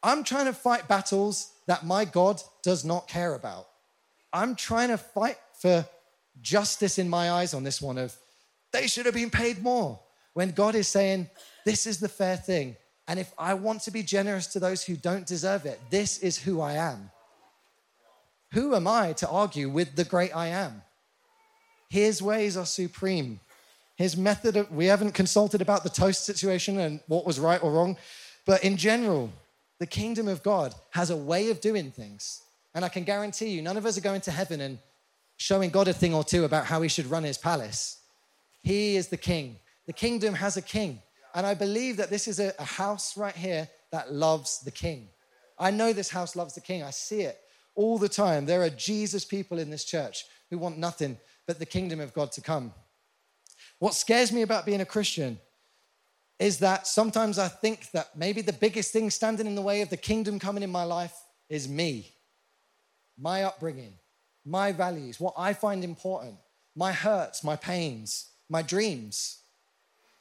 I'm 0.03 0.25
trying 0.25 0.47
to 0.47 0.53
fight 0.53 0.89
battles 0.89 1.53
that 1.67 1.85
my 1.85 2.05
God 2.05 2.41
does 2.63 2.85
not 2.85 3.09
care 3.09 3.35
about. 3.35 3.67
I'm 4.33 4.55
trying 4.55 4.89
to 4.89 4.99
fight 4.99 5.39
for 5.61 5.87
justice 6.43 6.99
in 6.99 7.09
my 7.09 7.31
eyes 7.31 7.55
on 7.55 7.65
this 7.65 7.81
one 7.81 7.99
of 7.99 8.15
they 8.73 8.87
should 8.87 9.07
have 9.07 9.15
been 9.15 9.31
paid 9.31 9.63
more 9.63 9.99
when 10.35 10.51
God 10.51 10.75
is 10.75 10.87
saying 10.87 11.31
this 11.65 11.87
is 11.87 11.99
the 11.99 12.09
fair 12.09 12.37
thing. 12.37 12.77
And 13.09 13.19
if 13.19 13.33
I 13.39 13.55
want 13.55 13.83
to 13.83 13.91
be 13.91 14.03
generous 14.03 14.49
to 14.49 14.61
those 14.61 14.85
who 14.85 14.97
don't 14.97 15.27
deserve 15.27 15.65
it, 15.65 15.81
this 15.91 16.19
is 16.19 16.37
who 16.37 16.61
I 16.61 16.75
am. 16.75 17.11
Who 18.53 18.75
am 18.75 18.87
I 18.87 19.15
to 19.15 19.29
argue 19.29 19.71
with 19.71 19.97
the 19.97 20.05
great 20.05 20.35
I 20.37 20.49
am? 20.49 20.83
His 21.89 22.21
ways 22.21 22.57
are 22.57 22.67
supreme. 22.67 23.41
His 23.97 24.17
method, 24.17 24.57
of, 24.57 24.71
we 24.71 24.87
haven't 24.87 25.13
consulted 25.13 25.61
about 25.61 25.83
the 25.83 25.91
toast 25.91 26.25
situation 26.25 26.79
and 26.79 27.01
what 27.07 27.27
was 27.27 27.41
right 27.41 27.63
or 27.63 27.73
wrong, 27.73 27.97
but 28.45 28.63
in 28.63 28.77
general, 28.77 29.33
the 29.79 29.87
kingdom 29.87 30.29
of 30.29 30.43
God 30.43 30.75
has 30.91 31.11
a 31.11 31.17
way 31.17 31.51
of 31.51 31.61
doing 31.61 31.91
things. 31.91 32.43
And 32.75 32.85
I 32.85 32.89
can 32.89 33.05
guarantee 33.05 33.49
you, 33.49 33.63
none 33.63 33.77
of 33.77 33.87
us 33.87 33.97
are 33.97 34.03
going 34.03 34.21
to 34.23 34.31
heaven 34.31 34.61
and 34.61 34.79
showing 35.39 35.71
God 35.71 35.89
a 35.89 35.93
thing 35.93 36.15
or 36.15 36.25
two 36.25 36.45
about 36.45 36.67
how 36.67 36.83
he 36.83 36.89
should 36.89 37.07
run 37.07 37.25
his 37.25 37.39
palace. 37.39 37.99
He 38.63 38.97
is 38.97 39.09
the 39.09 39.17
king. 39.17 39.57
The 39.87 39.93
kingdom 39.93 40.35
has 40.35 40.57
a 40.57 40.63
king. 40.63 41.01
And 41.35 41.47
I 41.47 41.55
believe 41.55 41.97
that 41.99 42.11
this 42.11 42.29
is 42.29 42.41
a, 42.41 42.53
a 42.59 42.65
house 42.65 43.17
right 43.17 43.37
here 43.37 43.69
that 43.93 44.13
loves 44.13 44.61
the 44.61 44.71
king. 44.71 45.09
I 45.59 45.71
know 45.71 45.93
this 45.93 46.11
house 46.11 46.37
loves 46.37 46.55
the 46.55 46.61
king. 46.61 46.83
I 46.83 46.91
see 46.91 47.23
it 47.23 47.39
all 47.75 47.99
the 47.99 48.09
time. 48.09 48.47
There 48.47 48.63
are 48.63 48.71
Jesus 48.71 49.25
people 49.25 49.59
in 49.59 49.71
this 49.71 49.85
church 49.85 50.25
who 50.51 50.59
want 50.59 50.79
nothing 50.79 51.19
but 51.47 51.59
the 51.59 51.67
kingdom 51.67 52.01
of 52.01 52.13
God 52.13 52.33
to 52.33 52.41
come. 52.41 52.73
What 53.79 53.95
scares 53.95 54.33
me 54.33 54.43
about 54.43 54.67
being 54.67 54.81
a 54.81 54.87
Christian 54.87 55.39
is 56.39 56.59
that 56.59 56.87
sometimes 56.87 57.39
I 57.39 57.49
think 57.49 57.91
that 57.93 58.17
maybe 58.17 58.43
the 58.43 58.53
biggest 58.53 58.93
thing 58.93 59.11
standing 59.11 59.47
in 59.47 59.55
the 59.55 59.63
way 59.63 59.81
of 59.83 59.91
the 59.91 59.97
kingdom 59.97 60.39
coming 60.39 60.63
in 60.63 60.71
my 60.71 60.85
life 60.85 61.15
is 61.49 61.69
me, 61.69 62.13
my 63.19 63.45
upbringing, 63.45 63.95
my 64.45 64.73
values, 64.73 65.19
what 65.19 65.35
I 65.37 65.53
find 65.53 65.83
important, 65.83 66.37
my 66.75 66.93
hurts, 66.93 67.43
my 67.43 67.57
pains, 67.57 68.29
my 68.49 68.63
dreams. 68.63 69.39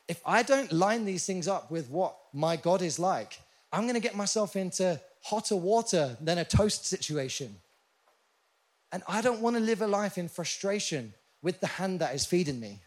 If 0.07 0.21
I 0.25 0.43
don't 0.43 0.71
line 0.71 1.05
these 1.05 1.25
things 1.25 1.47
up 1.47 1.71
with 1.71 1.89
what 1.89 2.15
my 2.33 2.55
God 2.55 2.81
is 2.81 2.99
like, 2.99 3.39
I'm 3.71 3.83
going 3.83 3.95
to 3.95 3.99
get 3.99 4.15
myself 4.15 4.55
into 4.55 4.99
hotter 5.21 5.55
water 5.55 6.15
than 6.21 6.37
a 6.37 6.45
toast 6.45 6.85
situation. 6.85 7.55
And 8.91 9.03
I 9.07 9.21
don't 9.21 9.41
want 9.41 9.57
to 9.57 9.61
live 9.61 9.81
a 9.81 9.87
life 9.87 10.17
in 10.17 10.29
frustration 10.29 11.13
with 11.41 11.59
the 11.59 11.67
hand 11.67 11.99
that 11.99 12.15
is 12.15 12.25
feeding 12.25 12.59
me. 12.59 12.81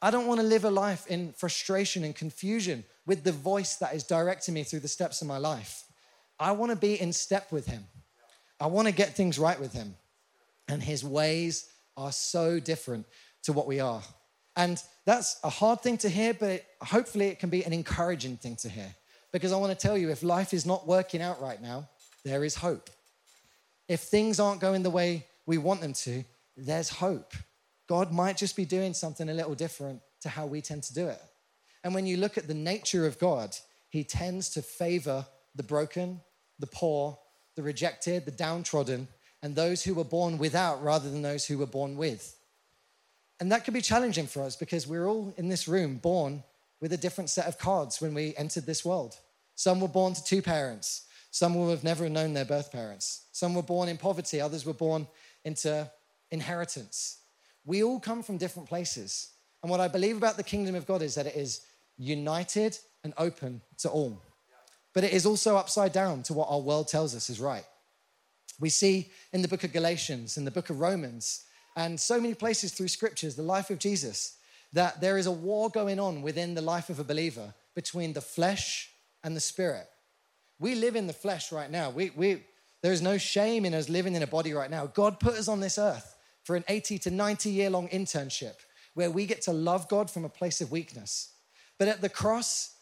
I 0.00 0.10
don't 0.10 0.26
want 0.26 0.40
to 0.40 0.46
live 0.46 0.64
a 0.64 0.70
life 0.70 1.06
in 1.08 1.32
frustration 1.32 2.04
and 2.04 2.14
confusion 2.14 2.84
with 3.06 3.24
the 3.24 3.32
voice 3.32 3.76
that 3.76 3.94
is 3.94 4.04
directing 4.04 4.54
me 4.54 4.62
through 4.62 4.80
the 4.80 4.88
steps 4.88 5.20
of 5.22 5.28
my 5.28 5.38
life. 5.38 5.84
I 6.38 6.52
want 6.52 6.70
to 6.70 6.76
be 6.76 7.00
in 7.00 7.12
step 7.12 7.50
with 7.50 7.66
Him. 7.66 7.84
I 8.60 8.66
want 8.66 8.86
to 8.86 8.94
get 8.94 9.16
things 9.16 9.38
right 9.38 9.58
with 9.58 9.72
Him. 9.72 9.96
And 10.68 10.82
His 10.82 11.02
ways 11.02 11.68
are 11.96 12.12
so 12.12 12.60
different 12.60 13.06
to 13.42 13.52
what 13.52 13.66
we 13.66 13.80
are. 13.80 14.02
And 14.56 14.80
that's 15.04 15.38
a 15.42 15.50
hard 15.50 15.80
thing 15.80 15.98
to 15.98 16.08
hear, 16.08 16.34
but 16.34 16.64
hopefully 16.80 17.26
it 17.26 17.38
can 17.38 17.48
be 17.48 17.64
an 17.64 17.72
encouraging 17.72 18.36
thing 18.36 18.56
to 18.56 18.68
hear. 18.68 18.94
Because 19.32 19.52
I 19.52 19.56
want 19.56 19.76
to 19.76 19.86
tell 19.86 19.96
you 19.96 20.10
if 20.10 20.22
life 20.22 20.54
is 20.54 20.64
not 20.64 20.86
working 20.86 21.22
out 21.22 21.40
right 21.40 21.60
now, 21.60 21.88
there 22.24 22.44
is 22.44 22.54
hope. 22.54 22.90
If 23.88 24.00
things 24.00 24.38
aren't 24.38 24.60
going 24.60 24.82
the 24.82 24.90
way 24.90 25.26
we 25.46 25.58
want 25.58 25.80
them 25.80 25.92
to, 25.94 26.24
there's 26.56 26.88
hope. 26.88 27.32
God 27.88 28.12
might 28.12 28.36
just 28.36 28.54
be 28.54 28.64
doing 28.64 28.94
something 28.94 29.28
a 29.28 29.34
little 29.34 29.54
different 29.54 30.00
to 30.20 30.28
how 30.28 30.46
we 30.46 30.60
tend 30.60 30.82
to 30.84 30.94
do 30.94 31.08
it. 31.08 31.20
And 31.82 31.94
when 31.94 32.06
you 32.06 32.16
look 32.16 32.36
at 32.36 32.46
the 32.46 32.54
nature 32.54 33.06
of 33.06 33.18
God, 33.18 33.56
He 33.88 34.04
tends 34.04 34.50
to 34.50 34.62
favor 34.62 35.26
the 35.54 35.62
broken, 35.62 36.20
the 36.58 36.66
poor, 36.66 37.18
the 37.56 37.62
rejected, 37.62 38.24
the 38.24 38.30
downtrodden, 38.30 39.08
and 39.42 39.54
those 39.54 39.82
who 39.82 39.94
were 39.94 40.04
born 40.04 40.38
without 40.38 40.82
rather 40.82 41.10
than 41.10 41.22
those 41.22 41.46
who 41.46 41.58
were 41.58 41.66
born 41.66 41.96
with. 41.96 42.36
And 43.40 43.52
that 43.52 43.64
can 43.64 43.74
be 43.74 43.80
challenging 43.80 44.26
for 44.26 44.42
us 44.42 44.56
because 44.56 44.86
we're 44.86 45.06
all 45.06 45.32
in 45.36 45.48
this 45.48 45.68
room 45.68 45.96
born 45.96 46.42
with 46.80 46.92
a 46.92 46.96
different 46.96 47.30
set 47.30 47.46
of 47.46 47.58
cards 47.58 48.00
when 48.00 48.14
we 48.14 48.34
entered 48.36 48.66
this 48.66 48.84
world. 48.84 49.16
Some 49.54 49.80
were 49.80 49.88
born 49.88 50.14
to 50.14 50.24
two 50.24 50.42
parents, 50.42 51.06
some 51.30 51.54
will 51.54 51.70
have 51.70 51.84
never 51.84 52.08
known 52.08 52.34
their 52.34 52.44
birth 52.44 52.72
parents. 52.72 53.26
Some 53.32 53.54
were 53.54 53.62
born 53.62 53.88
in 53.88 53.96
poverty, 53.96 54.40
others 54.40 54.64
were 54.64 54.72
born 54.72 55.06
into 55.44 55.90
inheritance. 56.30 57.18
We 57.68 57.82
all 57.84 58.00
come 58.00 58.22
from 58.22 58.38
different 58.38 58.66
places. 58.66 59.28
And 59.62 59.70
what 59.70 59.78
I 59.78 59.88
believe 59.88 60.16
about 60.16 60.38
the 60.38 60.42
kingdom 60.42 60.74
of 60.74 60.86
God 60.86 61.02
is 61.02 61.16
that 61.16 61.26
it 61.26 61.36
is 61.36 61.60
united 61.98 62.78
and 63.04 63.12
open 63.18 63.60
to 63.80 63.90
all. 63.90 64.22
But 64.94 65.04
it 65.04 65.12
is 65.12 65.26
also 65.26 65.58
upside 65.58 65.92
down 65.92 66.22
to 66.24 66.32
what 66.32 66.48
our 66.50 66.60
world 66.60 66.88
tells 66.88 67.14
us 67.14 67.28
is 67.28 67.38
right. 67.38 67.66
We 68.58 68.70
see 68.70 69.10
in 69.34 69.42
the 69.42 69.48
book 69.48 69.64
of 69.64 69.74
Galatians, 69.74 70.38
in 70.38 70.46
the 70.46 70.50
book 70.50 70.70
of 70.70 70.80
Romans, 70.80 71.44
and 71.76 72.00
so 72.00 72.18
many 72.18 72.32
places 72.32 72.72
through 72.72 72.88
scriptures, 72.88 73.36
the 73.36 73.42
life 73.42 73.68
of 73.68 73.78
Jesus, 73.78 74.38
that 74.72 75.02
there 75.02 75.18
is 75.18 75.26
a 75.26 75.30
war 75.30 75.68
going 75.68 76.00
on 76.00 76.22
within 76.22 76.54
the 76.54 76.62
life 76.62 76.88
of 76.88 76.98
a 76.98 77.04
believer 77.04 77.52
between 77.74 78.14
the 78.14 78.22
flesh 78.22 78.88
and 79.22 79.36
the 79.36 79.40
spirit. 79.40 79.86
We 80.58 80.74
live 80.74 80.96
in 80.96 81.06
the 81.06 81.12
flesh 81.12 81.52
right 81.52 81.70
now. 81.70 81.90
We, 81.90 82.12
we, 82.16 82.44
there 82.80 82.94
is 82.94 83.02
no 83.02 83.18
shame 83.18 83.66
in 83.66 83.74
us 83.74 83.90
living 83.90 84.14
in 84.14 84.22
a 84.22 84.26
body 84.26 84.54
right 84.54 84.70
now. 84.70 84.86
God 84.86 85.20
put 85.20 85.34
us 85.34 85.48
on 85.48 85.60
this 85.60 85.76
earth 85.76 86.14
for 86.48 86.56
an 86.56 86.64
80 86.66 87.00
to 87.00 87.10
90 87.10 87.50
year 87.50 87.68
long 87.68 87.88
internship 87.88 88.54
where 88.94 89.10
we 89.10 89.26
get 89.26 89.42
to 89.42 89.52
love 89.52 89.86
God 89.86 90.10
from 90.10 90.24
a 90.24 90.30
place 90.30 90.62
of 90.62 90.70
weakness. 90.70 91.34
But 91.78 91.88
at 91.88 92.00
the 92.00 92.08
cross, 92.08 92.74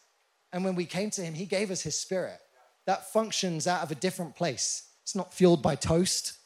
and 0.53 0.63
when 0.63 0.73
we 0.73 0.85
came 0.85 1.09
to 1.11 1.21
Him, 1.21 1.33
He 1.33 1.45
gave 1.45 1.69
us 1.69 1.81
His 1.81 1.99
Spirit. 1.99 2.39
That 2.85 3.11
functions 3.11 3.67
out 3.67 3.83
of 3.83 3.91
a 3.91 3.95
different 3.95 4.37
place. 4.37 4.87
It's 5.03 5.15
not 5.15 5.33
fueled 5.33 5.61
by 5.61 5.75
toast, 5.75 6.37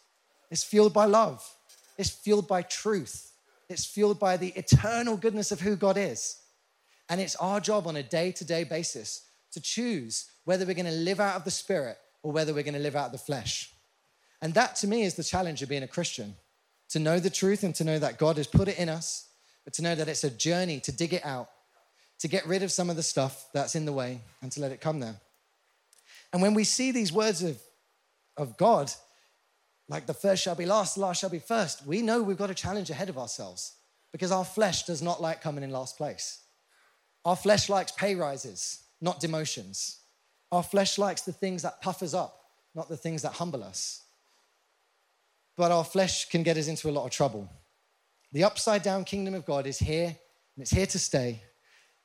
it's 0.50 0.64
fueled 0.64 0.96
by 0.96 1.06
love, 1.06 1.48
it's 1.96 2.10
fueled 2.10 2.48
by 2.48 2.64
truth, 2.64 3.32
it's 3.70 3.86
fueled 3.86 4.20
by 4.20 4.36
the 4.36 4.54
eternal 4.56 5.16
goodness 5.16 5.52
of 5.52 5.62
who 5.62 5.76
God 5.76 5.98
is. 6.00 6.42
And 7.08 7.22
it's 7.22 7.36
our 7.36 7.60
job 7.60 7.86
on 7.86 7.98
a 7.98 8.04
day 8.04 8.32
to 8.32 8.44
day 8.44 8.64
basis 8.64 9.28
to 9.52 9.62
choose 9.62 10.26
whether 10.46 10.66
we're 10.66 10.74
going 10.74 10.88
to 10.88 10.92
live 10.92 11.20
out 11.20 11.36
of 11.36 11.44
the 11.44 11.52
Spirit 11.52 12.00
or 12.24 12.32
whether 12.32 12.52
we're 12.52 12.64
going 12.64 12.74
to 12.74 12.80
live 12.80 12.96
out 12.96 13.06
of 13.06 13.12
the 13.12 13.20
flesh. 13.20 13.72
And 14.42 14.56
that 14.56 14.76
to 14.78 14.88
me 14.88 15.04
is 15.04 15.14
the 15.14 15.24
challenge 15.24 15.62
of 15.62 15.70
being 15.70 15.84
a 15.84 15.88
Christian 15.88 16.34
to 16.92 17.00
know 17.00 17.20
the 17.20 17.30
truth 17.30 17.64
and 17.64 17.74
to 17.76 17.84
know 17.84 17.98
that 18.00 18.18
God 18.18 18.38
has 18.38 18.48
put 18.48 18.68
it 18.68 18.78
in 18.78 18.90
us, 18.90 19.30
but 19.64 19.74
to 19.74 19.82
know 19.82 19.96
that 19.96 20.10
it's 20.10 20.24
a 20.24 20.30
journey 20.30 20.80
to 20.82 20.92
dig 20.92 21.14
it 21.14 21.26
out, 21.26 21.50
to 22.20 22.28
get 22.28 22.46
rid 22.46 22.64
of 22.64 22.72
some 22.72 22.90
of 22.90 22.96
the 22.96 23.04
stuff 23.04 23.48
that's 23.54 23.76
in 23.76 23.86
the 23.86 23.94
way 23.94 24.20
and 24.42 24.52
to 24.52 24.62
let 24.62 24.72
it 24.72 24.82
come 24.82 25.00
there. 25.00 25.16
And 26.34 26.42
when 26.42 26.54
we 26.54 26.64
see 26.64 26.92
these 26.92 27.12
words 27.12 27.44
of, 27.44 27.58
of 28.38 28.58
God, 28.58 28.92
like 29.88 30.06
the 30.06 30.14
first 30.14 30.44
shall 30.44 30.56
be 30.56 30.66
last, 30.66 30.96
the 30.96 31.02
last 31.02 31.22
shall 31.22 31.30
be 31.30 31.40
first, 31.40 31.86
we 31.86 32.02
know 32.02 32.22
we've 32.22 32.38
got 32.38 32.52
a 32.52 32.56
challenge 32.56 32.90
ahead 32.90 33.10
of 33.10 33.18
ourselves 33.18 33.74
because 34.12 34.32
our 34.32 34.46
flesh 34.46 34.84
does 34.84 35.02
not 35.02 35.22
like 35.22 35.42
coming 35.42 35.64
in 35.64 35.72
last 35.72 35.98
place. 35.98 36.42
Our 37.24 37.38
flesh 37.38 37.70
likes 37.70 37.94
pay 37.94 38.16
rises, 38.16 38.84
not 39.00 39.22
demotions. 39.22 39.98
Our 40.52 40.64
flesh 40.64 40.98
likes 40.98 41.22
the 41.22 41.32
things 41.32 41.62
that 41.62 41.82
puff 41.82 42.04
us 42.04 42.14
up, 42.14 42.38
not 42.76 42.90
the 42.90 42.98
things 42.98 43.22
that 43.22 43.34
humble 43.34 43.64
us 43.64 44.02
but 45.58 45.72
our 45.72 45.84
flesh 45.84 46.30
can 46.30 46.44
get 46.44 46.58
us 46.58 46.68
into 46.68 46.90
a 46.90 46.92
lot 46.92 47.06
of 47.06 47.12
trouble. 47.12 47.50
The 48.32 48.44
upside 48.44 48.84
down 48.84 49.04
kingdom 49.04 49.34
of 49.34 49.46
God 49.46 49.68
is 49.68 49.78
here 49.78 50.08
and 50.08 50.62
it's 50.62 50.72
here 50.72 50.86
to 50.86 51.00
stay. 51.00 51.42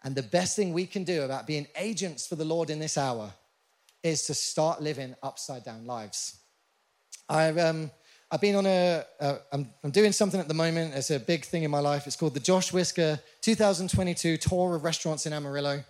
And 0.02 0.14
the 0.14 0.22
best 0.22 0.56
thing 0.56 0.72
we 0.72 0.86
can 0.86 1.04
do 1.04 1.22
about 1.22 1.46
being 1.46 1.66
agents 1.76 2.26
for 2.26 2.36
the 2.36 2.44
Lord 2.44 2.70
in 2.70 2.78
this 2.78 2.98
hour 2.98 3.32
is 4.02 4.26
to 4.26 4.34
start 4.34 4.82
living 4.82 5.14
upside 5.22 5.64
down 5.64 5.86
lives. 5.86 6.38
I've, 7.28 7.58
um, 7.58 7.90
I've 8.30 8.40
been 8.40 8.56
on 8.56 8.66
a. 8.66 9.04
am 9.52 9.90
doing 9.90 10.12
something 10.12 10.38
at 10.38 10.48
the 10.48 10.54
moment. 10.54 10.94
It's 10.94 11.10
a 11.10 11.18
big 11.18 11.44
thing 11.44 11.64
in 11.64 11.70
my 11.70 11.80
life. 11.80 12.06
It's 12.06 12.16
called 12.16 12.34
the 12.34 12.40
Josh 12.40 12.72
Whisker 12.72 13.20
2022 13.40 14.36
Tour 14.36 14.76
of 14.76 14.84
Restaurants 14.84 15.26
in 15.26 15.32
Amarillo. 15.32 15.82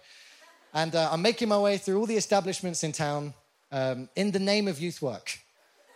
And 0.73 0.95
uh, 0.95 1.11
I'm 1.11 1.23
making 1.23 1.49
my 1.49 1.59
way 1.59 1.79
through 1.79 1.99
all 1.99 2.07
the 2.07 2.17
establishments 2.17 2.85
in 2.85 2.93
town 2.93 3.35
um, 3.73 4.09
in 4.17 4.31
the 4.31 4.39
name 4.39 4.69
of 4.69 4.81
youth 4.81 5.01
work. 5.01 5.39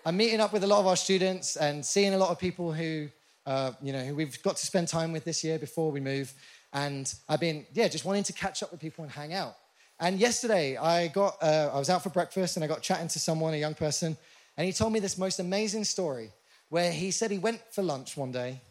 I'm 0.07 0.17
meeting 0.17 0.41
up 0.41 0.55
with 0.55 0.65
a 0.65 0.67
lot 0.67 0.81
of 0.81 0.87
our 0.87 0.97
students 0.97 1.57
and 1.57 1.85
seeing 1.85 2.15
a 2.15 2.17
lot 2.17 2.31
of 2.31 2.39
people 2.39 2.73
who, 2.73 3.09
uh, 3.45 3.73
you 3.83 3.93
know, 3.93 4.01
who 4.01 4.15
we've 4.15 4.43
got 4.43 4.57
to 4.57 4.65
spend 4.65 4.89
time 4.89 5.13
with 5.13 5.25
this 5.25 5.45
year 5.45 5.59
before 5.59 5.91
we 5.91 6.01
move. 6.01 6.33
And 6.73 7.13
I've 7.29 7.41
been, 7.41 7.67
yeah, 7.75 7.87
just 7.87 8.07
wanting 8.07 8.23
to 8.23 8.33
catch 8.33 8.63
up 8.63 8.71
with 8.71 8.81
people 8.81 9.05
and 9.05 9.13
hang 9.13 9.35
out. 9.35 9.57
And 9.99 10.19
yesterday, 10.19 10.79
I 10.79 11.09
got, 11.09 11.37
uh, 11.43 11.71
I 11.75 11.79
was 11.79 11.91
out 11.91 12.03
for 12.03 12.09
breakfast 12.09 12.57
and 12.57 12.65
I 12.65 12.67
got 12.67 12.81
chatting 12.81 13.09
to 13.09 13.19
someone, 13.19 13.53
a 13.53 13.59
young 13.59 13.75
person, 13.75 14.17
and 14.57 14.67
he 14.67 14.73
told 14.73 14.95
me 14.95 15.01
this 15.01 15.19
most 15.19 15.39
amazing 15.39 15.85
story 15.85 16.31
where 16.71 16.91
he 16.91 17.11
said 17.11 17.31
he 17.31 17.39
went 17.39 17.61
for 17.71 17.83
lunch 17.83 18.17
one 18.17 18.33
day 18.33 18.63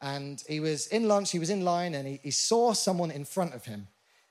and 0.00 0.42
he 0.48 0.58
was 0.58 0.86
in 0.86 1.06
lunch, 1.06 1.32
he 1.32 1.38
was 1.38 1.50
in 1.50 1.64
line, 1.64 1.94
and 1.94 2.08
he, 2.08 2.18
he 2.22 2.30
saw 2.30 2.72
someone 2.72 3.10
in 3.10 3.26
front 3.26 3.52
of 3.52 3.66
him. 3.66 3.88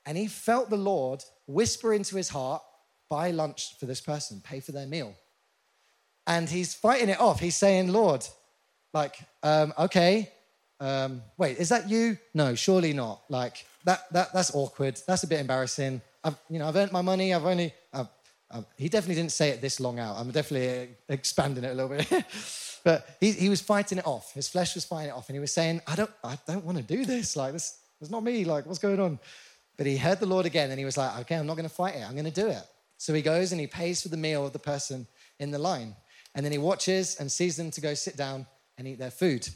And 0.07 0.17
he 0.17 0.25
felt 0.25 0.71
the 0.71 0.77
Lord 0.77 1.23
whisper 1.45 1.93
into 1.93 2.15
his 2.15 2.29
heart, 2.29 2.63
buy 3.09 3.29
lunch 3.29 3.77
for 3.79 3.85
this 3.85 4.01
person, 4.01 4.41
pay 4.43 4.59
for 4.59 4.71
their 4.71 4.87
meal 4.87 5.13
and 6.27 6.49
he's 6.49 6.75
fighting 6.75 7.09
it 7.09 7.19
off. 7.19 7.39
He's 7.39 7.55
saying, 7.55 7.91
Lord, 7.91 8.27
like, 8.93 9.17
um, 9.41 9.73
okay, 9.79 10.31
um, 10.79 11.23
wait, 11.37 11.57
is 11.57 11.69
that 11.69 11.89
you? 11.89 12.17
No, 12.33 12.53
surely 12.53 12.93
not. 12.93 13.21
Like, 13.29 13.65
that, 13.85 14.11
that, 14.11 14.33
that's 14.33 14.53
awkward. 14.53 14.99
That's 15.07 15.23
a 15.23 15.27
bit 15.27 15.39
embarrassing. 15.39 16.01
I've, 16.23 16.35
you 16.49 16.59
know, 16.59 16.67
I've 16.67 16.75
earned 16.75 16.91
my 16.91 17.01
money. 17.01 17.33
I've 17.33 17.45
only, 17.45 17.73
I've, 17.93 18.09
I've, 18.51 18.65
he 18.77 18.89
definitely 18.89 19.15
didn't 19.15 19.31
say 19.31 19.49
it 19.49 19.61
this 19.61 19.79
long 19.79 19.99
out. 19.99 20.17
I'm 20.17 20.29
definitely 20.31 20.89
expanding 21.09 21.63
it 21.63 21.71
a 21.71 21.73
little 21.73 21.89
bit. 21.89 22.25
but 22.83 23.17
he, 23.19 23.31
he 23.31 23.49
was 23.49 23.61
fighting 23.61 23.97
it 23.97 24.05
off. 24.05 24.33
His 24.33 24.49
flesh 24.49 24.75
was 24.75 24.85
fighting 24.85 25.09
it 25.09 25.15
off. 25.15 25.29
And 25.29 25.35
he 25.35 25.39
was 25.39 25.53
saying, 25.53 25.81
I 25.87 25.95
don't, 25.95 26.11
I 26.23 26.37
don't 26.45 26.65
want 26.65 26.77
to 26.77 26.83
do 26.83 27.05
this. 27.05 27.35
Like, 27.35 27.53
this, 27.53 27.79
it's 28.01 28.11
not 28.11 28.23
me. 28.23 28.43
Like, 28.43 28.65
what's 28.65 28.79
going 28.79 28.99
on? 28.99 29.19
But 29.77 29.87
he 29.87 29.95
heard 29.95 30.19
the 30.19 30.25
Lord 30.25 30.45
again 30.45 30.69
and 30.71 30.79
he 30.79 30.85
was 30.85 30.97
like, 30.97 31.17
okay, 31.21 31.35
I'm 31.35 31.47
not 31.47 31.55
going 31.55 31.69
to 31.69 31.73
fight 31.73 31.95
it. 31.95 32.03
I'm 32.03 32.13
going 32.13 32.25
to 32.25 32.31
do 32.31 32.47
it. 32.47 32.63
So 32.97 33.13
he 33.13 33.21
goes 33.21 33.51
and 33.51 33.61
he 33.61 33.67
pays 33.67 34.01
for 34.01 34.09
the 34.09 34.17
meal 34.17 34.45
of 34.45 34.53
the 34.53 34.59
person 34.59 35.07
in 35.39 35.51
the 35.51 35.59
line. 35.59 35.95
And 36.37 36.45
then 36.45 36.53
he 36.53 36.59
watches 36.59 37.17
and 37.19 37.31
sees 37.31 37.57
them 37.57 37.71
to 37.71 37.81
go 37.81 37.95
sit 37.95 38.15
down 38.15 38.45
and 38.77 38.87
eat 38.87 38.99
their 38.99 39.11
food. 39.11 39.49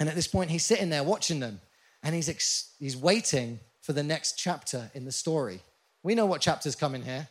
And 0.00 0.08
at 0.08 0.14
this 0.14 0.26
point, 0.26 0.50
he's 0.50 0.64
sitting 0.64 0.88
there 0.88 1.04
watching 1.04 1.38
them 1.38 1.60
and 2.02 2.14
he's, 2.14 2.30
ex- 2.30 2.74
he's 2.78 2.96
waiting 2.96 3.60
for 3.82 3.92
the 3.92 4.02
next 4.02 4.38
chapter 4.38 4.90
in 4.94 5.04
the 5.04 5.12
story. 5.12 5.60
We 6.02 6.14
know 6.14 6.24
what 6.24 6.40
chapter's 6.40 6.74
coming 6.74 7.02
here 7.02 7.28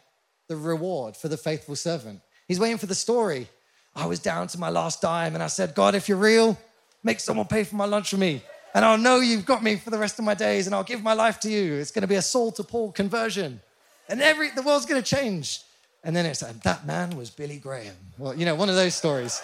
the 0.48 0.56
reward 0.56 1.18
for 1.18 1.28
the 1.28 1.36
faithful 1.36 1.76
servant. 1.76 2.22
He's 2.48 2.60
waiting 2.60 2.78
for 2.78 2.86
the 2.86 2.96
story. 2.96 3.50
I 3.94 4.06
was 4.06 4.20
down 4.20 4.48
to 4.48 4.60
my 4.60 4.70
last 4.70 5.02
dime 5.02 5.34
and 5.34 5.44
I 5.44 5.48
said, 5.48 5.76
God, 5.76 5.94
if 5.94 6.08
you're 6.08 6.18
real, 6.18 6.58
make 7.04 7.20
someone 7.20 7.48
pay 7.48 7.66
for 7.66 7.76
my 7.76 7.86
lunch 7.86 8.12
for 8.12 8.18
me. 8.18 8.42
And 8.74 8.86
I'll 8.86 8.98
know 8.98 9.20
you've 9.20 9.46
got 9.46 9.64
me 9.64 9.76
for 9.76 9.90
the 9.90 9.98
rest 9.98 10.20
of 10.20 10.26
my 10.26 10.36
days 10.36 10.68
and 10.68 10.76
I'll 10.76 10.84
give 10.84 11.04
my 11.04 11.14
life 11.14 11.40
to 11.42 11.50
you. 11.50 11.74
It's 11.74 11.92
going 11.92 12.04
to 12.04 12.08
be 12.08 12.16
a 12.16 12.22
Saul 12.22 12.52
to 12.54 12.64
Paul 12.64 12.92
conversion. 12.92 13.60
And 14.08 14.22
every, 14.22 14.52
the 14.52 14.62
world's 14.62 14.86
going 14.86 15.02
to 15.02 15.16
change. 15.16 15.62
And 16.08 16.16
then 16.16 16.26
it's 16.26 16.42
like, 16.42 16.64
that 16.64 16.88
man 16.88 17.18
was 17.18 17.30
Billy 17.30 17.58
Graham. 17.58 17.94
Well, 18.18 18.34
you 18.34 18.46
know, 18.46 18.56
one 18.56 18.70
of 18.70 18.76
those 18.76 18.96
stories. 18.96 19.42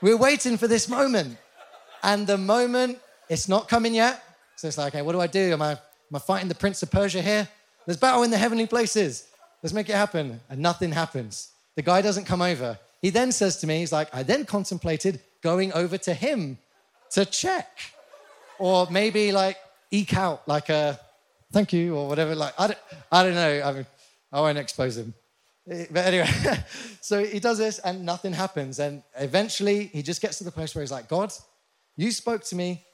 We're 0.00 0.16
waiting 0.16 0.56
for 0.56 0.68
this 0.68 0.88
moment. 0.88 1.36
And 2.04 2.28
the 2.28 2.38
moment, 2.38 3.00
it's 3.28 3.48
not 3.48 3.68
coming 3.68 3.92
yet. 3.92 4.22
So 4.54 4.68
it's 4.68 4.78
like, 4.78 4.94
okay, 4.94 5.02
what 5.02 5.10
do 5.10 5.20
I 5.20 5.26
do? 5.26 5.52
Am 5.52 5.62
I, 5.62 5.72
am 5.72 5.78
I 6.14 6.20
fighting 6.20 6.48
the 6.48 6.54
Prince 6.54 6.84
of 6.84 6.92
Persia 6.92 7.20
here? 7.22 7.48
There's 7.86 7.96
battle 7.96 8.22
in 8.22 8.30
the 8.30 8.38
heavenly 8.38 8.68
places. 8.68 9.26
Let's 9.64 9.74
make 9.74 9.88
it 9.88 9.96
happen. 9.96 10.40
And 10.48 10.60
nothing 10.60 10.92
happens. 10.92 11.50
The 11.74 11.82
guy 11.82 12.02
doesn't 12.02 12.26
come 12.26 12.40
over. 12.40 12.78
He 13.02 13.10
then 13.10 13.32
says 13.32 13.56
to 13.58 13.66
me, 13.66 13.80
he's 13.80 13.92
like, 13.92 14.14
I 14.14 14.22
then 14.22 14.44
contemplated 14.44 15.20
going 15.42 15.72
over 15.72 15.98
to 15.98 16.14
him 16.14 16.56
to 17.10 17.24
check. 17.24 17.80
Or 18.60 18.86
maybe 18.88 19.32
like 19.32 19.56
eke 19.90 20.14
out 20.14 20.46
like 20.46 20.68
a 20.68 21.00
thank 21.50 21.72
you 21.72 21.96
or 21.96 22.06
whatever. 22.06 22.36
Like, 22.36 22.54
I 22.56 22.68
don't, 22.68 22.78
I 23.10 23.22
don't 23.24 23.34
know. 23.34 23.62
I 23.64 23.72
mean, 23.72 23.86
I 24.32 24.40
won't 24.40 24.58
expose 24.58 24.96
him. 24.96 25.14
But 25.66 26.06
anyway, 26.06 26.28
so 27.00 27.24
he 27.24 27.38
does 27.38 27.58
this 27.58 27.78
and 27.80 28.04
nothing 28.04 28.32
happens. 28.32 28.78
And 28.78 29.02
eventually 29.16 29.86
he 29.86 30.02
just 30.02 30.20
gets 30.20 30.38
to 30.38 30.44
the 30.44 30.50
place 30.50 30.74
where 30.74 30.82
he's 30.82 30.90
like, 30.90 31.08
God, 31.08 31.32
you 31.96 32.10
spoke 32.10 32.44
to 32.44 32.56
me 32.56 32.84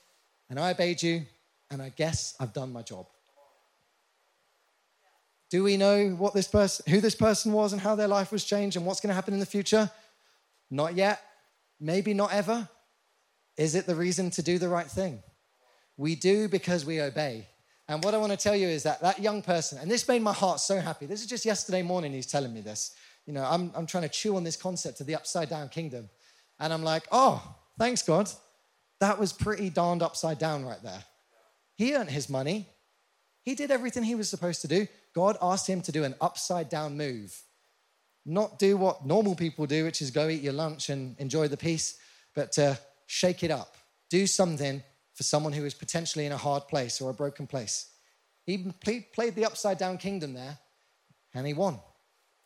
and 0.48 0.58
I 0.60 0.70
obeyed 0.70 1.02
you, 1.02 1.26
and 1.70 1.82
I 1.82 1.88
guess 1.88 2.36
I've 2.38 2.52
done 2.52 2.72
my 2.72 2.82
job. 2.82 3.06
Do 5.50 5.62
we 5.62 5.76
know 5.76 6.10
what 6.10 6.34
this 6.34 6.48
person, 6.48 6.84
who 6.90 7.00
this 7.00 7.14
person 7.14 7.52
was 7.52 7.72
and 7.72 7.80
how 7.80 7.94
their 7.94 8.08
life 8.08 8.32
was 8.32 8.44
changed 8.44 8.76
and 8.76 8.84
what's 8.84 9.00
going 9.00 9.08
to 9.08 9.14
happen 9.14 9.34
in 9.34 9.40
the 9.40 9.46
future? 9.46 9.90
Not 10.70 10.94
yet. 10.94 11.20
Maybe 11.80 12.14
not 12.14 12.32
ever. 12.32 12.68
Is 13.56 13.74
it 13.74 13.86
the 13.86 13.94
reason 13.94 14.30
to 14.30 14.42
do 14.42 14.58
the 14.58 14.68
right 14.68 14.86
thing? 14.86 15.22
We 15.96 16.14
do 16.14 16.48
because 16.48 16.84
we 16.84 17.00
obey. 17.00 17.46
And 17.88 18.02
what 18.02 18.14
I 18.14 18.18
want 18.18 18.32
to 18.32 18.38
tell 18.38 18.56
you 18.56 18.66
is 18.66 18.82
that 18.82 19.00
that 19.00 19.20
young 19.20 19.42
person, 19.42 19.78
and 19.78 19.90
this 19.90 20.08
made 20.08 20.22
my 20.22 20.32
heart 20.32 20.60
so 20.60 20.80
happy. 20.80 21.06
This 21.06 21.20
is 21.20 21.26
just 21.26 21.44
yesterday 21.44 21.82
morning 21.82 22.12
he's 22.12 22.26
telling 22.26 22.52
me 22.52 22.60
this. 22.60 22.94
You 23.26 23.32
know, 23.32 23.44
I'm, 23.44 23.70
I'm 23.74 23.86
trying 23.86 24.02
to 24.02 24.08
chew 24.08 24.36
on 24.36 24.44
this 24.44 24.56
concept 24.56 25.00
of 25.00 25.06
the 25.06 25.14
upside 25.14 25.48
down 25.48 25.68
kingdom. 25.68 26.08
And 26.58 26.72
I'm 26.72 26.82
like, 26.82 27.04
oh, 27.12 27.56
thanks, 27.78 28.02
God. 28.02 28.30
That 29.00 29.18
was 29.18 29.32
pretty 29.32 29.70
darned 29.70 30.02
upside 30.02 30.38
down 30.38 30.64
right 30.64 30.82
there. 30.82 31.04
He 31.76 31.94
earned 31.94 32.10
his 32.10 32.28
money. 32.28 32.66
He 33.42 33.54
did 33.54 33.70
everything 33.70 34.02
he 34.02 34.14
was 34.14 34.28
supposed 34.28 34.62
to 34.62 34.68
do. 34.68 34.88
God 35.14 35.36
asked 35.40 35.68
him 35.68 35.80
to 35.82 35.92
do 35.92 36.04
an 36.04 36.14
upside 36.20 36.68
down 36.68 36.96
move. 36.96 37.36
Not 38.24 38.58
do 38.58 38.76
what 38.76 39.06
normal 39.06 39.36
people 39.36 39.66
do, 39.66 39.84
which 39.84 40.02
is 40.02 40.10
go 40.10 40.28
eat 40.28 40.42
your 40.42 40.52
lunch 40.52 40.88
and 40.88 41.16
enjoy 41.18 41.46
the 41.46 41.56
peace, 41.56 41.96
but 42.34 42.52
to 42.52 42.78
shake 43.06 43.44
it 43.44 43.50
up. 43.52 43.76
Do 44.10 44.26
something 44.26 44.82
for 45.16 45.22
someone 45.22 45.54
who 45.54 45.64
is 45.64 45.74
potentially 45.74 46.26
in 46.26 46.32
a 46.32 46.36
hard 46.36 46.68
place 46.68 47.00
or 47.00 47.10
a 47.10 47.14
broken 47.14 47.46
place. 47.46 47.88
He 48.44 48.58
played 48.82 49.34
the 49.34 49.46
upside 49.46 49.78
down 49.78 49.98
kingdom 49.98 50.34
there 50.34 50.58
and 51.34 51.46
he 51.46 51.54
won. 51.54 51.80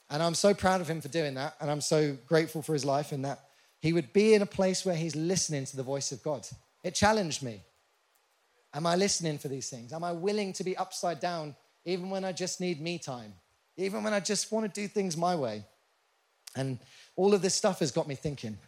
And 0.09 0.23
I'm 0.23 0.35
so 0.35 0.55
proud 0.55 0.81
of 0.81 0.89
him 0.89 1.01
for 1.01 1.09
doing 1.09 1.35
that. 1.35 1.57
And 1.61 1.71
I'm 1.71 1.81
so 1.81 2.17
grateful 2.27 2.63
for 2.63 2.73
his 2.73 2.85
life 2.85 3.13
in 3.13 3.23
that 3.23 3.41
he 3.81 3.93
would 3.93 4.13
be 4.13 4.35
in 4.35 4.43
a 4.43 4.47
place 4.47 4.87
where 4.87 4.95
he's 4.95 5.17
listening 5.17 5.65
to 5.67 5.77
the 5.77 5.83
voice 5.83 6.13
of 6.13 6.23
God. 6.23 6.47
It 6.83 6.95
challenged 6.95 7.43
me. 7.43 7.63
Am 8.73 8.87
I 8.87 8.95
listening 8.95 9.39
for 9.39 9.49
these 9.49 9.69
things? 9.69 9.93
Am 9.93 10.05
I 10.05 10.13
willing 10.13 10.53
to 10.55 10.65
be 10.65 10.77
upside 10.77 11.19
down 11.19 11.57
even 11.85 12.09
when 12.09 12.25
I 12.25 12.33
just 12.33 12.61
need 12.61 12.81
me 12.81 12.99
time? 12.99 13.35
Even 13.77 14.05
when 14.05 14.13
I 14.13 14.21
just 14.21 14.53
want 14.53 14.73
to 14.73 14.81
do 14.81 14.87
things 14.87 15.17
my 15.17 15.35
way? 15.35 15.65
And 16.55 16.79
all 17.17 17.35
of 17.35 17.43
this 17.43 17.55
stuff 17.55 17.81
has 17.81 17.91
got 17.91 18.07
me 18.07 18.15
thinking 18.15 18.59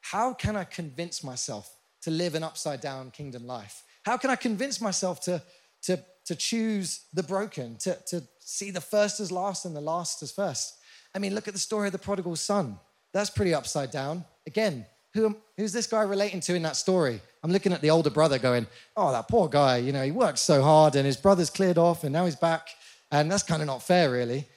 how 0.00 0.34
can 0.34 0.56
I 0.56 0.64
convince 0.64 1.22
myself 1.22 1.76
to 2.02 2.10
live 2.10 2.34
an 2.34 2.42
upside 2.42 2.80
down 2.80 3.10
kingdom 3.10 3.46
life? 3.46 3.82
How 4.04 4.16
can 4.16 4.30
I 4.30 4.36
convince 4.36 4.80
myself 4.80 5.20
to, 5.22 5.42
to, 5.82 6.02
to 6.26 6.34
choose 6.34 7.04
the 7.12 7.22
broken, 7.22 7.76
to, 7.78 7.96
to 8.08 8.22
see 8.40 8.70
the 8.70 8.80
first 8.80 9.20
as 9.20 9.30
last 9.30 9.64
and 9.64 9.74
the 9.74 9.80
last 9.80 10.22
as 10.22 10.32
first? 10.32 10.76
I 11.14 11.18
mean, 11.18 11.34
look 11.34 11.48
at 11.48 11.54
the 11.54 11.60
story 11.60 11.88
of 11.88 11.92
the 11.92 11.98
prodigal 11.98 12.36
son. 12.36 12.78
That's 13.12 13.30
pretty 13.30 13.54
upside 13.54 13.90
down. 13.90 14.24
Again, 14.46 14.86
who, 15.14 15.36
who's 15.56 15.72
this 15.72 15.86
guy 15.86 16.02
relating 16.02 16.40
to 16.40 16.54
in 16.54 16.62
that 16.62 16.76
story? 16.76 17.20
I'm 17.42 17.52
looking 17.52 17.72
at 17.72 17.82
the 17.82 17.90
older 17.90 18.10
brother 18.10 18.38
going, 18.38 18.66
Oh, 18.96 19.12
that 19.12 19.28
poor 19.28 19.48
guy, 19.48 19.78
you 19.78 19.92
know, 19.92 20.02
he 20.02 20.10
worked 20.10 20.38
so 20.38 20.62
hard 20.62 20.96
and 20.96 21.04
his 21.04 21.16
brother's 21.16 21.50
cleared 21.50 21.78
off 21.78 22.04
and 22.04 22.12
now 22.12 22.24
he's 22.24 22.36
back. 22.36 22.68
And 23.10 23.30
that's 23.30 23.42
kind 23.42 23.60
of 23.60 23.66
not 23.66 23.82
fair, 23.82 24.10
really. 24.10 24.48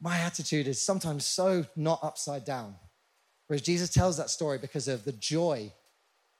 My 0.00 0.18
attitude 0.18 0.68
is 0.68 0.80
sometimes 0.80 1.26
so 1.26 1.66
not 1.74 1.98
upside 2.02 2.44
down. 2.44 2.76
Whereas 3.48 3.62
Jesus 3.62 3.90
tells 3.90 4.16
that 4.16 4.30
story 4.30 4.58
because 4.58 4.86
of 4.88 5.04
the 5.04 5.12
joy 5.12 5.72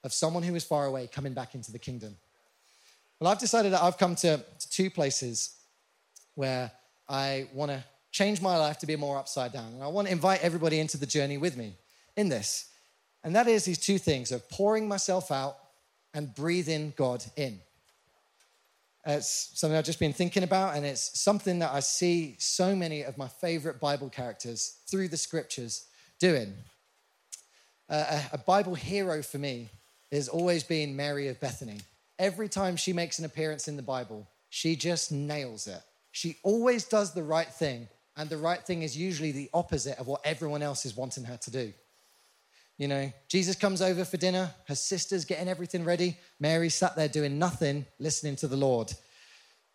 of 0.05 0.13
someone 0.13 0.43
who 0.43 0.55
is 0.55 0.65
far 0.65 0.87
away 0.87 1.09
coming 1.13 1.33
back 1.33 1.55
into 1.55 1.73
the 1.73 1.79
kingdom. 1.79 2.17
Well, 3.21 3.31
I've 3.31 3.39
decided 3.39 3.73
that 3.73 3.83
I've 3.83 3.99
come 3.99 4.17
to, 4.17 4.39
to 4.59 4.71
two 4.71 4.91
places 4.91 5.57
where 6.35 6.73
I 7.09 7.47
want 7.53 7.71
to 7.71 7.85
change 8.11 8.43
my 8.43 8.57
life 8.57 8.79
to 8.79 8.87
be 8.87 8.97
more 8.97 9.17
upside 9.17 9.53
down. 9.53 9.73
And 9.75 9.83
I 9.83 9.89
want 9.89 10.09
to 10.09 10.13
invite 10.13 10.43
everybody 10.43 10.81
into 10.81 10.97
the 10.97 11.07
journey 11.07 11.39
with 11.39 11.57
me 11.57 11.75
in 12.17 12.29
this. 12.29 12.69
And 13.25 13.37
that 13.37 13.47
is 13.47 13.65
these 13.65 13.79
two 13.79 13.99
things 13.99 14.33
of 14.33 14.49
pouring 14.49 14.89
myself 14.89 15.31
out 15.31 15.57
and 16.15 16.35
breathing 16.35 16.93
God 16.97 17.25
in. 17.37 17.61
It's 19.07 19.51
something 19.55 19.77
I've 19.77 19.85
just 19.85 19.99
been 19.99 20.13
thinking 20.13 20.45
about, 20.45 20.77
and 20.77 20.87
it's 20.87 21.19
something 21.19 21.59
that 21.59 21.73
I 21.73 21.81
see 21.81 22.37
so 22.39 22.77
many 22.77 23.03
of 23.03 23.19
my 23.19 23.27
favorite 23.27 23.81
Bible 23.81 24.09
characters 24.09 24.79
through 24.87 25.09
the 25.09 25.17
scriptures 25.17 25.87
doing. 26.21 26.55
Uh, 27.89 28.21
a, 28.33 28.35
a 28.35 28.39
Bible 28.39 28.75
hero 28.75 29.23
for 29.23 29.39
me 29.39 29.71
has 30.17 30.29
always 30.29 30.63
been 30.63 30.97
Mary 30.97 31.29
of 31.29 31.41
Bethany. 31.41 31.81
Every 32.19 32.49
time 32.49 32.77
she 32.77 32.93
makes 32.93 33.19
an 33.19 33.25
appearance 33.25 33.69
in 33.69 33.77
the 33.77 33.83
Bible, 33.83 34.29
she 34.51 34.77
just 34.77 35.11
nails 35.11 35.67
it. 35.67 35.81
She 36.11 36.37
always 36.43 36.85
does 36.85 37.15
the 37.15 37.23
right 37.23 37.49
thing, 37.49 37.89
and 38.17 38.29
the 38.29 38.37
right 38.37 38.61
thing 38.61 38.83
is 38.83 38.97
usually 38.97 39.33
the 39.33 39.51
opposite 39.55 39.99
of 39.99 40.07
what 40.07 40.21
everyone 40.25 40.63
else 40.63 40.85
is 40.85 40.97
wanting 40.97 41.25
her 41.25 41.39
to 41.39 41.51
do. 41.51 41.73
You 42.79 42.89
know, 42.89 43.13
Jesus 43.29 43.57
comes 43.57 43.81
over 43.81 44.05
for 44.05 44.17
dinner, 44.17 44.51
her 44.67 44.75
sister's 44.75 45.25
getting 45.25 45.49
everything 45.49 45.85
ready. 45.85 46.19
Mary 46.41 46.69
sat 46.69 46.97
there 46.97 47.09
doing 47.09 47.39
nothing, 47.39 47.87
listening 47.99 48.37
to 48.37 48.49
the 48.49 48.57
Lord. 48.57 48.93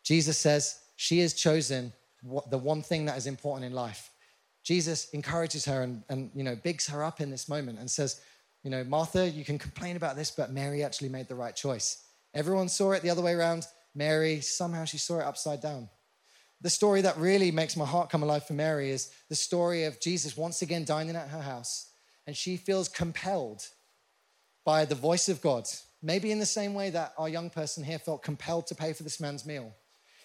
Jesus 0.04 0.38
says 0.38 0.80
she 0.96 1.20
has 1.20 1.34
chosen 1.34 1.94
what, 2.22 2.50
the 2.52 2.58
one 2.58 2.82
thing 2.82 3.06
that 3.06 3.18
is 3.18 3.28
important 3.28 3.66
in 3.66 3.74
life. 3.74 4.12
Jesus 4.64 5.10
encourages 5.12 5.66
her 5.66 5.82
and, 5.82 6.04
and, 6.10 6.32
you 6.36 6.44
know, 6.44 6.56
bigs 6.56 6.88
her 6.88 7.04
up 7.04 7.22
in 7.22 7.30
this 7.30 7.48
moment 7.48 7.80
and 7.80 7.90
says, 7.90 8.20
you 8.64 8.72
know, 8.72 8.84
Martha, 8.84 9.30
you 9.30 9.46
can 9.46 9.58
complain 9.58 9.96
about 9.96 10.16
this, 10.16 10.32
but 10.32 10.52
Mary 10.52 10.84
actually 10.84 11.10
made 11.10 11.28
the 11.28 11.36
right 11.36 11.56
choice. 11.56 12.04
Everyone 12.34 12.70
saw 12.70 12.92
it 12.92 13.02
the 13.02 13.10
other 13.10 13.22
way 13.22 13.34
around. 13.34 13.66
Mary, 13.96 14.42
somehow 14.42 14.86
she 14.86 14.98
saw 14.98 15.20
it 15.20 15.26
upside 15.26 15.62
down. 15.62 15.90
The 16.62 16.70
story 16.70 17.02
that 17.02 17.18
really 17.18 17.52
makes 17.52 17.78
my 17.78 17.86
heart 17.86 18.10
come 18.10 18.24
alive 18.24 18.46
for 18.46 18.54
Mary 18.54 18.90
is 18.90 19.12
the 19.30 19.36
story 19.36 19.84
of 19.84 20.02
Jesus 20.02 20.36
once 20.36 20.62
again 20.62 20.86
dining 20.86 21.16
at 21.16 21.30
her 21.30 21.42
house, 21.42 21.92
and 22.26 22.36
she 22.36 22.58
feels 22.58 22.90
compelled 22.90 23.62
by 24.66 24.84
the 24.84 24.96
voice 24.96 25.30
of 25.30 25.42
God, 25.42 25.66
maybe 26.02 26.32
in 26.32 26.40
the 26.40 26.46
same 26.46 26.74
way 26.74 26.90
that 26.90 27.14
our 27.18 27.30
young 27.30 27.50
person 27.50 27.84
here 27.84 28.00
felt 28.00 28.24
compelled 28.24 28.68
to 28.68 28.76
pay 28.76 28.92
for 28.92 29.04
this 29.04 29.20
man's 29.20 29.46
meal. 29.46 29.74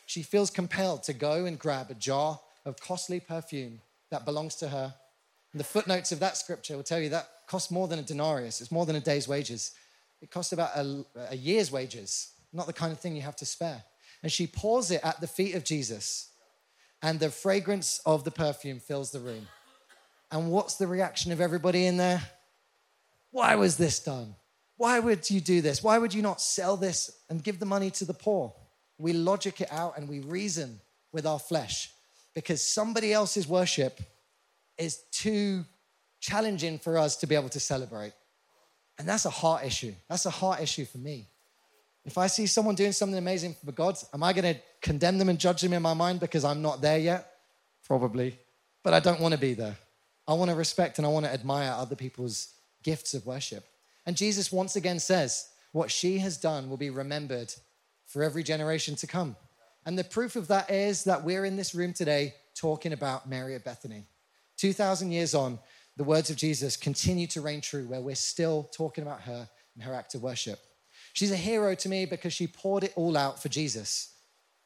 She 0.06 0.22
feels 0.22 0.50
compelled 0.50 1.02
to 1.04 1.12
go 1.12 1.44
and 1.44 1.58
grab 1.58 1.90
a 1.90 1.94
jar 1.94 2.40
of 2.64 2.80
costly 2.80 3.20
perfume 3.20 3.80
that 4.10 4.24
belongs 4.24 4.56
to 4.56 4.68
her. 4.68 4.94
And 5.52 5.60
the 5.60 5.64
footnotes 5.64 6.12
of 6.12 6.20
that 6.20 6.36
scripture 6.36 6.76
will 6.76 6.82
tell 6.82 7.00
you 7.00 7.10
that 7.10 7.28
costs 7.52 7.70
more 7.70 7.86
than 7.86 7.98
a 7.98 8.02
denarius, 8.02 8.62
it's 8.62 8.72
more 8.72 8.86
than 8.86 8.96
a 8.96 9.00
day's 9.00 9.28
wages. 9.28 9.72
It 10.22 10.30
costs 10.30 10.52
about 10.52 10.70
a, 10.74 11.04
a 11.28 11.36
year's 11.36 11.70
wages, 11.70 12.32
not 12.50 12.66
the 12.66 12.72
kind 12.72 12.90
of 12.92 12.98
thing 12.98 13.14
you 13.14 13.20
have 13.20 13.36
to 13.36 13.44
spare. 13.44 13.84
And 14.22 14.32
she 14.32 14.46
pours 14.46 14.90
it 14.90 15.02
at 15.04 15.20
the 15.20 15.26
feet 15.26 15.54
of 15.54 15.62
Jesus, 15.62 16.30
and 17.02 17.20
the 17.20 17.28
fragrance 17.28 18.00
of 18.06 18.24
the 18.24 18.30
perfume 18.30 18.80
fills 18.80 19.10
the 19.10 19.20
room. 19.20 19.46
And 20.30 20.50
what's 20.50 20.76
the 20.76 20.86
reaction 20.86 21.30
of 21.30 21.42
everybody 21.42 21.84
in 21.84 21.98
there? 21.98 22.22
Why 23.32 23.54
was 23.56 23.76
this 23.76 23.98
done? 23.98 24.34
Why 24.78 24.98
would 24.98 25.28
you 25.28 25.42
do 25.42 25.60
this? 25.60 25.82
Why 25.82 25.98
would 25.98 26.14
you 26.14 26.22
not 26.22 26.40
sell 26.40 26.78
this 26.78 27.10
and 27.28 27.44
give 27.44 27.58
the 27.58 27.66
money 27.66 27.90
to 27.90 28.06
the 28.06 28.14
poor? 28.14 28.54
We 28.96 29.12
logic 29.12 29.60
it 29.60 29.70
out 29.70 29.98
and 29.98 30.08
we 30.08 30.20
reason 30.20 30.80
with 31.12 31.26
our 31.26 31.38
flesh 31.38 31.90
because 32.34 32.66
somebody 32.66 33.12
else's 33.12 33.46
worship 33.46 34.00
is 34.78 35.02
too 35.10 35.66
challenging 36.22 36.78
for 36.78 36.96
us 36.96 37.16
to 37.16 37.26
be 37.26 37.34
able 37.34 37.50
to 37.50 37.60
celebrate. 37.60 38.12
And 38.98 39.06
that's 39.06 39.26
a 39.26 39.30
heart 39.30 39.64
issue. 39.64 39.92
That's 40.08 40.24
a 40.24 40.30
heart 40.30 40.62
issue 40.62 40.86
for 40.86 40.98
me. 40.98 41.28
If 42.04 42.16
I 42.16 42.28
see 42.28 42.46
someone 42.46 42.76
doing 42.76 42.92
something 42.92 43.18
amazing 43.18 43.56
for 43.64 43.72
God, 43.72 43.96
am 44.14 44.22
I 44.22 44.32
going 44.32 44.54
to 44.54 44.60
condemn 44.80 45.18
them 45.18 45.28
and 45.28 45.38
judge 45.38 45.60
them 45.60 45.72
in 45.72 45.82
my 45.82 45.94
mind 45.94 46.20
because 46.20 46.44
I'm 46.44 46.62
not 46.62 46.80
there 46.80 46.98
yet? 46.98 47.28
Probably. 47.84 48.38
But 48.82 48.94
I 48.94 49.00
don't 49.00 49.20
want 49.20 49.32
to 49.32 49.40
be 49.40 49.54
there. 49.54 49.76
I 50.26 50.34
want 50.34 50.50
to 50.50 50.56
respect 50.56 50.98
and 50.98 51.06
I 51.06 51.10
want 51.10 51.26
to 51.26 51.32
admire 51.32 51.72
other 51.72 51.96
people's 51.96 52.54
gifts 52.82 53.14
of 53.14 53.26
worship. 53.26 53.64
And 54.06 54.16
Jesus 54.16 54.52
once 54.52 54.76
again 54.76 55.00
says, 55.00 55.48
What 55.72 55.90
she 55.90 56.18
has 56.18 56.36
done 56.36 56.70
will 56.70 56.76
be 56.76 56.90
remembered 56.90 57.52
for 58.06 58.22
every 58.22 58.44
generation 58.44 58.94
to 58.96 59.06
come. 59.06 59.36
And 59.84 59.98
the 59.98 60.04
proof 60.04 60.36
of 60.36 60.48
that 60.48 60.70
is 60.70 61.04
that 61.04 61.24
we're 61.24 61.44
in 61.44 61.56
this 61.56 61.74
room 61.74 61.92
today 61.92 62.34
talking 62.54 62.92
about 62.92 63.28
Mary 63.28 63.56
of 63.56 63.64
Bethany. 63.64 64.04
2,000 64.58 65.10
years 65.10 65.34
on, 65.34 65.58
the 65.96 66.04
words 66.04 66.30
of 66.30 66.36
Jesus 66.36 66.76
continue 66.76 67.26
to 67.28 67.40
reign 67.40 67.60
true, 67.60 67.86
where 67.86 68.00
we're 68.00 68.14
still 68.14 68.68
talking 68.72 69.02
about 69.02 69.22
her 69.22 69.48
and 69.74 69.84
her 69.84 69.94
act 69.94 70.14
of 70.14 70.22
worship. 70.22 70.58
She's 71.12 71.32
a 71.32 71.36
hero 71.36 71.74
to 71.74 71.88
me 71.88 72.06
because 72.06 72.32
she 72.32 72.46
poured 72.46 72.84
it 72.84 72.92
all 72.96 73.16
out 73.16 73.42
for 73.42 73.48
Jesus. 73.48 74.14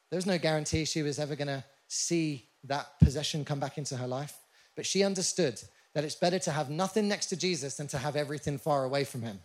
There 0.09 0.17
was 0.17 0.25
no 0.25 0.37
guarantee 0.37 0.85
she 0.85 1.01
was 1.01 1.19
ever 1.19 1.35
going 1.35 1.47
to 1.47 1.63
see 1.87 2.47
that 2.63 2.99
possession 2.99 3.43
come 3.43 3.59
back 3.59 3.77
into 3.77 3.97
her 3.97 4.07
life, 4.07 4.37
but 4.75 4.85
she 4.85 5.03
understood 5.03 5.61
that 5.93 6.03
it's 6.03 6.15
better 6.15 6.39
to 6.39 6.51
have 6.51 6.69
nothing 6.69 7.07
next 7.07 7.27
to 7.27 7.35
Jesus 7.35 7.77
than 7.77 7.87
to 7.87 7.97
have 7.97 8.15
everything 8.15 8.57
far 8.57 8.83
away 8.83 9.03
from 9.03 9.21
him. 9.21 9.39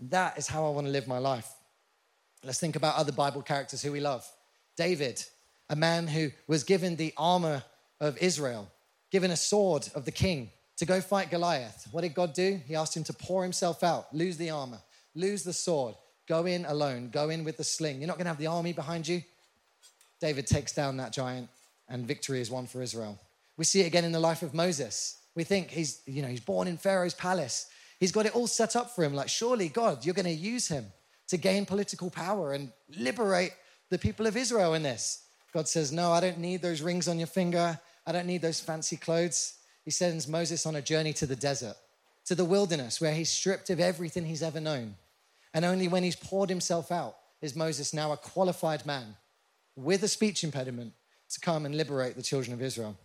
That 0.00 0.38
is 0.38 0.46
how 0.46 0.66
I 0.66 0.70
want 0.70 0.86
to 0.86 0.92
live 0.92 1.06
my 1.06 1.18
life. 1.18 1.48
Let's 2.44 2.60
think 2.60 2.76
about 2.76 2.96
other 2.96 3.12
Bible 3.12 3.42
characters 3.42 3.82
who 3.82 3.92
we 3.92 4.00
love. 4.00 4.28
David, 4.76 5.24
a 5.70 5.76
man 5.76 6.06
who 6.06 6.30
was 6.46 6.64
given 6.64 6.96
the 6.96 7.12
armor 7.16 7.64
of 8.00 8.18
Israel, 8.18 8.70
given 9.10 9.30
a 9.30 9.36
sword 9.36 9.88
of 9.94 10.04
the 10.04 10.12
king 10.12 10.50
to 10.78 10.86
go 10.86 11.00
fight 11.00 11.30
Goliath. 11.30 11.88
What 11.90 12.02
did 12.02 12.14
God 12.14 12.32
do? 12.32 12.60
He 12.66 12.74
asked 12.74 12.96
him 12.96 13.04
to 13.04 13.12
pour 13.12 13.42
himself 13.42 13.82
out, 13.82 14.14
lose 14.14 14.36
the 14.36 14.50
armor, 14.50 14.78
lose 15.14 15.42
the 15.42 15.52
sword, 15.52 15.94
go 16.28 16.46
in 16.46 16.64
alone, 16.64 17.10
go 17.10 17.28
in 17.30 17.44
with 17.44 17.56
the 17.56 17.64
sling. 17.64 17.98
You're 17.98 18.08
not 18.08 18.16
going 18.16 18.26
to 18.26 18.30
have 18.30 18.38
the 18.38 18.46
army 18.46 18.72
behind 18.72 19.06
you. 19.06 19.22
David 20.20 20.46
takes 20.46 20.72
down 20.72 20.96
that 20.96 21.12
giant, 21.12 21.48
and 21.88 22.06
victory 22.06 22.40
is 22.40 22.50
won 22.50 22.66
for 22.66 22.82
Israel. 22.82 23.18
We 23.56 23.64
see 23.64 23.80
it 23.80 23.86
again 23.86 24.04
in 24.04 24.12
the 24.12 24.20
life 24.20 24.42
of 24.42 24.54
Moses. 24.54 25.20
We 25.34 25.44
think 25.44 25.70
he's, 25.70 26.00
you 26.06 26.22
know, 26.22 26.28
he's 26.28 26.40
born 26.40 26.68
in 26.68 26.76
Pharaoh's 26.76 27.14
palace. 27.14 27.66
He's 27.98 28.12
got 28.12 28.26
it 28.26 28.34
all 28.34 28.46
set 28.46 28.76
up 28.76 28.94
for 28.94 29.04
him. 29.04 29.14
Like, 29.14 29.28
surely, 29.28 29.68
God, 29.68 30.04
you're 30.04 30.14
going 30.14 30.26
to 30.26 30.32
use 30.32 30.68
him 30.68 30.86
to 31.28 31.36
gain 31.36 31.66
political 31.66 32.10
power 32.10 32.52
and 32.52 32.70
liberate 32.96 33.52
the 33.90 33.98
people 33.98 34.26
of 34.26 34.36
Israel 34.36 34.74
in 34.74 34.82
this. 34.82 35.24
God 35.52 35.66
says, 35.66 35.92
No, 35.92 36.12
I 36.12 36.20
don't 36.20 36.38
need 36.38 36.62
those 36.62 36.82
rings 36.82 37.08
on 37.08 37.18
your 37.18 37.26
finger. 37.26 37.78
I 38.06 38.12
don't 38.12 38.26
need 38.26 38.42
those 38.42 38.60
fancy 38.60 38.96
clothes. 38.96 39.54
He 39.88 39.92
sends 39.92 40.28
Moses 40.28 40.66
on 40.66 40.76
a 40.76 40.82
journey 40.82 41.14
to 41.14 41.24
the 41.24 41.34
desert, 41.34 41.74
to 42.26 42.34
the 42.34 42.44
wilderness, 42.44 43.00
where 43.00 43.14
he's 43.14 43.30
stripped 43.30 43.70
of 43.70 43.80
everything 43.80 44.26
he's 44.26 44.42
ever 44.42 44.60
known. 44.60 44.96
And 45.54 45.64
only 45.64 45.88
when 45.88 46.02
he's 46.02 46.14
poured 46.14 46.50
himself 46.50 46.92
out 46.92 47.16
is 47.40 47.56
Moses 47.56 47.94
now 47.94 48.12
a 48.12 48.18
qualified 48.18 48.84
man 48.84 49.16
with 49.76 50.02
a 50.02 50.08
speech 50.08 50.44
impediment 50.44 50.92
to 51.30 51.40
come 51.40 51.64
and 51.64 51.74
liberate 51.74 52.16
the 52.16 52.22
children 52.22 52.52
of 52.52 52.60
Israel. 52.60 52.98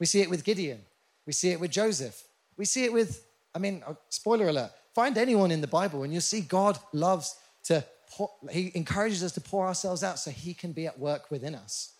We 0.00 0.06
see 0.06 0.22
it 0.22 0.30
with 0.30 0.42
Gideon. 0.42 0.80
We 1.26 1.34
see 1.34 1.50
it 1.50 1.60
with 1.60 1.70
Joseph. 1.70 2.24
We 2.56 2.64
see 2.64 2.84
it 2.84 2.94
with, 2.94 3.22
I 3.54 3.58
mean, 3.58 3.82
uh, 3.86 3.92
spoiler 4.08 4.48
alert, 4.48 4.70
find 4.94 5.18
anyone 5.18 5.50
in 5.50 5.60
the 5.60 5.66
Bible 5.66 6.02
and 6.02 6.14
you'll 6.14 6.22
see 6.22 6.40
God 6.40 6.78
loves 6.94 7.36
to, 7.64 7.84
pour, 8.10 8.30
he 8.50 8.72
encourages 8.74 9.22
us 9.22 9.32
to 9.32 9.42
pour 9.42 9.66
ourselves 9.66 10.02
out 10.02 10.18
so 10.18 10.30
he 10.30 10.54
can 10.54 10.72
be 10.72 10.86
at 10.86 10.98
work 10.98 11.30
within 11.30 11.54
us. 11.54 11.91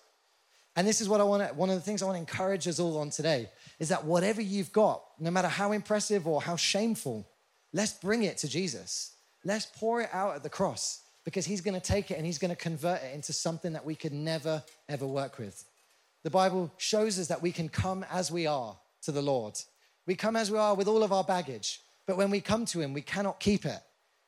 And 0.74 0.87
this 0.87 1.00
is 1.00 1.08
what 1.08 1.20
I 1.20 1.24
want 1.24 1.46
to, 1.46 1.54
one 1.54 1.68
of 1.68 1.74
the 1.74 1.82
things 1.82 2.02
I 2.02 2.06
want 2.06 2.16
to 2.16 2.20
encourage 2.20 2.66
us 2.66 2.78
all 2.80 2.98
on 2.98 3.11
today 3.11 3.50
is 3.78 3.90
that 3.90 4.04
whatever 4.04 4.40
you've 4.40 4.72
got, 4.72 5.02
no 5.18 5.30
matter 5.30 5.48
how 5.48 5.72
impressive 5.72 6.26
or 6.26 6.40
how 6.40 6.56
shameful, 6.56 7.26
let's 7.72 7.92
bring 7.92 8.22
it 8.22 8.38
to 8.38 8.48
Jesus. 8.48 9.14
Let's 9.44 9.66
pour 9.66 10.00
it 10.00 10.11
out 10.12 10.35
at 10.35 10.42
the 10.42 10.48
cross 10.48 11.02
because 11.24 11.44
he's 11.44 11.61
going 11.61 11.78
to 11.78 11.80
take 11.80 12.11
it 12.11 12.16
and 12.16 12.24
he's 12.24 12.38
going 12.38 12.50
to 12.50 12.56
convert 12.56 13.02
it 13.02 13.14
into 13.14 13.32
something 13.32 13.74
that 13.74 13.85
we 13.85 13.94
could 13.94 14.12
never, 14.12 14.62
ever 14.88 15.06
work 15.06 15.38
with. 15.38 15.64
The 16.22 16.30
Bible 16.30 16.72
shows 16.78 17.18
us 17.18 17.28
that 17.28 17.42
we 17.42 17.52
can 17.52 17.68
come 17.68 18.04
as 18.11 18.30
we 18.30 18.46
are 18.46 18.76
to 19.02 19.12
the 19.12 19.22
Lord. 19.22 19.58
We 20.06 20.14
come 20.14 20.37
as 20.37 20.50
we 20.50 20.58
are 20.58 20.74
with 20.74 20.88
all 20.88 21.02
of 21.02 21.12
our 21.12 21.24
baggage, 21.24 21.80
but 22.06 22.16
when 22.16 22.30
we 22.30 22.40
come 22.40 22.64
to 22.66 22.80
him, 22.80 22.92
we 22.92 23.02
cannot 23.02 23.40
keep 23.40 23.64
it. 23.64 23.80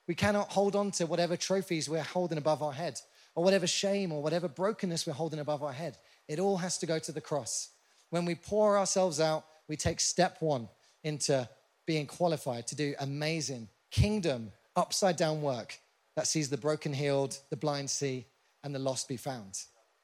We 0.07 0.15
cannot 0.15 0.51
hold 0.51 0.77
on 0.77 0.91
to 0.93 1.07
whatever 1.07 1.37
trophies 1.37 1.89
we're 1.89 2.03
holding 2.03 2.39
above 2.39 2.63
our 2.63 2.73
head 2.73 3.01
or 3.35 3.43
whatever 3.43 3.67
shame 3.67 4.13
or 4.13 4.23
whatever 4.23 4.49
brokenness 4.49 5.07
we're 5.07 5.13
holding 5.13 5.41
above 5.41 5.63
our 5.63 5.73
head. 5.73 5.97
It 6.29 6.39
all 6.39 6.59
has 6.59 6.79
to 6.79 6.87
go 6.87 6.99
to 6.99 7.13
the 7.13 7.21
cross. 7.21 7.71
When 8.11 8.25
we 8.25 8.35
pour 8.35 8.79
ourselves 8.79 9.21
out, 9.21 9.45
we 9.69 9.77
take 9.77 10.01
step 10.01 10.37
one 10.41 10.69
into 11.03 11.49
being 11.87 12.07
qualified 12.07 12.67
to 12.69 12.77
do 12.77 12.95
amazing 13.01 13.69
kingdom 13.91 14.53
upside 14.77 15.17
down 15.17 15.43
work 15.43 15.79
that 16.17 16.27
sees 16.27 16.49
the 16.49 16.57
broken 16.57 16.93
healed, 16.93 17.39
the 17.51 17.57
blind 17.57 17.91
see, 17.91 18.27
and 18.63 18.75
the 18.75 18.79
lost 18.79 19.09
be 19.09 19.17
found. 19.17 19.59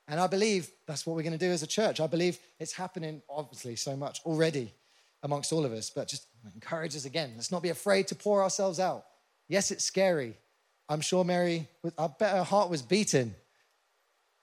And 0.09 0.19
I 0.19 0.27
believe 0.27 0.71
that's 0.87 1.07
what 1.07 1.15
we're 1.15 1.23
going 1.23 1.39
to 1.39 1.39
do 1.39 1.53
as 1.53 1.63
a 1.63 1.69
church. 1.69 2.01
I 2.01 2.07
believe 2.07 2.39
it's 2.59 2.73
happening, 2.73 3.23
obviously, 3.29 3.77
so 3.77 3.97
much 3.97 4.21
already 4.27 4.75
amongst 5.23 5.53
all 5.53 5.65
of 5.65 5.73
us. 5.73 5.91
But 5.91 6.09
just 6.09 6.27
encourage 6.53 6.97
us 6.97 7.05
again. 7.05 7.33
Let's 7.37 7.53
not 7.53 7.63
be 7.63 7.69
afraid 7.69 8.09
to 8.09 8.15
pour 8.15 8.43
ourselves 8.43 8.81
out. 8.81 9.05
Yes, 9.49 9.71
it's 9.71 9.85
scary. 9.85 10.37
I'm 10.89 11.01
sure 11.01 11.25
Mary, 11.25 11.69
I 11.97 12.09
bet 12.09 12.35
her 12.35 12.43
heart 12.43 12.71
was 12.71 12.83
beating, 12.83 13.35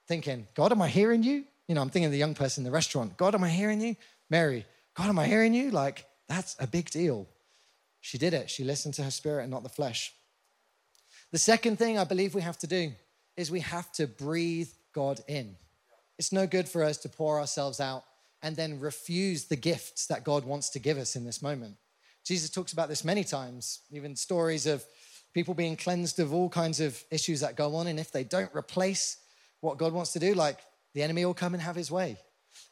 thinking, 0.08 0.48
God, 0.56 0.72
am 0.72 0.82
I 0.82 0.88
hearing 0.88 1.22
you? 1.22 1.44
You 1.68 1.76
know, 1.76 1.82
I'm 1.82 1.90
thinking 1.90 2.06
of 2.06 2.12
the 2.12 2.18
young 2.18 2.34
person 2.34 2.62
in 2.62 2.66
the 2.66 2.74
restaurant. 2.74 3.18
God, 3.18 3.36
am 3.36 3.44
I 3.44 3.50
hearing 3.50 3.82
you? 3.82 3.96
Mary, 4.30 4.66
God, 4.96 5.10
am 5.10 5.20
I 5.20 5.28
hearing 5.28 5.54
you? 5.54 5.72
Like, 5.72 6.06
that's 6.28 6.56
a 6.60 6.68
big 6.68 6.90
deal. 6.90 7.28
She 8.02 8.18
did 8.18 8.34
it. 8.34 8.50
She 8.50 8.64
listened 8.64 8.94
to 8.96 9.04
her 9.04 9.12
spirit 9.12 9.44
and 9.44 9.52
not 9.52 9.64
the 9.64 9.70
flesh. 9.70 10.14
The 11.32 11.38
second 11.38 11.78
thing 11.78 12.00
I 12.00 12.06
believe 12.06 12.34
we 12.34 12.42
have 12.42 12.58
to 12.60 12.68
do 12.68 12.94
is 13.36 13.52
we 13.52 13.60
have 13.60 13.92
to 13.94 14.08
breathe 14.08 14.70
God 14.94 15.20
in. 15.28 15.56
It's 16.18 16.32
no 16.32 16.48
good 16.48 16.70
for 16.70 16.84
us 16.84 16.98
to 17.00 17.10
pour 17.10 17.40
ourselves 17.40 17.80
out 17.80 18.04
and 18.42 18.56
then 18.56 18.80
refuse 18.80 19.46
the 19.46 19.56
gifts 19.56 20.08
that 20.08 20.24
God 20.24 20.46
wants 20.46 20.70
to 20.70 20.80
give 20.80 20.98
us 20.98 21.16
in 21.16 21.26
this 21.26 21.42
moment. 21.42 21.76
Jesus 22.24 22.50
talks 22.50 22.74
about 22.74 22.90
this 22.90 23.04
many 23.04 23.24
times, 23.24 23.82
even 23.92 24.16
stories 24.16 24.66
of 24.66 24.86
people 25.34 25.54
being 25.54 25.76
cleansed 25.76 26.20
of 26.20 26.34
all 26.34 26.50
kinds 26.50 26.80
of 26.80 27.02
issues 27.12 27.42
that 27.42 27.56
go 27.56 27.76
on. 27.76 27.88
And 27.88 28.00
if 28.00 28.12
they 28.12 28.24
don't 28.24 28.54
replace 28.56 29.18
what 29.62 29.78
God 29.78 29.94
wants 29.94 30.14
to 30.14 30.20
do, 30.20 30.34
like 30.34 30.60
the 30.98 31.04
enemy 31.04 31.24
will 31.24 31.34
come 31.34 31.54
and 31.54 31.62
have 31.62 31.76
his 31.76 31.92
way. 31.92 32.18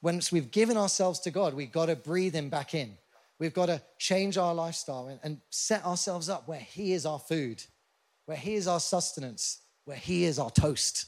Once 0.01 0.31
we've 0.31 0.51
given 0.51 0.77
ourselves 0.77 1.19
to 1.21 1.31
God, 1.31 1.53
we've 1.53 1.71
got 1.71 1.85
to 1.85 1.95
breathe 1.95 2.33
him 2.33 2.49
back 2.49 2.73
in. 2.73 2.97
We've 3.39 3.53
got 3.53 3.67
to 3.67 3.81
change 3.99 4.37
our 4.37 4.53
lifestyle 4.53 5.19
and, 5.23 5.39
set 5.49 5.85
ourselves 5.85 6.29
up 6.29 6.47
where 6.47 6.59
he 6.59 6.93
is 6.93 7.05
our 7.05 7.19
food 7.19 7.63
where 8.25 8.37
He 8.37 8.55
is 8.55 8.67
our 8.67 8.79
sustenance, 8.79 9.61
where 9.85 9.97
He 9.97 10.25
is 10.25 10.39
our 10.39 10.51
toast. 10.51 11.05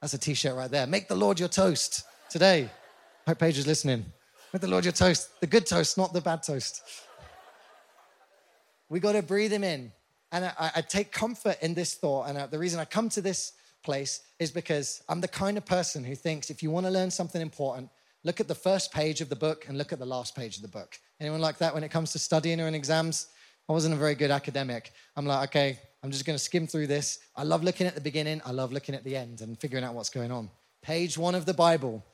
That's 0.00 0.14
a 0.14 0.18
t 0.18 0.34
shirt 0.34 0.56
right 0.56 0.70
there. 0.70 0.86
Make 0.86 1.08
the 1.08 1.16
Lord 1.16 1.38
your 1.38 1.48
toast 1.48 2.04
today. 2.30 2.70
Hope 3.26 3.38
Paige 3.38 3.58
is 3.58 3.66
listening. 3.66 4.06
Make 4.52 4.62
the 4.62 4.68
Lord 4.68 4.84
your 4.84 4.92
toast, 4.92 5.40
the 5.40 5.46
good 5.46 5.66
toast, 5.66 5.98
not 5.98 6.12
the 6.12 6.20
bad 6.20 6.42
toast. 6.42 6.82
We've 8.88 9.02
got 9.02 9.12
to 9.12 9.22
breathe 9.22 9.52
Him 9.52 9.64
in. 9.64 9.92
And 10.32 10.44
I, 10.44 10.70
I, 10.76 10.80
take 10.80 11.10
comfort 11.10 11.56
in 11.60 11.74
this 11.74 11.94
thought. 11.94 12.28
And 12.28 12.38
uh, 12.38 12.46
the 12.46 12.58
reason 12.58 12.78
I 12.78 12.84
come 12.84 13.08
to 13.10 13.20
this 13.20 13.52
place 13.82 14.22
is 14.38 14.50
because 14.50 15.02
I'm 15.08 15.20
the 15.20 15.28
kind 15.28 15.56
of 15.56 15.64
person 15.64 16.04
who 16.04 16.14
thinks 16.14 16.50
if 16.50 16.62
you 16.62 16.70
want 16.70 16.86
to 16.86 16.92
learn 16.92 17.10
something 17.10 17.40
important, 17.40 17.90
look 18.24 18.40
at 18.40 18.48
the 18.48 18.54
first 18.54 18.92
page 18.92 19.20
of 19.20 19.28
the 19.28 19.36
book 19.36 19.66
and 19.68 19.78
look 19.78 19.92
at 19.92 19.98
the 19.98 20.06
last 20.06 20.34
page 20.34 20.56
of 20.56 20.62
the 20.62 20.68
book. 20.68 20.98
Anyone 21.20 21.40
like 21.40 21.58
that 21.58 21.74
when 21.74 21.84
it 21.84 21.90
comes 21.90 22.12
to 22.12 22.18
studying 22.18 22.60
or 22.60 22.68
in 22.68 22.74
exams? 22.74 23.28
I 23.68 23.72
wasn't 23.72 23.94
a 23.94 23.98
very 23.98 24.14
good 24.14 24.30
academic. 24.30 24.92
I'm 25.16 25.26
like, 25.26 25.48
okay, 25.50 25.78
I'm 26.02 26.10
just 26.10 26.24
going 26.24 26.36
to 26.36 26.42
skim 26.42 26.66
through 26.66 26.86
this. 26.86 27.18
I 27.36 27.44
love 27.44 27.62
looking 27.62 27.86
at 27.86 27.94
the 27.94 28.00
beginning, 28.00 28.40
I 28.44 28.52
love 28.52 28.72
looking 28.72 28.94
at 28.94 29.04
the 29.04 29.16
end 29.16 29.42
and 29.42 29.58
figuring 29.58 29.84
out 29.84 29.94
what's 29.94 30.10
going 30.10 30.32
on. 30.32 30.50
Page 30.82 31.18
one 31.18 31.34
of 31.34 31.46
the 31.46 31.54
Bible, 31.54 32.04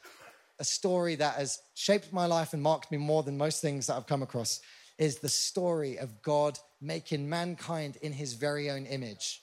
a 0.59 0.65
story 0.65 1.15
that 1.15 1.37
has 1.37 1.61
shaped 1.75 2.13
my 2.13 2.27
life 2.27 2.53
and 2.53 2.63
marked 2.63 2.91
me 2.91 2.99
more 2.99 3.23
than 3.23 3.39
most 3.39 3.63
things 3.63 3.87
that 3.87 3.95
I've 3.95 4.07
come 4.07 4.23
across, 4.23 4.61
is 4.99 5.19
the 5.19 5.29
story 5.29 5.99
of 5.99 6.21
God 6.23 6.59
making 6.81 7.29
mankind 7.29 7.97
in 8.03 8.13
his 8.13 8.35
very 8.35 8.71
own 8.71 8.87
image. 8.87 9.43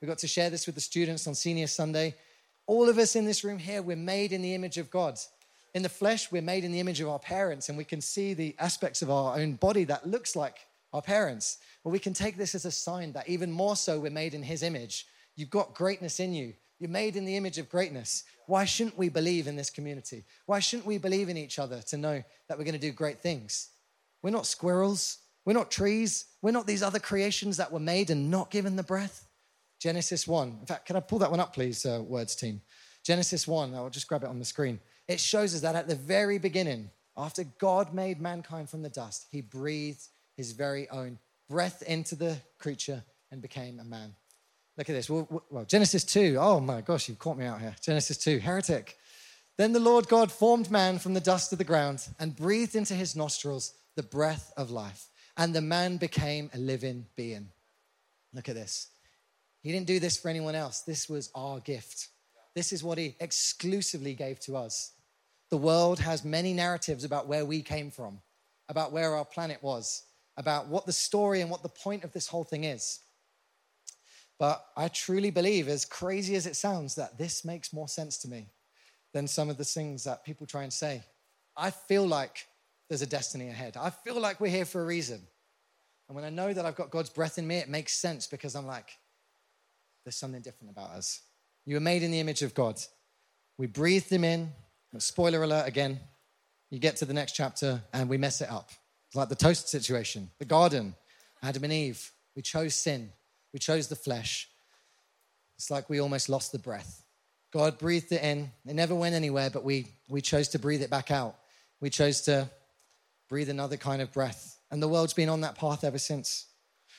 We 0.00 0.06
got 0.06 0.18
to 0.18 0.28
share 0.28 0.48
this 0.48 0.66
with 0.66 0.76
the 0.76 0.80
students 0.80 1.26
on 1.26 1.34
Senior 1.34 1.66
Sunday. 1.66 2.14
All 2.66 2.88
of 2.88 2.98
us 2.98 3.16
in 3.16 3.24
this 3.24 3.42
room 3.42 3.58
here, 3.58 3.82
we're 3.82 3.96
made 3.96 4.32
in 4.32 4.42
the 4.42 4.54
image 4.54 4.78
of 4.78 4.90
God. 4.90 5.18
In 5.74 5.82
the 5.82 5.88
flesh, 5.88 6.30
we're 6.30 6.40
made 6.40 6.64
in 6.64 6.70
the 6.70 6.78
image 6.78 7.00
of 7.00 7.08
our 7.08 7.18
parents, 7.18 7.68
and 7.68 7.76
we 7.76 7.84
can 7.84 8.00
see 8.00 8.32
the 8.32 8.54
aspects 8.58 9.02
of 9.02 9.10
our 9.10 9.38
own 9.38 9.54
body 9.54 9.84
that 9.84 10.06
looks 10.06 10.36
like 10.36 10.58
our 10.92 11.02
parents. 11.02 11.58
Well, 11.82 11.92
we 11.92 11.98
can 11.98 12.14
take 12.14 12.36
this 12.36 12.54
as 12.54 12.64
a 12.64 12.70
sign 12.70 13.12
that 13.12 13.28
even 13.28 13.50
more 13.50 13.74
so, 13.74 13.98
we're 13.98 14.10
made 14.10 14.34
in 14.34 14.42
His 14.42 14.62
image. 14.62 15.06
You've 15.34 15.50
got 15.50 15.74
greatness 15.74 16.20
in 16.20 16.32
you. 16.32 16.54
You're 16.78 16.90
made 16.90 17.16
in 17.16 17.24
the 17.24 17.36
image 17.36 17.58
of 17.58 17.68
greatness. 17.68 18.22
Why 18.46 18.64
shouldn't 18.64 18.96
we 18.96 19.08
believe 19.08 19.48
in 19.48 19.56
this 19.56 19.70
community? 19.70 20.24
Why 20.46 20.60
shouldn't 20.60 20.86
we 20.86 20.98
believe 20.98 21.28
in 21.28 21.36
each 21.36 21.58
other 21.58 21.82
to 21.82 21.96
know 21.96 22.22
that 22.48 22.56
we're 22.56 22.64
going 22.64 22.74
to 22.74 22.80
do 22.80 22.92
great 22.92 23.18
things? 23.18 23.70
We're 24.22 24.30
not 24.30 24.46
squirrels. 24.46 25.18
We're 25.44 25.54
not 25.54 25.72
trees. 25.72 26.26
We're 26.40 26.52
not 26.52 26.66
these 26.68 26.82
other 26.84 27.00
creations 27.00 27.56
that 27.56 27.72
were 27.72 27.80
made 27.80 28.10
and 28.10 28.30
not 28.30 28.50
given 28.50 28.76
the 28.76 28.82
breath. 28.84 29.27
Genesis 29.78 30.26
1. 30.26 30.58
In 30.60 30.66
fact, 30.66 30.86
can 30.86 30.96
I 30.96 31.00
pull 31.00 31.18
that 31.20 31.30
one 31.30 31.40
up, 31.40 31.54
please, 31.54 31.86
uh, 31.86 32.02
words 32.02 32.34
team? 32.34 32.60
Genesis 33.04 33.46
1. 33.46 33.74
I'll 33.74 33.90
just 33.90 34.08
grab 34.08 34.24
it 34.24 34.28
on 34.28 34.38
the 34.38 34.44
screen. 34.44 34.80
It 35.06 35.20
shows 35.20 35.54
us 35.54 35.60
that 35.62 35.76
at 35.76 35.88
the 35.88 35.94
very 35.94 36.38
beginning, 36.38 36.90
after 37.16 37.44
God 37.58 37.94
made 37.94 38.20
mankind 38.20 38.68
from 38.68 38.82
the 38.82 38.88
dust, 38.88 39.26
he 39.30 39.40
breathed 39.40 40.06
his 40.36 40.52
very 40.52 40.88
own 40.90 41.18
breath 41.48 41.82
into 41.82 42.14
the 42.14 42.36
creature 42.58 43.02
and 43.30 43.40
became 43.40 43.80
a 43.80 43.84
man. 43.84 44.14
Look 44.76 44.88
at 44.88 44.92
this. 44.92 45.10
Well, 45.10 45.42
well, 45.50 45.64
Genesis 45.64 46.04
2. 46.04 46.36
Oh 46.38 46.60
my 46.60 46.80
gosh, 46.80 47.08
you've 47.08 47.18
caught 47.18 47.38
me 47.38 47.46
out 47.46 47.60
here. 47.60 47.74
Genesis 47.80 48.16
2, 48.18 48.38
heretic. 48.38 48.96
Then 49.56 49.72
the 49.72 49.80
Lord 49.80 50.08
God 50.08 50.30
formed 50.30 50.70
man 50.70 51.00
from 51.00 51.14
the 51.14 51.20
dust 51.20 51.50
of 51.50 51.58
the 51.58 51.64
ground 51.64 52.06
and 52.20 52.36
breathed 52.36 52.76
into 52.76 52.94
his 52.94 53.16
nostrils 53.16 53.74
the 53.96 54.04
breath 54.04 54.52
of 54.56 54.70
life. 54.70 55.08
And 55.36 55.52
the 55.52 55.60
man 55.60 55.96
became 55.96 56.50
a 56.54 56.58
living 56.58 57.06
being. 57.16 57.48
Look 58.32 58.48
at 58.48 58.54
this. 58.54 58.88
He 59.62 59.72
didn't 59.72 59.86
do 59.86 60.00
this 60.00 60.16
for 60.16 60.28
anyone 60.28 60.54
else. 60.54 60.80
This 60.80 61.08
was 61.08 61.30
our 61.34 61.60
gift. 61.60 62.08
This 62.54 62.72
is 62.72 62.84
what 62.84 62.98
he 62.98 63.16
exclusively 63.20 64.14
gave 64.14 64.40
to 64.40 64.56
us. 64.56 64.92
The 65.50 65.56
world 65.56 65.98
has 66.00 66.24
many 66.24 66.52
narratives 66.52 67.04
about 67.04 67.26
where 67.26 67.44
we 67.44 67.62
came 67.62 67.90
from, 67.90 68.20
about 68.68 68.92
where 68.92 69.14
our 69.14 69.24
planet 69.24 69.62
was, 69.62 70.04
about 70.36 70.68
what 70.68 70.86
the 70.86 70.92
story 70.92 71.40
and 71.40 71.50
what 71.50 71.62
the 71.62 71.68
point 71.68 72.04
of 72.04 72.12
this 72.12 72.26
whole 72.26 72.44
thing 72.44 72.64
is. 72.64 73.00
But 74.38 74.64
I 74.76 74.88
truly 74.88 75.30
believe, 75.30 75.68
as 75.68 75.84
crazy 75.84 76.36
as 76.36 76.46
it 76.46 76.54
sounds, 76.54 76.94
that 76.94 77.18
this 77.18 77.44
makes 77.44 77.72
more 77.72 77.88
sense 77.88 78.18
to 78.18 78.28
me 78.28 78.46
than 79.12 79.26
some 79.26 79.50
of 79.50 79.56
the 79.56 79.64
things 79.64 80.04
that 80.04 80.24
people 80.24 80.46
try 80.46 80.62
and 80.62 80.72
say. 80.72 81.02
I 81.56 81.70
feel 81.70 82.06
like 82.06 82.46
there's 82.88 83.02
a 83.02 83.06
destiny 83.06 83.48
ahead. 83.48 83.76
I 83.76 83.90
feel 83.90 84.20
like 84.20 84.40
we're 84.40 84.48
here 84.48 84.64
for 84.64 84.80
a 84.80 84.86
reason. 84.86 85.20
And 86.08 86.14
when 86.14 86.24
I 86.24 86.30
know 86.30 86.52
that 86.52 86.64
I've 86.64 86.76
got 86.76 86.90
God's 86.90 87.10
breath 87.10 87.38
in 87.38 87.46
me, 87.46 87.56
it 87.56 87.68
makes 87.68 87.94
sense 87.94 88.26
because 88.26 88.54
I'm 88.54 88.66
like, 88.66 88.96
there's 90.08 90.16
something 90.16 90.40
different 90.40 90.70
about 90.70 90.88
us. 90.92 91.20
You 91.66 91.74
were 91.74 91.80
made 91.80 92.02
in 92.02 92.10
the 92.10 92.18
image 92.18 92.40
of 92.40 92.54
God. 92.54 92.80
We 93.58 93.66
breathed 93.66 94.08
him 94.08 94.24
in. 94.24 94.48
Spoiler 94.96 95.42
alert 95.42 95.68
again. 95.68 96.00
You 96.70 96.78
get 96.78 96.96
to 96.96 97.04
the 97.04 97.12
next 97.12 97.32
chapter 97.32 97.82
and 97.92 98.08
we 98.08 98.16
mess 98.16 98.40
it 98.40 98.50
up. 98.50 98.70
It's 99.06 99.16
like 99.16 99.28
the 99.28 99.34
toast 99.34 99.68
situation, 99.68 100.30
the 100.38 100.46
garden, 100.46 100.94
Adam 101.42 101.64
and 101.64 101.72
Eve. 101.74 102.10
We 102.34 102.40
chose 102.40 102.74
sin, 102.74 103.10
we 103.52 103.58
chose 103.58 103.88
the 103.88 103.96
flesh. 103.96 104.48
It's 105.56 105.70
like 105.70 105.90
we 105.90 106.00
almost 106.00 106.30
lost 106.30 106.52
the 106.52 106.58
breath. 106.58 107.02
God 107.52 107.76
breathed 107.76 108.10
it 108.10 108.22
in. 108.22 108.50
It 108.64 108.76
never 108.76 108.94
went 108.94 109.14
anywhere, 109.14 109.50
but 109.50 109.62
we, 109.62 109.88
we 110.08 110.22
chose 110.22 110.48
to 110.48 110.58
breathe 110.58 110.80
it 110.80 110.88
back 110.88 111.10
out. 111.10 111.36
We 111.82 111.90
chose 111.90 112.22
to 112.22 112.48
breathe 113.28 113.50
another 113.50 113.76
kind 113.76 114.00
of 114.00 114.10
breath. 114.10 114.58
And 114.70 114.82
the 114.82 114.88
world's 114.88 115.12
been 115.12 115.28
on 115.28 115.42
that 115.42 115.58
path 115.58 115.84
ever 115.84 115.98
since. 115.98 116.46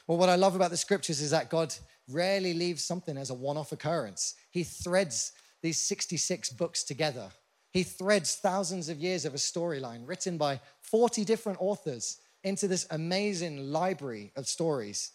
Well, 0.06 0.20
what 0.20 0.30
I 0.30 0.36
love 0.36 0.56
about 0.56 0.70
the 0.70 0.78
scriptures 0.78 1.22
is 1.22 1.32
that 1.32 1.50
God 1.50 1.74
rarely 2.12 2.54
leaves 2.54 2.84
something 2.84 3.18
as 3.18 3.30
a 3.30 3.34
one 3.34 3.58
off 3.58 3.72
occurrence. 3.72 4.36
He 4.52 4.64
threads 4.64 5.32
these 5.62 5.80
66 5.82 6.52
books 6.52 6.84
together. 6.84 7.30
He 7.72 7.84
threads 7.84 8.36
thousands 8.36 8.90
of 8.90 9.00
years 9.00 9.26
of 9.26 9.34
a 9.34 9.38
storyline 9.38 10.08
written 10.08 10.38
by 10.38 10.60
40 10.82 11.24
different 11.26 11.60
authors 11.62 12.18
into 12.44 12.68
this 12.68 12.88
amazing 12.92 13.72
library 13.72 14.32
of 14.36 14.48
stories. 14.48 15.12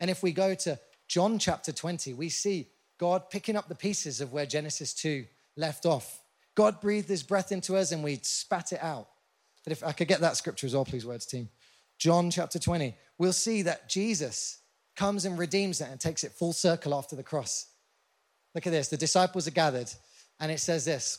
And 0.00 0.10
if 0.10 0.22
we 0.22 0.32
go 0.32 0.54
to 0.54 0.78
John 1.08 1.38
chapter 1.38 1.72
20, 1.72 2.12
we 2.14 2.28
see 2.28 2.68
God 2.98 3.30
picking 3.30 3.56
up 3.56 3.68
the 3.68 3.74
pieces 3.74 4.20
of 4.20 4.32
where 4.32 4.46
Genesis 4.46 4.92
2 4.94 5.24
left 5.56 5.86
off. 5.86 6.20
God 6.54 6.80
breathed 6.80 7.08
his 7.08 7.22
breath 7.22 7.52
into 7.52 7.76
us 7.76 7.92
and 7.92 8.04
we 8.04 8.18
spat 8.22 8.72
it 8.72 8.82
out. 8.82 9.08
But 9.64 9.72
if 9.72 9.82
I 9.82 9.92
could 9.92 10.08
get 10.08 10.20
that 10.20 10.36
scripture 10.36 10.66
as 10.66 10.74
well, 10.74 10.84
please, 10.84 11.06
words 11.06 11.26
team. 11.26 11.48
John 11.98 12.30
chapter 12.30 12.58
20, 12.58 12.94
we'll 13.18 13.32
see 13.32 13.62
that 13.62 13.88
Jesus 13.88 14.58
comes 14.96 15.24
and 15.24 15.38
redeems 15.38 15.80
it 15.80 15.88
and 15.90 16.00
takes 16.00 16.24
it 16.24 16.32
full 16.32 16.52
circle 16.52 16.94
after 16.94 17.16
the 17.16 17.22
cross. 17.22 17.66
Look 18.54 18.66
at 18.66 18.70
this. 18.70 18.88
The 18.88 18.96
disciples 18.96 19.48
are 19.48 19.52
gathered, 19.52 19.90
and 20.40 20.52
it 20.52 20.60
says 20.60 20.84
this. 20.84 21.18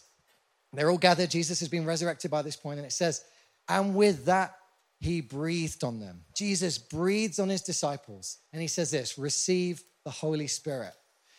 They're 0.74 0.90
all 0.90 0.98
gathered. 0.98 1.30
Jesus 1.30 1.60
has 1.60 1.70
been 1.70 1.86
resurrected 1.86 2.32
by 2.32 2.42
this 2.42 2.56
point, 2.56 2.80
and 2.80 2.86
it 2.86 2.92
says, 2.92 3.24
and 3.68 3.96
with 3.96 4.26
that, 4.26 4.56
he 5.00 5.22
breathed 5.22 5.84
on 5.84 6.00
them. 6.00 6.22
Jesus 6.36 6.78
breathes 6.78 7.40
on 7.40 7.50
his 7.50 7.62
disciples, 7.62 8.38
and 8.54 8.62
he 8.62 8.68
says 8.68 8.92
this 8.92 9.18
receive 9.18 9.84
the 10.04 10.12
Holy 10.12 10.48
Spirit. 10.48 10.94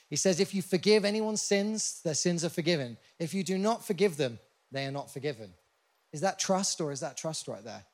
He 0.08 0.16
says, 0.16 0.38
if 0.38 0.54
you 0.54 0.62
forgive 0.62 1.04
anyone's 1.04 1.42
sins, 1.42 2.00
their 2.04 2.14
sins 2.14 2.44
are 2.44 2.50
forgiven. 2.50 2.96
If 3.18 3.34
you 3.34 3.42
do 3.42 3.58
not 3.58 3.84
forgive 3.84 4.16
them, 4.16 4.38
they 4.70 4.86
are 4.86 4.92
not 4.92 5.12
forgiven. 5.12 5.52
Is 6.12 6.20
that 6.20 6.38
trust 6.38 6.80
or 6.80 6.92
is 6.92 7.00
that 7.00 7.16
trust 7.16 7.48
right 7.48 7.64
there? 7.64 7.84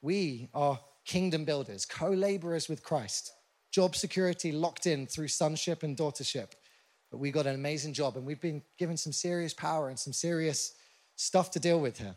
We 0.00 0.48
are 0.54 0.80
kingdom 1.04 1.44
builders, 1.44 1.84
co 1.84 2.08
laborers 2.10 2.68
with 2.68 2.82
Christ, 2.82 3.32
job 3.74 3.96
security 3.96 4.52
locked 4.52 4.86
in 4.86 5.04
through 5.04 5.26
sonship 5.26 5.82
and 5.82 5.96
daughtership. 5.96 6.52
But 7.10 7.18
we 7.18 7.32
got 7.32 7.48
an 7.48 7.56
amazing 7.56 7.92
job 7.92 8.16
and 8.16 8.24
we've 8.24 8.40
been 8.40 8.62
given 8.78 8.96
some 8.96 9.12
serious 9.12 9.52
power 9.52 9.88
and 9.88 9.98
some 9.98 10.12
serious 10.12 10.74
stuff 11.16 11.50
to 11.50 11.58
deal 11.58 11.80
with 11.80 11.98
here. 11.98 12.14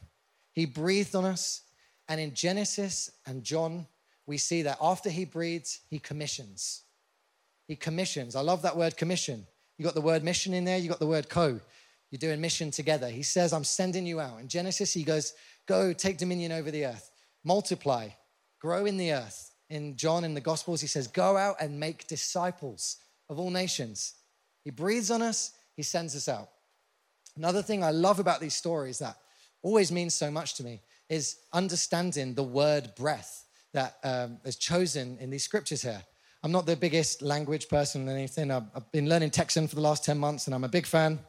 He 0.53 0.65
breathed 0.65 1.15
on 1.15 1.25
us. 1.25 1.63
And 2.07 2.21
in 2.21 2.35
Genesis 2.35 3.09
and 3.25 3.43
John, 3.43 3.87
we 4.27 4.37
see 4.37 4.61
that 4.61 4.77
after 4.79 5.09
he 5.09 5.25
breathes, 5.25 5.81
he 5.89 5.97
commissions. 5.97 6.83
He 7.67 7.75
commissions. 7.75 8.35
I 8.35 8.41
love 8.41 8.61
that 8.61 8.77
word 8.77 8.95
commission. 8.95 9.47
You 9.79 9.85
got 9.85 9.95
the 9.95 10.01
word 10.01 10.23
mission 10.23 10.53
in 10.53 10.63
there, 10.63 10.77
you 10.77 10.89
got 10.89 10.99
the 10.99 11.07
word 11.07 11.27
co. 11.27 11.59
You're 12.11 12.19
doing 12.19 12.39
mission 12.39 12.69
together. 12.69 13.09
He 13.09 13.23
says, 13.23 13.51
I'm 13.51 13.63
sending 13.63 14.05
you 14.05 14.19
out. 14.19 14.39
In 14.39 14.47
Genesis, 14.47 14.93
he 14.93 15.03
goes, 15.03 15.33
Go, 15.67 15.91
take 15.91 16.19
dominion 16.19 16.51
over 16.51 16.69
the 16.69 16.85
earth, 16.85 17.09
multiply, 17.43 18.09
grow 18.61 18.85
in 18.85 18.97
the 18.97 19.11
earth. 19.11 19.51
In 19.69 19.97
John, 19.97 20.23
in 20.23 20.33
the 20.33 20.41
Gospels, 20.41 20.81
he 20.81 20.87
says, 20.87 21.07
Go 21.07 21.37
out 21.37 21.57
and 21.59 21.79
make 21.79 22.07
disciples 22.07 22.97
of 23.29 23.39
all 23.39 23.49
nations. 23.49 24.15
He 24.63 24.71
breathes 24.71 25.11
on 25.11 25.21
us, 25.21 25.51
he 25.75 25.83
sends 25.83 26.15
us 26.15 26.27
out. 26.27 26.49
Another 27.35 27.61
thing 27.61 27.83
I 27.83 27.91
love 27.91 28.19
about 28.19 28.39
these 28.39 28.55
stories 28.55 28.99
that 28.99 29.17
always 29.61 29.91
means 29.91 30.13
so 30.13 30.31
much 30.31 30.55
to 30.55 30.63
me 30.63 30.81
is 31.09 31.37
understanding 31.53 32.33
the 32.33 32.43
word 32.43 32.93
breath 32.95 33.45
that 33.73 33.97
um, 34.03 34.39
is 34.43 34.55
chosen 34.55 35.17
in 35.19 35.29
these 35.29 35.43
scriptures 35.43 35.81
here. 35.81 36.01
I'm 36.43 36.51
not 36.51 36.65
the 36.65 36.75
biggest 36.75 37.21
language 37.21 37.67
person 37.67 38.07
or 38.07 38.11
anything. 38.11 38.51
I've, 38.51 38.63
I've, 38.75 38.91
been 38.91 39.09
learning 39.09 39.31
Texan 39.31 39.67
for 39.67 39.75
the 39.75 39.81
last 39.81 40.03
10 40.05 40.17
months 40.17 40.47
and 40.47 40.55
I'm 40.55 40.63
a 40.63 40.69
big 40.69 40.85
fan. 40.85 41.19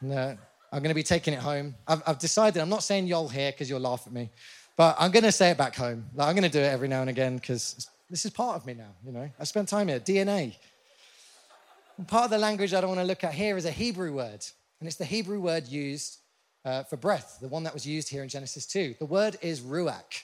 And, 0.00 0.12
uh, 0.12 0.34
I'm 0.70 0.82
going 0.82 0.90
to 0.90 0.94
be 0.94 1.02
taking 1.02 1.32
it 1.32 1.40
home. 1.40 1.74
I've, 1.86 2.02
I've 2.06 2.18
decided, 2.18 2.60
I'm 2.60 2.68
not 2.68 2.82
saying 2.82 3.06
y'all 3.06 3.28
here 3.28 3.52
because 3.52 3.70
you'll 3.70 3.80
laugh 3.80 4.02
at 4.06 4.12
me, 4.12 4.30
but 4.78 4.96
I'm 4.98 5.10
going 5.10 5.24
to 5.24 5.32
say 5.32 5.50
it 5.50 5.58
back 5.58 5.74
home. 5.74 6.06
Like, 6.14 6.28
I'm 6.28 6.34
going 6.34 6.50
to 6.50 6.58
do 6.58 6.60
it 6.60 6.72
every 6.72 6.86
now 6.86 7.00
and 7.00 7.10
again 7.10 7.36
because 7.36 7.88
this 8.08 8.24
is 8.24 8.30
part 8.30 8.56
of 8.56 8.64
me 8.64 8.74
now, 8.74 8.94
you 9.04 9.12
know. 9.12 9.28
I 9.38 9.44
spent 9.44 9.68
time 9.68 9.88
here, 9.88 9.98
DNA. 9.98 10.54
And 11.98 12.06
part 12.06 12.26
of 12.26 12.30
the 12.30 12.38
language 12.38 12.72
I 12.72 12.80
don't 12.80 12.90
want 12.90 13.00
to 13.00 13.06
look 13.06 13.24
at 13.24 13.34
here 13.34 13.56
is 13.56 13.64
a 13.64 13.72
Hebrew 13.72 14.12
word, 14.14 14.46
and 14.78 14.86
it's 14.86 14.96
the 14.96 15.04
Hebrew 15.04 15.40
word 15.40 15.66
used 15.66 16.18
uh, 16.64 16.84
for 16.84 16.96
breath, 16.96 17.38
the 17.40 17.48
one 17.48 17.64
that 17.64 17.74
was 17.74 17.84
used 17.84 18.08
here 18.08 18.22
in 18.22 18.28
Genesis 18.28 18.66
2. 18.66 18.94
The 19.00 19.04
word 19.04 19.36
is 19.42 19.60
ruach. 19.60 20.22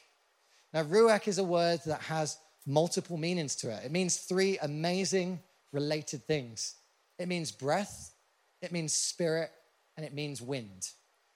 Now, 0.73 0.85
ruach 0.85 1.27
is 1.27 1.39
a 1.39 1.45
word 1.45 1.81
that 1.87 2.01
has 2.03 2.39
multiple 2.65 3.17
meanings 3.17 3.57
to 3.57 3.71
it. 3.71 3.85
It 3.85 3.91
means 3.91 4.19
three 4.19 4.57
amazing 4.59 5.41
related 5.73 6.25
things 6.27 6.77
it 7.19 7.29
means 7.29 7.53
breath, 7.53 8.13
it 8.61 8.73
means 8.73 8.93
spirit, 8.93 9.51
and 9.97 10.05
it 10.05 10.15
means 10.15 10.43
wind. 10.43 10.89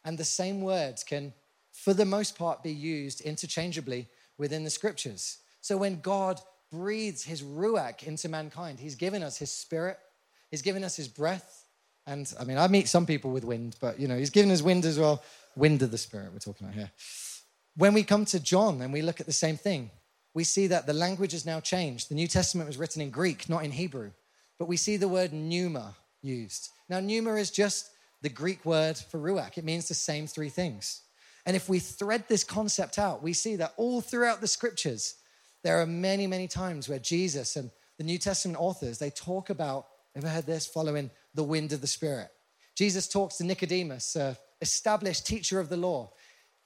And 0.04 0.18
the 0.18 0.24
same 0.24 0.60
words 0.60 1.04
can, 1.04 1.32
for 1.84 1.94
the 1.94 2.04
most 2.04 2.36
part, 2.36 2.62
be 2.62 2.72
used 2.72 3.20
interchangeably 3.20 4.08
within 4.36 4.64
the 4.64 4.70
scriptures. 4.70 5.38
So 5.60 5.76
when 5.76 6.00
God 6.00 6.40
breathes 6.72 7.24
his 7.24 7.42
ruach 7.42 8.02
into 8.02 8.28
mankind, 8.28 8.80
he's 8.80 8.96
given 8.96 9.22
us 9.22 9.38
his 9.38 9.52
spirit, 9.52 9.98
he's 10.50 10.62
given 10.62 10.84
us 10.84 10.96
his 10.96 11.08
breath. 11.08 11.64
And 12.06 12.32
I 12.40 12.44
mean, 12.44 12.58
I 12.58 12.68
meet 12.68 12.88
some 12.88 13.06
people 13.06 13.30
with 13.30 13.44
wind, 13.44 13.76
but 13.80 14.00
you 14.00 14.08
know, 14.08 14.16
he's 14.16 14.30
given 14.30 14.50
us 14.50 14.60
wind 14.60 14.84
as 14.84 14.98
well. 14.98 15.22
Wind 15.56 15.82
of 15.82 15.90
the 15.90 15.98
spirit, 15.98 16.32
we're 16.32 16.38
talking 16.38 16.66
about 16.66 16.74
here. 16.74 16.90
When 17.76 17.94
we 17.94 18.02
come 18.02 18.24
to 18.26 18.40
John 18.40 18.80
and 18.80 18.92
we 18.92 19.02
look 19.02 19.20
at 19.20 19.26
the 19.26 19.32
same 19.32 19.56
thing, 19.56 19.90
we 20.34 20.44
see 20.44 20.66
that 20.68 20.86
the 20.86 20.92
language 20.92 21.32
has 21.32 21.46
now 21.46 21.60
changed. 21.60 22.08
The 22.08 22.14
New 22.14 22.28
Testament 22.28 22.66
was 22.66 22.76
written 22.76 23.02
in 23.02 23.10
Greek, 23.10 23.48
not 23.48 23.64
in 23.64 23.72
Hebrew. 23.72 24.10
But 24.58 24.68
we 24.68 24.76
see 24.76 24.96
the 24.96 25.08
word 25.08 25.32
pneuma 25.32 25.96
used. 26.22 26.70
Now, 26.88 27.00
pneuma 27.00 27.34
is 27.34 27.50
just 27.50 27.90
the 28.20 28.28
Greek 28.28 28.64
word 28.64 28.96
for 28.96 29.18
ruach, 29.18 29.58
it 29.58 29.64
means 29.64 29.86
the 29.86 29.94
same 29.94 30.26
three 30.26 30.48
things. 30.48 31.02
And 31.48 31.56
if 31.56 31.66
we 31.66 31.78
thread 31.78 32.24
this 32.28 32.44
concept 32.44 32.98
out, 32.98 33.22
we 33.22 33.32
see 33.32 33.56
that 33.56 33.72
all 33.78 34.02
throughout 34.02 34.42
the 34.42 34.46
scriptures, 34.46 35.14
there 35.64 35.80
are 35.80 35.86
many, 35.86 36.26
many 36.26 36.46
times 36.46 36.90
where 36.90 36.98
Jesus 36.98 37.56
and 37.56 37.70
the 37.96 38.04
New 38.04 38.18
Testament 38.18 38.60
authors, 38.60 38.98
they 38.98 39.08
talk 39.08 39.48
about, 39.48 39.86
ever 40.14 40.28
heard 40.28 40.44
this, 40.44 40.66
following 40.66 41.10
the 41.32 41.42
wind 41.42 41.72
of 41.72 41.80
the 41.80 41.86
Spirit. 41.86 42.28
Jesus 42.76 43.08
talks 43.08 43.38
to 43.38 43.44
Nicodemus, 43.44 44.14
a 44.14 44.36
established 44.60 45.26
teacher 45.26 45.58
of 45.58 45.70
the 45.70 45.78
law, 45.78 46.12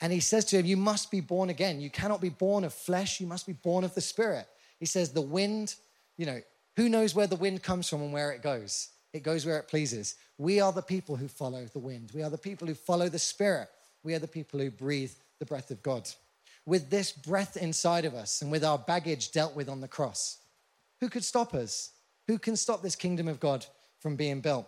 and 0.01 0.13
he 0.13 0.19
says 0.19 0.45
to 0.47 0.57
him, 0.59 0.67
You 0.67 0.77
must 0.77 1.13
be 1.13 1.21
born 1.21 1.49
again. 1.49 1.81
You 1.81 1.89
cannot 1.89 2.21
be 2.21 2.31
born 2.31 2.65
of 2.65 2.75
flesh, 2.75 3.21
you 3.21 3.29
must 3.29 3.47
be 3.47 3.53
born 3.53 3.85
of 3.85 3.95
the 3.95 4.01
Spirit. 4.01 4.49
He 4.81 4.87
says, 4.87 5.13
The 5.13 5.23
wind, 5.23 5.77
you 6.17 6.27
know, 6.27 6.41
who 6.75 6.89
knows 6.89 7.15
where 7.15 7.29
the 7.29 7.37
wind 7.37 7.63
comes 7.63 7.89
from 7.89 8.03
and 8.03 8.13
where 8.13 8.33
it 8.33 8.43
goes? 8.43 8.89
It 9.13 9.23
goes 9.23 9.47
where 9.47 9.59
it 9.59 9.69
pleases. 9.69 10.17
We 10.39 10.61
are 10.61 10.73
the 10.73 10.83
people 10.83 11.15
who 11.15 11.29
follow 11.29 11.67
the 11.67 11.79
wind. 11.79 12.11
We 12.13 12.25
are 12.25 12.31
the 12.31 12.37
people 12.37 12.67
who 12.67 12.75
follow 12.75 13.09
the 13.09 13.21
Spirit. 13.21 13.69
We 14.03 14.15
are 14.15 14.19
the 14.19 14.29
people 14.29 14.61
who 14.61 14.71
breathe 14.71 15.13
the 15.39 15.47
breath 15.47 15.71
of 15.71 15.83
God. 15.83 16.09
With 16.65 16.91
this 16.91 17.13
breath 17.13 17.57
inside 17.57 18.05
of 18.05 18.15
us 18.15 18.43
and 18.43 18.51
with 18.51 18.65
our 18.65 18.79
baggage 18.79 19.33
dealt 19.33 19.57
with 19.57 19.69
on 19.69 19.81
the 19.81 19.89
cross, 19.89 20.39
who 21.01 21.09
could 21.09 21.25
stop 21.25 21.55
us? 21.55 21.91
Who 22.29 22.39
can 22.39 22.57
stop 22.57 22.83
this 22.83 22.95
kingdom 22.95 23.27
of 23.27 23.41
God 23.41 23.67
from 24.01 24.17
being 24.17 24.41
built? 24.41 24.67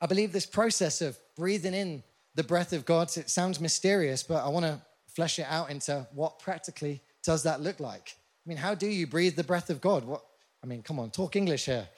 I 0.00 0.06
believe 0.06 0.32
this 0.32 0.46
process 0.46 1.00
of 1.00 1.18
breathing 1.36 1.74
in 1.74 2.02
the 2.34 2.44
breath 2.44 2.72
of 2.72 2.84
God, 2.84 3.16
it 3.16 3.30
sounds 3.30 3.60
mysterious, 3.60 4.22
but 4.22 4.44
I 4.44 4.48
want 4.48 4.66
to 4.66 4.80
flesh 5.08 5.38
it 5.38 5.46
out 5.48 5.70
into 5.70 6.06
what 6.14 6.38
practically 6.38 7.02
does 7.22 7.42
that 7.42 7.60
look 7.60 7.80
like? 7.80 8.16
I 8.46 8.48
mean, 8.48 8.58
how 8.58 8.74
do 8.74 8.86
you 8.86 9.06
breathe 9.06 9.36
the 9.36 9.44
breath 9.44 9.70
of 9.70 9.80
God? 9.80 10.04
What 10.04 10.22
I 10.62 10.66
mean, 10.66 10.82
come 10.82 10.98
on, 10.98 11.10
talk 11.10 11.36
English 11.36 11.66
here. 11.66 11.88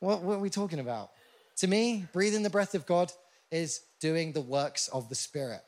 What, 0.00 0.22
what 0.22 0.36
are 0.36 0.40
we 0.40 0.50
talking 0.50 0.80
about? 0.80 1.10
To 1.58 1.68
me, 1.68 2.06
breathing 2.12 2.42
the 2.42 2.50
breath 2.50 2.74
of 2.74 2.86
God 2.86 3.12
is 3.50 3.80
doing 4.00 4.32
the 4.32 4.40
works 4.40 4.88
of 4.88 5.08
the 5.08 5.14
Spirit. 5.14 5.62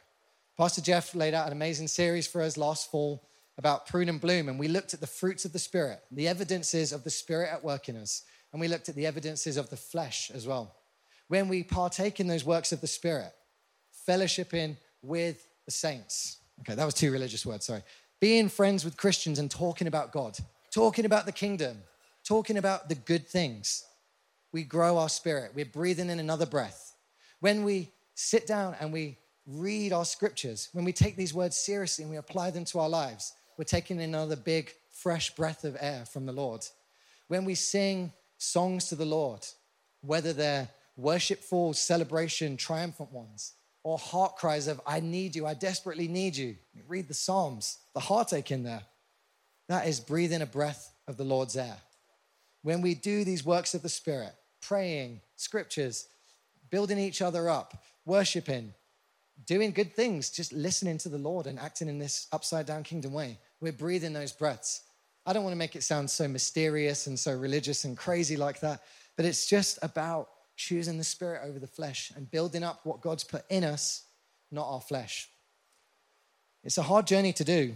Pastor 0.56 0.80
Jeff 0.80 1.14
laid 1.14 1.34
out 1.34 1.46
an 1.46 1.52
amazing 1.52 1.88
series 1.88 2.26
for 2.26 2.42
us 2.42 2.56
last 2.56 2.90
fall 2.90 3.26
about 3.58 3.86
prune 3.86 4.08
and 4.08 4.20
bloom, 4.20 4.48
and 4.48 4.58
we 4.58 4.68
looked 4.68 4.94
at 4.94 5.00
the 5.00 5.06
fruits 5.06 5.44
of 5.44 5.52
the 5.52 5.58
Spirit, 5.58 6.00
the 6.10 6.28
evidences 6.28 6.92
of 6.92 7.04
the 7.04 7.10
Spirit 7.10 7.50
at 7.52 7.64
work 7.64 7.88
in 7.88 7.96
us, 7.96 8.24
and 8.52 8.60
we 8.60 8.68
looked 8.68 8.88
at 8.88 8.94
the 8.94 9.06
evidences 9.06 9.56
of 9.56 9.70
the 9.70 9.76
flesh 9.76 10.30
as 10.34 10.46
well. 10.46 10.74
When 11.28 11.48
we 11.48 11.62
partake 11.62 12.20
in 12.20 12.26
those 12.26 12.44
works 12.44 12.72
of 12.72 12.80
the 12.80 12.86
Spirit, 12.86 13.32
fellowshipping 14.08 14.76
with 15.02 15.46
the 15.66 15.70
saints. 15.70 16.38
Okay, 16.60 16.74
that 16.74 16.84
was 16.84 16.94
two 16.94 17.12
religious 17.12 17.46
words, 17.46 17.66
sorry. 17.66 17.82
Being 18.20 18.48
friends 18.48 18.84
with 18.84 18.96
Christians 18.96 19.38
and 19.38 19.50
talking 19.50 19.86
about 19.86 20.12
God, 20.12 20.38
talking 20.70 21.04
about 21.04 21.26
the 21.26 21.32
kingdom, 21.32 21.78
talking 22.24 22.58
about 22.58 22.88
the 22.88 22.94
good 22.94 23.26
things 23.26 23.84
we 24.52 24.62
grow 24.62 24.98
our 24.98 25.08
spirit. 25.08 25.52
We're 25.54 25.64
breathing 25.64 26.10
in 26.10 26.18
another 26.18 26.46
breath. 26.46 26.94
When 27.40 27.64
we 27.64 27.90
sit 28.20 28.46
down 28.46 28.76
and 28.80 28.92
we 28.92 29.16
read 29.46 29.92
our 29.92 30.04
scriptures, 30.04 30.68
when 30.72 30.84
we 30.84 30.92
take 30.92 31.16
these 31.16 31.32
words 31.32 31.56
seriously 31.56 32.02
and 32.02 32.10
we 32.10 32.18
apply 32.18 32.50
them 32.50 32.64
to 32.66 32.78
our 32.78 32.88
lives, 32.88 33.32
we're 33.56 33.64
taking 33.64 34.00
another 34.00 34.36
big, 34.36 34.72
fresh 34.92 35.34
breath 35.34 35.64
of 35.64 35.76
air 35.80 36.04
from 36.04 36.26
the 36.26 36.32
Lord. 36.32 36.64
When 37.28 37.44
we 37.44 37.54
sing 37.54 38.12
songs 38.38 38.88
to 38.88 38.94
the 38.94 39.06
Lord, 39.06 39.46
whether 40.02 40.32
they're 40.32 40.68
worshipful, 40.96 41.72
celebration, 41.72 42.56
triumphant 42.56 43.10
ones, 43.10 43.54
or 43.82 43.96
heart 43.96 44.36
cries 44.36 44.66
of, 44.68 44.80
I 44.86 45.00
need 45.00 45.34
you, 45.34 45.46
I 45.46 45.54
desperately 45.54 46.06
need 46.06 46.36
you. 46.36 46.56
Read 46.86 47.08
the 47.08 47.14
Psalms, 47.14 47.78
the 47.94 48.00
heartache 48.00 48.50
in 48.50 48.62
there. 48.62 48.82
That 49.68 49.88
is 49.88 49.98
breathing 50.00 50.42
a 50.42 50.46
breath 50.46 50.92
of 51.08 51.16
the 51.16 51.24
Lord's 51.24 51.56
air. 51.56 51.76
When 52.62 52.82
we 52.82 52.94
do 52.94 53.24
these 53.24 53.44
works 53.44 53.74
of 53.74 53.82
the 53.82 53.88
Spirit, 53.88 54.34
praying, 54.60 55.22
scriptures, 55.36 56.08
building 56.68 56.98
each 56.98 57.22
other 57.22 57.48
up, 57.48 57.82
worshiping, 58.04 58.74
doing 59.46 59.72
good 59.72 59.94
things, 59.94 60.30
just 60.30 60.52
listening 60.52 60.98
to 60.98 61.08
the 61.08 61.18
Lord 61.18 61.46
and 61.46 61.58
acting 61.58 61.88
in 61.88 61.98
this 61.98 62.26
upside 62.32 62.66
down 62.66 62.82
kingdom 62.82 63.12
way, 63.12 63.38
we're 63.60 63.72
breathing 63.72 64.12
those 64.12 64.32
breaths. 64.32 64.82
I 65.26 65.32
don't 65.32 65.44
want 65.44 65.52
to 65.52 65.58
make 65.58 65.76
it 65.76 65.82
sound 65.82 66.10
so 66.10 66.26
mysterious 66.26 67.06
and 67.06 67.18
so 67.18 67.36
religious 67.36 67.84
and 67.84 67.96
crazy 67.96 68.36
like 68.36 68.60
that, 68.60 68.82
but 69.16 69.26
it's 69.26 69.46
just 69.46 69.78
about 69.82 70.28
choosing 70.56 70.98
the 70.98 71.04
spirit 71.04 71.42
over 71.44 71.58
the 71.58 71.66
flesh 71.66 72.12
and 72.16 72.30
building 72.30 72.62
up 72.62 72.80
what 72.84 73.00
God's 73.00 73.24
put 73.24 73.44
in 73.48 73.64
us, 73.64 74.04
not 74.50 74.68
our 74.68 74.80
flesh. 74.80 75.28
It's 76.64 76.78
a 76.78 76.82
hard 76.82 77.06
journey 77.06 77.32
to 77.34 77.44
do. 77.44 77.74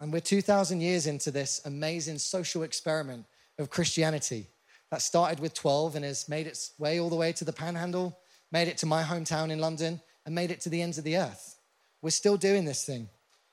And 0.00 0.12
we're 0.12 0.20
2,000 0.20 0.80
years 0.80 1.06
into 1.06 1.30
this 1.30 1.60
amazing 1.64 2.18
social 2.18 2.64
experiment 2.64 3.24
of 3.58 3.70
Christianity 3.70 4.48
that 4.90 5.00
started 5.00 5.40
with 5.40 5.54
12 5.54 5.96
and 5.96 6.04
has 6.04 6.28
made 6.28 6.46
its 6.46 6.72
way 6.78 6.98
all 6.98 7.08
the 7.08 7.16
way 7.16 7.32
to 7.32 7.44
the 7.44 7.52
panhandle, 7.52 8.18
made 8.52 8.68
it 8.68 8.78
to 8.78 8.86
my 8.86 9.02
hometown 9.02 9.50
in 9.50 9.58
London, 9.58 10.00
and 10.24 10.34
made 10.34 10.50
it 10.50 10.60
to 10.60 10.68
the 10.68 10.82
ends 10.82 10.98
of 10.98 11.04
the 11.04 11.16
earth. 11.16 11.58
We're 12.00 12.10
still 12.10 12.36
doing 12.36 12.64
this 12.64 12.84
thing. 12.84 13.08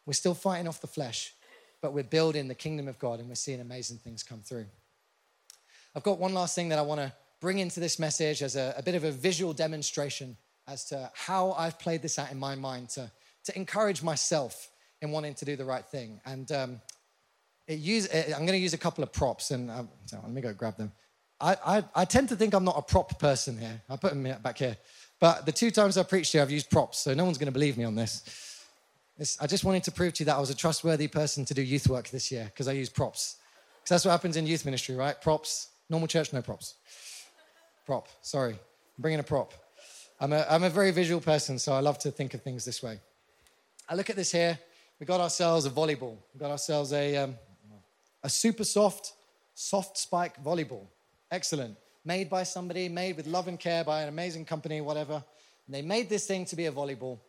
We're 0.06 0.14
still 0.14 0.34
fighting 0.34 0.68
off 0.68 0.82
the 0.82 0.88
flesh, 0.88 1.34
but 1.82 1.94
we're 1.94 2.04
building 2.04 2.48
the 2.48 2.56
kingdom 2.56 2.88
of 2.88 3.00
God 3.00 3.20
and 3.20 3.30
we're 3.30 3.36
seeing 3.36 3.62
amazing 3.62 3.98
things 3.98 4.24
come 4.24 4.42
through. 4.42 4.66
I've 5.96 6.04
got 6.04 6.20
one 6.20 6.34
last 6.34 6.56
thing 6.56 6.70
that 6.70 6.80
I 6.80 6.84
want 6.84 7.02
to 7.02 7.14
bring 7.40 7.60
into 7.60 7.80
this 7.80 8.00
message 8.00 8.42
as 8.42 8.56
a, 8.56 8.74
a, 8.78 8.84
bit 8.84 8.96
of 8.96 9.04
a 9.04 9.12
visual 9.12 9.54
demonstration 9.54 10.36
as 10.68 10.86
to 10.86 11.10
how 11.14 11.54
I've 11.54 11.80
played 11.80 12.02
this 12.02 12.20
out 12.20 12.32
in 12.32 12.38
my 12.38 12.56
mind 12.56 12.90
to, 12.90 13.12
to 13.46 13.56
encourage 13.56 14.04
myself 14.04 14.70
in 15.02 15.12
wanting 15.12 15.36
to 15.36 15.46
do 15.46 15.56
the 15.56 15.66
right 15.66 15.86
thing. 15.86 16.20
And 16.26 16.52
um, 16.52 16.82
use, 17.68 18.08
I'm 18.14 18.46
going 18.46 18.48
to 18.48 18.58
use 18.58 18.74
a 18.74 18.78
couple 18.78 19.04
of 19.04 19.14
props, 19.14 19.52
and 19.52 19.72
um, 19.72 19.90
let 20.12 20.32
me 20.32 20.42
go 20.42 20.54
grab 20.54 20.78
them. 20.78 20.92
I, 21.42 21.58
I, 21.66 21.84
I, 21.96 22.06
tend 22.06 22.30
to 22.30 22.36
think 22.36 22.54
I'm 22.54 22.66
not 22.66 22.78
a 22.78 22.82
prop 22.82 23.18
person 23.18 23.58
here. 23.58 23.82
I 23.90 23.96
put 23.96 24.12
them 24.12 24.24
back 24.42 24.58
here. 24.58 24.78
But 25.20 25.46
the 25.46 25.52
two 25.52 25.72
times 25.72 25.98
I 25.98 26.04
preached 26.04 26.34
here, 26.34 26.42
I've 26.42 26.52
used 26.52 26.70
props, 26.70 27.00
so 27.00 27.14
no 27.14 27.26
one's 27.26 27.38
going 27.38 27.48
to 27.48 27.52
believe 27.54 27.78
me 27.78 27.84
on 27.84 27.96
this. 27.96 28.24
I 29.40 29.48
just 29.48 29.64
wanted 29.64 29.84
to 29.84 29.92
prove 29.92 30.14
to 30.14 30.24
you 30.24 30.26
that 30.26 30.36
I 30.36 30.40
was 30.40 30.50
a 30.50 30.56
trustworthy 30.56 31.08
person 31.08 31.44
to 31.46 31.54
do 31.54 31.62
youth 31.62 31.90
work 31.90 32.10
this 32.10 32.32
year 32.32 32.46
because 32.46 32.68
I 32.68 32.72
use 32.72 32.90
props. 32.90 33.36
Because 33.82 33.90
that's 33.90 34.06
what 34.06 34.12
happens 34.12 34.38
in 34.38 34.48
youth 34.48 34.66
ministry, 34.66 34.96
right? 34.96 35.20
Props. 35.22 35.70
Normal 35.90 36.08
church, 36.08 36.32
no 36.32 36.42
props 36.42 36.76
prop. 37.90 38.08
Sorry, 38.22 38.54
I'm 38.54 39.02
bringing 39.02 39.20
a 39.20 39.24
prop. 39.24 39.52
I'm 40.20 40.32
a, 40.32 40.46
I'm 40.48 40.62
a 40.62 40.70
very 40.70 40.92
visual 40.92 41.20
person, 41.20 41.58
so 41.58 41.74
I 41.74 41.80
love 41.80 41.98
to 42.00 42.12
think 42.12 42.36
of 42.36 42.44
things 42.44 42.64
this 42.64 42.84
way. 42.84 43.00
I 43.90 43.96
look 43.96 44.12
at 44.12 44.16
this 44.16 44.32
here. 44.32 44.60
We 45.00 45.08
got 45.08 45.20
ourselves 45.20 45.66
a 45.66 45.72
volleyball. 45.72 46.16
We 46.32 46.40
got 46.40 46.52
ourselves 46.52 46.94
a, 46.94 47.18
um, 47.18 47.36
a 48.22 48.30
super 48.30 48.64
soft, 48.64 49.14
soft 49.56 49.98
spike 49.98 50.44
volleyball. 50.44 50.86
Excellent. 51.32 51.78
Made 52.06 52.30
by 52.30 52.44
somebody, 52.44 52.90
made 52.90 53.18
with 53.18 53.28
love 53.28 53.48
and 53.48 53.60
care 53.60 53.84
by 53.84 54.02
an 54.02 54.10
amazing 54.10 54.46
company, 54.46 54.82
whatever. 54.82 55.24
And 55.68 55.76
they 55.76 55.82
made 55.82 56.10
this 56.10 56.26
thing 56.26 56.46
to 56.46 56.56
be 56.56 56.66
a 56.66 56.72
volleyball. 56.72 57.20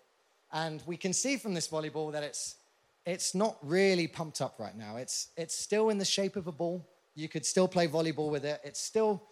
And 0.52 0.82
we 0.86 0.96
can 0.96 1.12
see 1.12 1.36
from 1.36 1.54
this 1.54 1.68
volleyball 1.68 2.12
that 2.12 2.22
it's, 2.22 2.56
it's 3.04 3.34
not 3.34 3.56
really 3.62 4.06
pumped 4.06 4.40
up 4.40 4.54
right 4.58 4.76
now. 4.76 4.96
It's, 4.96 5.28
it's 5.36 5.54
still 5.54 5.90
in 5.90 5.98
the 5.98 6.04
shape 6.04 6.36
of 6.36 6.46
a 6.46 6.52
ball. 6.52 6.86
You 7.14 7.28
could 7.28 7.44
still 7.44 7.68
play 7.68 7.88
volleyball 7.88 8.30
with 8.30 8.44
it. 8.44 8.60
It's 8.64 8.80
still 8.80 9.22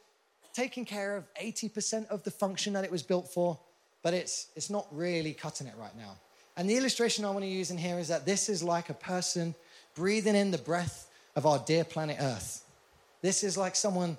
taking 0.53 0.85
care 0.85 1.17
of 1.17 1.25
80% 1.35 2.09
of 2.09 2.23
the 2.25 2.31
function 2.31 2.75
that 2.75 2.85
it 2.85 2.91
was 2.91 3.03
built 3.03 3.29
for, 3.29 3.59
but 4.03 4.13
it's, 4.13 4.49
it's 4.55 4.69
not 4.69 4.87
really 4.91 5.33
cutting 5.33 5.67
it 5.67 5.75
right 5.79 5.97
now. 5.97 6.17
And 6.57 6.69
the 6.69 6.77
illustration 6.77 7.25
I 7.25 7.31
want 7.31 7.45
to 7.45 7.51
use 7.51 7.71
in 7.71 7.79
here 7.79 7.99
is 7.99 8.09
that 8.09 8.27
this 8.27 8.49
is 8.49 8.63
like 8.63 8.91
a 8.91 8.95
person 8.95 9.55
breathing 9.95 10.35
in 10.35 10.51
the 10.51 10.59
breath 10.59 11.09
of 11.37 11.47
our 11.47 11.59
dear 11.61 11.85
planet 11.85 12.17
Earth. 12.21 12.65
This 13.23 13.45
is 13.45 13.57
like 13.57 13.77
someone 13.77 14.19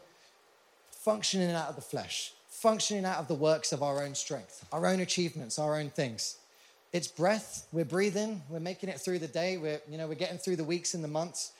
functioning 1.10 1.50
out 1.50 1.70
of 1.70 1.76
the 1.76 1.82
flesh, 1.82 2.34
functioning 2.50 3.04
out 3.04 3.18
of 3.18 3.28
the 3.28 3.34
works 3.34 3.72
of 3.72 3.82
our 3.82 4.04
own 4.04 4.14
strength, 4.14 4.64
our 4.72 4.86
own 4.86 5.00
achievements, 5.00 5.58
our 5.58 5.76
own 5.80 5.90
things. 5.90 6.38
It's 6.94 7.08
breath, 7.08 7.66
we're 7.72 7.84
breathing, 7.84 8.44
we're 8.48 8.60
making 8.60 8.90
it 8.90 9.02
through 9.02 9.18
the 9.18 9.28
day, 9.28 9.58
we're, 9.58 9.82
you 9.90 9.98
know, 9.98 10.08
we're 10.08 10.14
getting 10.14 10.38
through 10.38 10.58
the 10.58 10.64
weeks 10.64 10.94
and 10.94 11.04
the 11.04 11.08
months. 11.08 11.54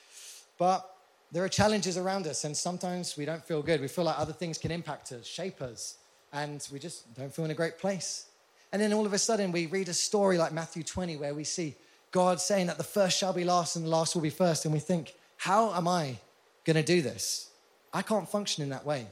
But 0.56 0.88
there 1.32 1.42
are 1.42 1.48
challenges 1.48 1.96
around 1.96 2.28
us, 2.28 2.44
and 2.44 2.56
sometimes 2.56 3.16
we 3.16 3.24
don't 3.24 3.44
feel 3.44 3.60
good. 3.60 3.80
We 3.80 3.88
feel 3.88 4.04
like 4.04 4.20
other 4.20 4.32
things 4.32 4.56
can 4.56 4.70
impact 4.70 5.10
us, 5.10 5.26
shape 5.26 5.60
us, 5.60 5.96
and 6.32 6.64
we 6.72 6.78
just 6.78 7.12
don't 7.16 7.34
feel 7.34 7.44
in 7.44 7.50
a 7.50 7.54
great 7.54 7.76
place. 7.76 8.26
And 8.72 8.80
then 8.80 8.92
all 8.92 9.04
of 9.04 9.12
a 9.12 9.18
sudden, 9.18 9.50
we 9.50 9.66
read 9.66 9.88
a 9.88 9.94
story 9.94 10.38
like 10.38 10.52
Matthew 10.52 10.84
20, 10.84 11.16
where 11.16 11.34
we 11.34 11.42
see 11.42 11.74
God 12.12 12.40
saying 12.40 12.68
that 12.68 12.78
the 12.78 12.84
first 12.84 13.18
shall 13.18 13.32
be 13.32 13.42
last 13.42 13.74
and 13.74 13.84
the 13.84 13.90
last 13.90 14.14
will 14.14 14.22
be 14.22 14.30
first. 14.30 14.64
And 14.64 14.72
we 14.72 14.78
think, 14.78 15.16
how 15.38 15.74
am 15.74 15.88
I 15.88 16.18
going 16.64 16.76
to 16.76 16.84
do 16.84 17.02
this? 17.02 17.50
I 17.92 18.02
can't 18.02 18.28
function 18.28 18.62
in 18.62 18.68
that 18.68 18.86
way. 18.86 19.08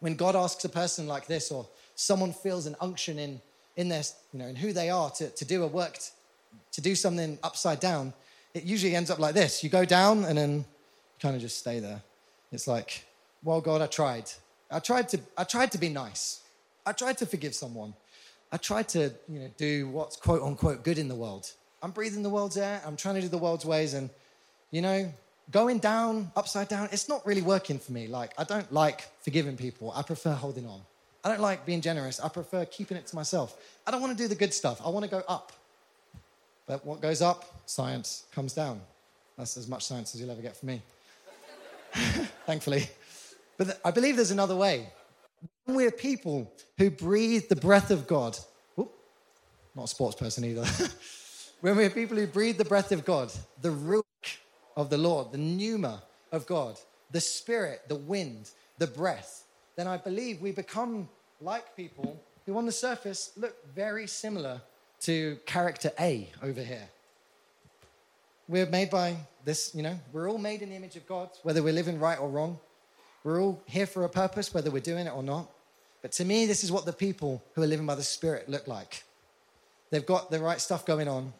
When 0.00 0.16
God 0.16 0.34
asks 0.34 0.64
a 0.64 0.68
person 0.68 1.06
like 1.06 1.26
this, 1.26 1.50
or 1.50 1.66
someone 1.94 2.32
feels 2.32 2.66
an 2.66 2.76
unction 2.80 3.18
in, 3.18 3.40
in, 3.76 3.88
their, 3.88 4.02
you 4.32 4.38
know, 4.38 4.46
in 4.46 4.56
who 4.56 4.72
they 4.72 4.90
are 4.90 5.10
to, 5.10 5.28
to 5.28 5.44
do 5.44 5.62
a 5.62 5.66
work, 5.66 5.98
to 6.72 6.80
do 6.80 6.94
something 6.94 7.38
upside 7.42 7.80
down, 7.80 8.12
it 8.54 8.64
usually 8.64 8.96
ends 8.96 9.10
up 9.10 9.18
like 9.18 9.34
this. 9.34 9.62
You 9.62 9.70
go 9.70 9.84
down, 9.84 10.24
and 10.24 10.36
then 10.36 10.64
kind 11.20 11.36
of 11.36 11.40
just 11.40 11.58
stay 11.58 11.78
there. 11.78 12.02
It's 12.50 12.66
like, 12.66 13.04
well, 13.44 13.60
God, 13.60 13.80
I 13.80 13.86
tried. 13.86 14.24
I 14.70 14.80
tried 14.80 15.08
to, 15.10 15.20
I 15.36 15.44
tried 15.44 15.72
to 15.72 15.78
be 15.78 15.88
nice. 15.88 16.40
I 16.86 16.92
tried 16.92 17.18
to 17.18 17.26
forgive 17.26 17.54
someone. 17.54 17.94
I 18.52 18.56
tried 18.56 18.88
to, 18.90 19.12
you 19.28 19.40
know, 19.40 19.50
do 19.56 19.88
what's 19.88 20.16
quote 20.16 20.42
unquote 20.42 20.82
good 20.82 20.98
in 20.98 21.08
the 21.08 21.14
world. 21.14 21.52
I'm 21.82 21.92
breathing 21.92 22.22
the 22.22 22.30
world's 22.30 22.56
air. 22.56 22.80
I'm 22.84 22.96
trying 22.96 23.14
to 23.16 23.20
do 23.20 23.28
the 23.28 23.38
world's 23.38 23.64
ways. 23.64 23.94
And, 23.94 24.10
you 24.70 24.82
know, 24.82 25.12
going 25.50 25.78
down, 25.78 26.30
upside 26.36 26.68
down, 26.68 26.88
it's 26.92 27.08
not 27.08 27.24
really 27.26 27.42
working 27.42 27.78
for 27.78 27.92
me. 27.92 28.06
Like, 28.06 28.32
I 28.38 28.44
don't 28.44 28.70
like 28.72 29.02
forgiving 29.22 29.56
people. 29.56 29.92
I 29.94 30.02
prefer 30.02 30.32
holding 30.32 30.66
on. 30.66 30.80
I 31.24 31.28
don't 31.28 31.40
like 31.40 31.66
being 31.66 31.80
generous. 31.80 32.20
I 32.20 32.28
prefer 32.28 32.64
keeping 32.64 32.96
it 32.96 33.06
to 33.08 33.16
myself. 33.16 33.56
I 33.86 33.90
don't 33.90 34.00
want 34.00 34.16
to 34.16 34.22
do 34.22 34.28
the 34.28 34.34
good 34.34 34.54
stuff. 34.54 34.80
I 34.84 34.88
want 34.88 35.04
to 35.04 35.10
go 35.10 35.22
up. 35.28 35.52
But 36.66 36.84
what 36.86 37.00
goes 37.00 37.20
up, 37.20 37.62
science 37.66 38.24
comes 38.32 38.52
down. 38.52 38.80
That's 39.36 39.56
as 39.56 39.68
much 39.68 39.84
science 39.84 40.14
as 40.14 40.20
you'll 40.20 40.30
ever 40.30 40.42
get 40.42 40.56
from 40.56 40.68
me. 40.68 40.82
thankfully. 42.46 42.88
But 43.58 43.80
I 43.84 43.90
believe 43.90 44.16
there's 44.16 44.30
another 44.30 44.56
way. 44.56 44.88
When 45.64 45.76
we're 45.76 45.90
people 45.90 46.52
who 46.78 46.90
breathe 46.90 47.48
the 47.48 47.56
breath 47.56 47.90
of 47.90 48.06
God, 48.06 48.38
whoop, 48.76 48.92
not 49.74 49.84
a 49.84 49.88
sports 49.88 50.16
person 50.16 50.44
either. 50.44 50.64
when 51.60 51.76
we're 51.76 51.90
people 51.90 52.16
who 52.16 52.26
breathe 52.26 52.58
the 52.58 52.64
breath 52.64 52.92
of 52.92 53.04
God, 53.04 53.32
the 53.60 53.70
ruach 53.70 54.04
of 54.76 54.90
the 54.90 54.98
Lord, 54.98 55.32
the 55.32 55.38
pneuma 55.38 56.02
of 56.32 56.46
God, 56.46 56.78
the 57.10 57.20
spirit, 57.20 57.82
the 57.88 57.96
wind, 57.96 58.50
the 58.78 58.86
breath, 58.86 59.44
then 59.76 59.86
I 59.86 59.96
believe 59.96 60.40
we 60.40 60.52
become 60.52 61.08
like 61.40 61.76
people 61.76 62.20
who 62.46 62.56
on 62.56 62.66
the 62.66 62.72
surface 62.72 63.32
look 63.36 63.56
very 63.74 64.06
similar 64.06 64.60
to 65.00 65.38
character 65.46 65.90
A 65.98 66.28
over 66.42 66.62
here. 66.62 66.88
We're 68.48 68.66
made 68.66 68.90
by 68.90 69.16
this, 69.44 69.74
you 69.74 69.82
know, 69.82 69.98
we're 70.12 70.28
all 70.28 70.38
made 70.38 70.62
in 70.62 70.70
the 70.70 70.76
image 70.76 70.96
of 70.96 71.06
God, 71.06 71.30
whether 71.42 71.62
we're 71.62 71.72
living 71.72 71.98
right 71.98 72.18
or 72.18 72.28
wrong. 72.28 72.58
We're 73.22 73.40
all 73.40 73.62
here 73.66 73.86
for 73.86 74.04
a 74.04 74.08
purpose, 74.08 74.52
whether 74.52 74.70
we're 74.70 74.80
doing 74.80 75.06
it 75.06 75.14
or 75.14 75.22
not. 75.22 75.48
But 76.02 76.12
to 76.12 76.24
me, 76.24 76.46
this 76.46 76.64
is 76.64 76.72
what 76.72 76.86
the 76.86 76.92
people 76.92 77.42
who 77.54 77.62
are 77.62 77.66
living 77.66 77.86
by 77.86 77.94
the 77.94 78.02
Spirit 78.02 78.48
look 78.48 78.66
like. 78.66 79.04
They've 79.90 80.04
got 80.04 80.30
the 80.30 80.40
right 80.40 80.60
stuff 80.60 80.86
going 80.86 81.08
on. 81.08 81.32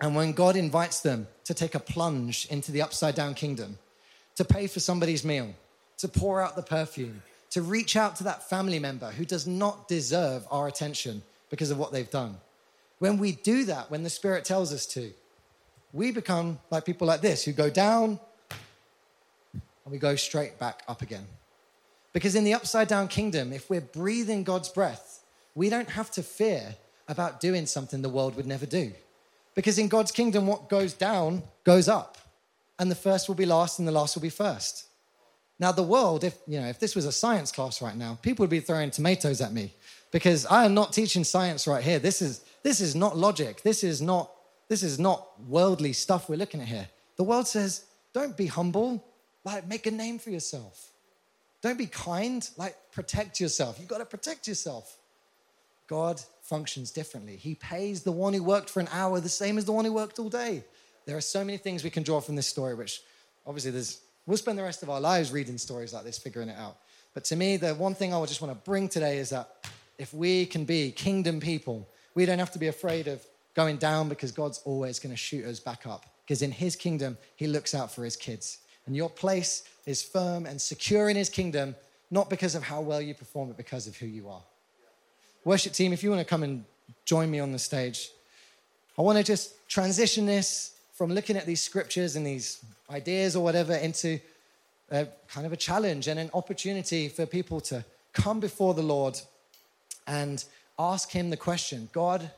And 0.00 0.14
when 0.14 0.32
God 0.32 0.56
invites 0.56 1.00
them 1.00 1.26
to 1.44 1.54
take 1.54 1.74
a 1.74 1.80
plunge 1.80 2.46
into 2.46 2.72
the 2.72 2.82
upside 2.82 3.14
down 3.14 3.34
kingdom, 3.34 3.78
to 4.36 4.44
pay 4.44 4.66
for 4.66 4.80
somebody's 4.80 5.24
meal, 5.24 5.54
to 5.98 6.08
pour 6.08 6.40
out 6.40 6.56
the 6.56 6.62
perfume, 6.62 7.22
to 7.50 7.62
reach 7.62 7.96
out 7.96 8.16
to 8.16 8.24
that 8.24 8.48
family 8.48 8.78
member 8.78 9.10
who 9.10 9.24
does 9.24 9.46
not 9.46 9.88
deserve 9.88 10.46
our 10.50 10.68
attention 10.68 11.22
because 11.50 11.70
of 11.70 11.78
what 11.78 11.92
they've 11.92 12.10
done. 12.10 12.36
When 12.98 13.18
we 13.18 13.32
do 13.32 13.64
that, 13.64 13.90
when 13.90 14.02
the 14.02 14.10
Spirit 14.10 14.44
tells 14.44 14.72
us 14.72 14.86
to, 14.86 15.12
we 15.92 16.12
become 16.12 16.58
like 16.70 16.84
people 16.84 17.06
like 17.06 17.20
this 17.20 17.44
who 17.44 17.52
go 17.52 17.68
down 17.68 18.20
and 19.52 19.92
we 19.92 19.98
go 19.98 20.14
straight 20.16 20.58
back 20.58 20.82
up 20.88 21.02
again. 21.02 21.26
Because 22.12 22.34
in 22.34 22.44
the 22.44 22.54
upside 22.54 22.88
down 22.88 23.08
kingdom, 23.08 23.52
if 23.52 23.68
we're 23.68 23.80
breathing 23.80 24.44
God's 24.44 24.68
breath, 24.68 25.24
we 25.54 25.68
don't 25.68 25.90
have 25.90 26.10
to 26.12 26.22
fear 26.22 26.76
about 27.08 27.40
doing 27.40 27.66
something 27.66 28.02
the 28.02 28.08
world 28.08 28.36
would 28.36 28.46
never 28.46 28.66
do. 28.66 28.92
Because 29.54 29.78
in 29.78 29.88
God's 29.88 30.12
kingdom, 30.12 30.46
what 30.46 30.68
goes 30.68 30.92
down 30.94 31.42
goes 31.64 31.88
up, 31.88 32.18
and 32.78 32.90
the 32.90 32.94
first 32.94 33.28
will 33.28 33.34
be 33.34 33.46
last 33.46 33.78
and 33.78 33.86
the 33.86 33.92
last 33.92 34.14
will 34.14 34.22
be 34.22 34.30
first. 34.30 34.86
Now, 35.58 35.72
the 35.72 35.82
world, 35.82 36.24
if 36.24 36.38
you 36.46 36.58
know, 36.60 36.68
if 36.68 36.78
this 36.78 36.96
was 36.96 37.04
a 37.04 37.12
science 37.12 37.52
class 37.52 37.82
right 37.82 37.96
now, 37.96 38.18
people 38.22 38.44
would 38.44 38.50
be 38.50 38.60
throwing 38.60 38.90
tomatoes 38.90 39.40
at 39.40 39.52
me 39.52 39.74
because 40.10 40.46
I 40.46 40.64
am 40.64 40.72
not 40.72 40.92
teaching 40.92 41.24
science 41.24 41.66
right 41.66 41.84
here. 41.84 41.98
This 41.98 42.22
is 42.22 42.42
this 42.62 42.80
is 42.80 42.94
not 42.94 43.16
logic. 43.16 43.62
This 43.62 43.84
is 43.84 44.00
not 44.00 44.30
this 44.68 44.82
is 44.82 44.98
not 44.98 45.26
worldly 45.48 45.92
stuff 45.92 46.28
we're 46.28 46.36
looking 46.36 46.60
at 46.60 46.68
here. 46.68 46.88
The 47.16 47.24
world 47.24 47.46
says, 47.46 47.84
don't 48.14 48.36
be 48.36 48.46
humble, 48.46 49.04
like 49.44 49.66
make 49.68 49.86
a 49.86 49.90
name 49.90 50.18
for 50.18 50.30
yourself. 50.30 50.92
Don't 51.60 51.76
be 51.76 51.86
kind, 51.86 52.48
like 52.56 52.76
protect 52.92 53.40
yourself. 53.40 53.78
You've 53.78 53.88
got 53.88 53.98
to 53.98 54.06
protect 54.06 54.48
yourself. 54.48 54.96
God 55.90 56.22
functions 56.42 56.92
differently. 56.92 57.34
He 57.34 57.56
pays 57.56 58.04
the 58.04 58.12
one 58.12 58.32
who 58.32 58.44
worked 58.44 58.70
for 58.70 58.78
an 58.78 58.88
hour 58.92 59.18
the 59.18 59.28
same 59.28 59.58
as 59.58 59.64
the 59.64 59.72
one 59.72 59.84
who 59.84 59.92
worked 59.92 60.20
all 60.20 60.28
day. 60.28 60.62
There 61.04 61.16
are 61.16 61.20
so 61.20 61.44
many 61.44 61.58
things 61.58 61.82
we 61.82 61.90
can 61.90 62.04
draw 62.04 62.20
from 62.20 62.36
this 62.36 62.46
story, 62.46 62.76
which 62.76 63.02
obviously 63.44 63.72
there's, 63.72 64.00
we'll 64.24 64.36
spend 64.36 64.56
the 64.56 64.62
rest 64.62 64.84
of 64.84 64.88
our 64.88 65.00
lives 65.00 65.32
reading 65.32 65.58
stories 65.58 65.92
like 65.92 66.04
this, 66.04 66.16
figuring 66.16 66.48
it 66.48 66.56
out. 66.56 66.76
But 67.12 67.24
to 67.24 67.34
me, 67.34 67.56
the 67.56 67.74
one 67.74 67.96
thing 67.96 68.14
I 68.14 68.18
would 68.18 68.28
just 68.28 68.40
want 68.40 68.56
to 68.56 68.70
bring 68.70 68.88
today 68.88 69.18
is 69.18 69.30
that 69.30 69.68
if 69.98 70.14
we 70.14 70.46
can 70.46 70.64
be 70.64 70.92
kingdom 70.92 71.40
people, 71.40 71.88
we 72.14 72.24
don't 72.24 72.38
have 72.38 72.52
to 72.52 72.60
be 72.60 72.68
afraid 72.68 73.08
of 73.08 73.26
going 73.54 73.76
down 73.76 74.08
because 74.08 74.30
God's 74.30 74.60
always 74.64 75.00
going 75.00 75.12
to 75.12 75.16
shoot 75.16 75.44
us 75.44 75.58
back 75.58 75.88
up. 75.88 76.06
Because 76.24 76.42
in 76.42 76.52
his 76.52 76.76
kingdom, 76.76 77.18
he 77.34 77.48
looks 77.48 77.74
out 77.74 77.90
for 77.92 78.04
his 78.04 78.14
kids. 78.16 78.58
And 78.86 78.94
your 78.94 79.10
place 79.10 79.64
is 79.86 80.04
firm 80.04 80.46
and 80.46 80.60
secure 80.60 81.08
in 81.08 81.16
his 81.16 81.28
kingdom, 81.28 81.74
not 82.12 82.30
because 82.30 82.54
of 82.54 82.62
how 82.62 82.80
well 82.80 83.00
you 83.00 83.12
perform, 83.12 83.48
but 83.48 83.56
because 83.56 83.88
of 83.88 83.96
who 83.96 84.06
you 84.06 84.28
are. 84.28 84.42
Worship 85.44 85.72
team, 85.72 85.92
if 85.92 86.02
you 86.02 86.10
want 86.10 86.20
to 86.20 86.24
come 86.24 86.42
and 86.42 86.64
join 87.04 87.30
me 87.30 87.40
on 87.40 87.50
the 87.52 87.58
stage, 87.58 88.10
I 88.98 89.02
want 89.02 89.16
to 89.16 89.24
just 89.24 89.68
transition 89.68 90.26
this 90.26 90.76
from 90.92 91.14
looking 91.14 91.36
at 91.36 91.46
these 91.46 91.62
scriptures 91.62 92.16
and 92.16 92.26
these 92.26 92.62
ideas 92.90 93.34
or 93.34 93.42
whatever 93.42 93.74
into 93.74 94.20
a, 94.90 95.06
kind 95.28 95.46
of 95.46 95.52
a 95.52 95.56
challenge 95.56 96.08
and 96.08 96.20
an 96.20 96.30
opportunity 96.34 97.08
for 97.08 97.24
people 97.24 97.60
to 97.62 97.82
come 98.12 98.38
before 98.38 98.74
the 98.74 98.82
Lord 98.82 99.18
and 100.06 100.44
ask 100.78 101.10
Him 101.10 101.30
the 101.30 101.36
question 101.36 101.88
God, 101.92 102.30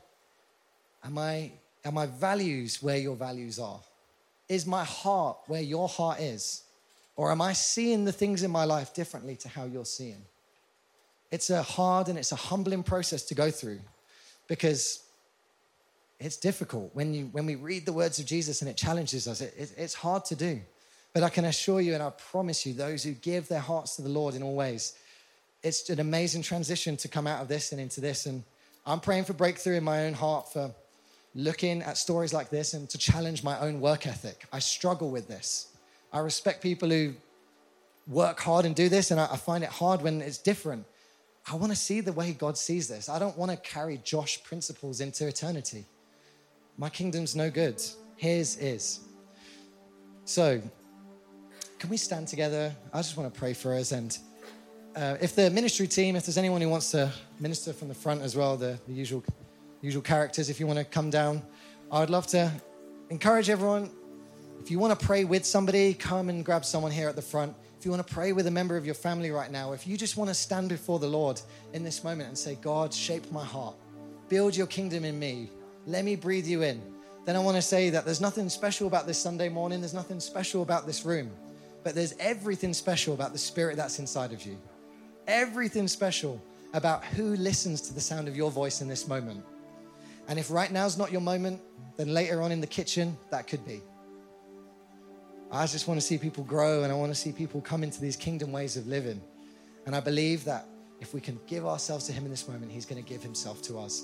am 1.03 1.17
I, 1.17 1.51
are 1.83 1.91
my 1.91 2.05
values 2.05 2.81
where 2.81 2.97
your 2.97 3.17
values 3.17 3.59
are? 3.59 3.81
Is 4.47 4.65
my 4.65 4.85
heart 4.85 5.37
where 5.47 5.61
your 5.61 5.89
heart 5.89 6.21
is? 6.21 6.63
Or 7.15 7.31
am 7.31 7.41
I 7.41 7.53
seeing 7.53 8.05
the 8.05 8.11
things 8.11 8.43
in 8.43 8.51
my 8.51 8.63
life 8.63 8.93
differently 8.93 9.35
to 9.37 9.49
how 9.49 9.65
you're 9.65 9.85
seeing? 9.85 10.23
It's 11.33 11.49
a 11.49 11.63
hard 11.63 12.09
and 12.09 12.19
it's 12.19 12.31
a 12.31 12.35
humbling 12.35 12.83
process 12.83 13.23
to 13.23 13.33
go 13.33 13.49
through 13.49 13.79
because 14.47 15.01
it's 16.19 16.37
difficult 16.37 16.91
when, 16.93 17.11
you, 17.11 17.25
when 17.31 17.47
we 17.47 17.55
read 17.55 17.87
the 17.87 17.91
words 17.91 18.19
of 18.19 18.27
Jesus 18.27 18.61
and 18.61 18.69
it 18.69 18.77
challenges 18.77 19.27
us. 19.27 19.41
It, 19.41 19.51
it, 19.57 19.73
it's 19.75 19.95
hard 19.95 20.25
to 20.25 20.35
do. 20.35 20.61
But 21.11 21.23
I 21.23 21.29
can 21.29 21.45
assure 21.45 21.81
you 21.81 21.95
and 21.95 22.03
I 22.03 22.11
promise 22.11 22.67
you, 22.67 22.75
those 22.75 23.03
who 23.03 23.13
give 23.13 23.47
their 23.47 23.61
hearts 23.61 23.95
to 23.95 24.03
the 24.03 24.09
Lord 24.09 24.35
in 24.35 24.43
all 24.43 24.53
ways, 24.53 24.93
it's 25.63 25.89
an 25.89 25.99
amazing 25.99 26.43
transition 26.43 26.97
to 26.97 27.07
come 27.07 27.25
out 27.25 27.41
of 27.41 27.47
this 27.47 27.71
and 27.71 27.81
into 27.81 27.99
this. 27.99 28.27
And 28.27 28.43
I'm 28.85 28.99
praying 28.99 29.23
for 29.23 29.33
breakthrough 29.33 29.77
in 29.77 29.83
my 29.83 30.05
own 30.05 30.13
heart 30.13 30.53
for 30.53 30.69
looking 31.33 31.81
at 31.81 31.97
stories 31.97 32.31
like 32.31 32.51
this 32.51 32.75
and 32.75 32.87
to 32.91 32.99
challenge 32.99 33.43
my 33.43 33.59
own 33.59 33.81
work 33.81 34.05
ethic. 34.05 34.45
I 34.53 34.59
struggle 34.59 35.09
with 35.09 35.27
this. 35.27 35.69
I 36.11 36.19
respect 36.19 36.61
people 36.61 36.91
who 36.91 37.15
work 38.07 38.39
hard 38.39 38.65
and 38.65 38.75
do 38.75 38.87
this, 38.87 39.09
and 39.09 39.19
I 39.19 39.35
find 39.35 39.63
it 39.63 39.71
hard 39.71 40.03
when 40.03 40.21
it's 40.21 40.37
different. 40.37 40.85
I 41.49 41.55
want 41.55 41.71
to 41.71 41.77
see 41.77 41.99
the 41.99 42.13
way 42.13 42.31
God 42.31 42.57
sees 42.57 42.87
this. 42.87 43.09
I 43.09 43.19
don't 43.19 43.37
want 43.37 43.51
to 43.51 43.57
carry 43.57 43.97
Josh 43.97 44.41
principles 44.43 45.01
into 45.01 45.27
eternity. 45.27 45.85
My 46.77 46.89
kingdom's 46.89 47.35
no 47.35 47.49
good. 47.51 47.81
His 48.15 48.57
is. 48.57 49.01
So, 50.25 50.61
can 51.79 51.89
we 51.89 51.97
stand 51.97 52.29
together? 52.29 52.73
I 52.93 52.99
just 52.99 53.17
want 53.17 53.33
to 53.33 53.37
pray 53.37 53.53
for 53.53 53.73
us. 53.73 53.91
And 53.91 54.17
uh, 54.95 55.17
if 55.19 55.35
the 55.35 55.49
ministry 55.49 55.85
team, 55.85 56.15
if 56.15 56.25
there's 56.25 56.37
anyone 56.37 56.61
who 56.61 56.69
wants 56.69 56.91
to 56.91 57.11
minister 57.39 57.73
from 57.73 57.89
the 57.89 57.93
front 57.93 58.21
as 58.21 58.35
well, 58.35 58.55
the, 58.55 58.79
the 58.87 58.93
usual, 58.93 59.21
usual 59.81 60.01
characters, 60.01 60.49
if 60.49 60.61
you 60.61 60.67
want 60.67 60.79
to 60.79 60.85
come 60.85 61.09
down, 61.09 61.41
I 61.91 61.99
would 61.99 62.09
love 62.09 62.25
to 62.27 62.49
encourage 63.09 63.49
everyone. 63.49 63.91
If 64.61 64.71
you 64.71 64.79
want 64.79 64.97
to 64.97 65.05
pray 65.05 65.25
with 65.25 65.45
somebody, 65.45 65.93
come 65.93 66.29
and 66.29 66.45
grab 66.45 66.63
someone 66.63 66.91
here 66.91 67.09
at 67.09 67.17
the 67.17 67.21
front. 67.21 67.53
If 67.83 67.85
you 67.85 67.91
want 67.91 68.07
to 68.07 68.13
pray 68.13 68.31
with 68.31 68.47
a 68.47 68.51
member 68.51 68.77
of 68.77 68.85
your 68.85 68.95
family 68.95 69.29
right 69.29 69.51
now, 69.51 69.73
if 69.73 69.85
you 69.85 69.97
just 69.97 70.15
want 70.15 70.29
to 70.29 70.33
stand 70.33 70.69
before 70.69 70.99
the 70.99 71.07
Lord 71.07 71.41
in 71.73 71.83
this 71.83 72.01
moment 72.01 72.29
and 72.29 72.37
say, 72.37 72.55
God, 72.55 72.93
shape 72.93 73.29
my 73.29 73.43
heart, 73.43 73.75
build 74.29 74.55
your 74.55 74.67
kingdom 74.67 75.03
in 75.03 75.19
me, 75.19 75.49
let 75.85 76.05
me 76.05 76.15
breathe 76.15 76.47
you 76.47 76.61
in, 76.61 76.81
then 77.25 77.35
I 77.35 77.39
want 77.39 77.57
to 77.57 77.61
say 77.61 77.89
that 77.89 78.05
there's 78.05 78.21
nothing 78.21 78.47
special 78.47 78.87
about 78.87 79.05
this 79.05 79.17
Sunday 79.17 79.49
morning, 79.49 79.81
there's 79.81 79.93
nothing 79.93 80.21
special 80.21 80.61
about 80.61 80.85
this 80.85 81.03
room 81.03 81.29
but 81.83 81.93
there's 81.93 82.13
everything 82.19 82.73
special 82.73 83.13
about 83.13 83.33
the 83.33 83.37
spirit 83.37 83.75
that's 83.75 83.99
inside 83.99 84.31
of 84.31 84.45
you. 84.45 84.57
Everything 85.27 85.89
special 85.89 86.41
about 86.73 87.03
who 87.03 87.35
listens 87.35 87.81
to 87.81 87.93
the 87.93 87.99
sound 87.99 88.29
of 88.29 88.37
your 88.37 88.49
voice 88.49 88.79
in 88.79 88.87
this 88.87 89.09
moment. 89.09 89.43
And 90.29 90.39
if 90.39 90.49
right 90.49 90.71
now's 90.71 90.97
not 90.97 91.11
your 91.11 91.19
moment, 91.19 91.59
then 91.97 92.13
later 92.13 92.41
on 92.41 92.53
in 92.53 92.61
the 92.61 92.67
kitchen, 92.67 93.17
that 93.29 93.47
could 93.47 93.65
be. 93.65 93.81
I 95.53 95.67
just 95.67 95.87
want 95.87 95.99
to 95.99 96.05
see 96.05 96.17
people 96.17 96.43
grow 96.43 96.81
and 96.81 96.91
I 96.91 96.95
want 96.95 97.11
to 97.11 97.15
see 97.15 97.31
people 97.31 97.61
come 97.61 97.83
into 97.83 98.01
these 98.01 98.15
kingdom 98.15 98.51
ways 98.51 98.75
of 98.75 98.87
living. 98.87 99.21
And 99.85 99.95
I 99.95 99.99
believe 99.99 100.43
that 100.45 100.65
if 100.99 101.13
we 101.13 101.21
can 101.21 101.39
give 101.45 101.67
ourselves 101.67 102.07
to 102.07 102.11
Him 102.11 102.25
in 102.25 102.31
this 102.31 102.47
moment, 102.47 102.71
He's 102.71 102.87
going 102.87 103.01
to 103.01 103.07
give 103.07 103.21
Himself 103.21 103.61
to 103.63 103.77
us. 103.77 104.03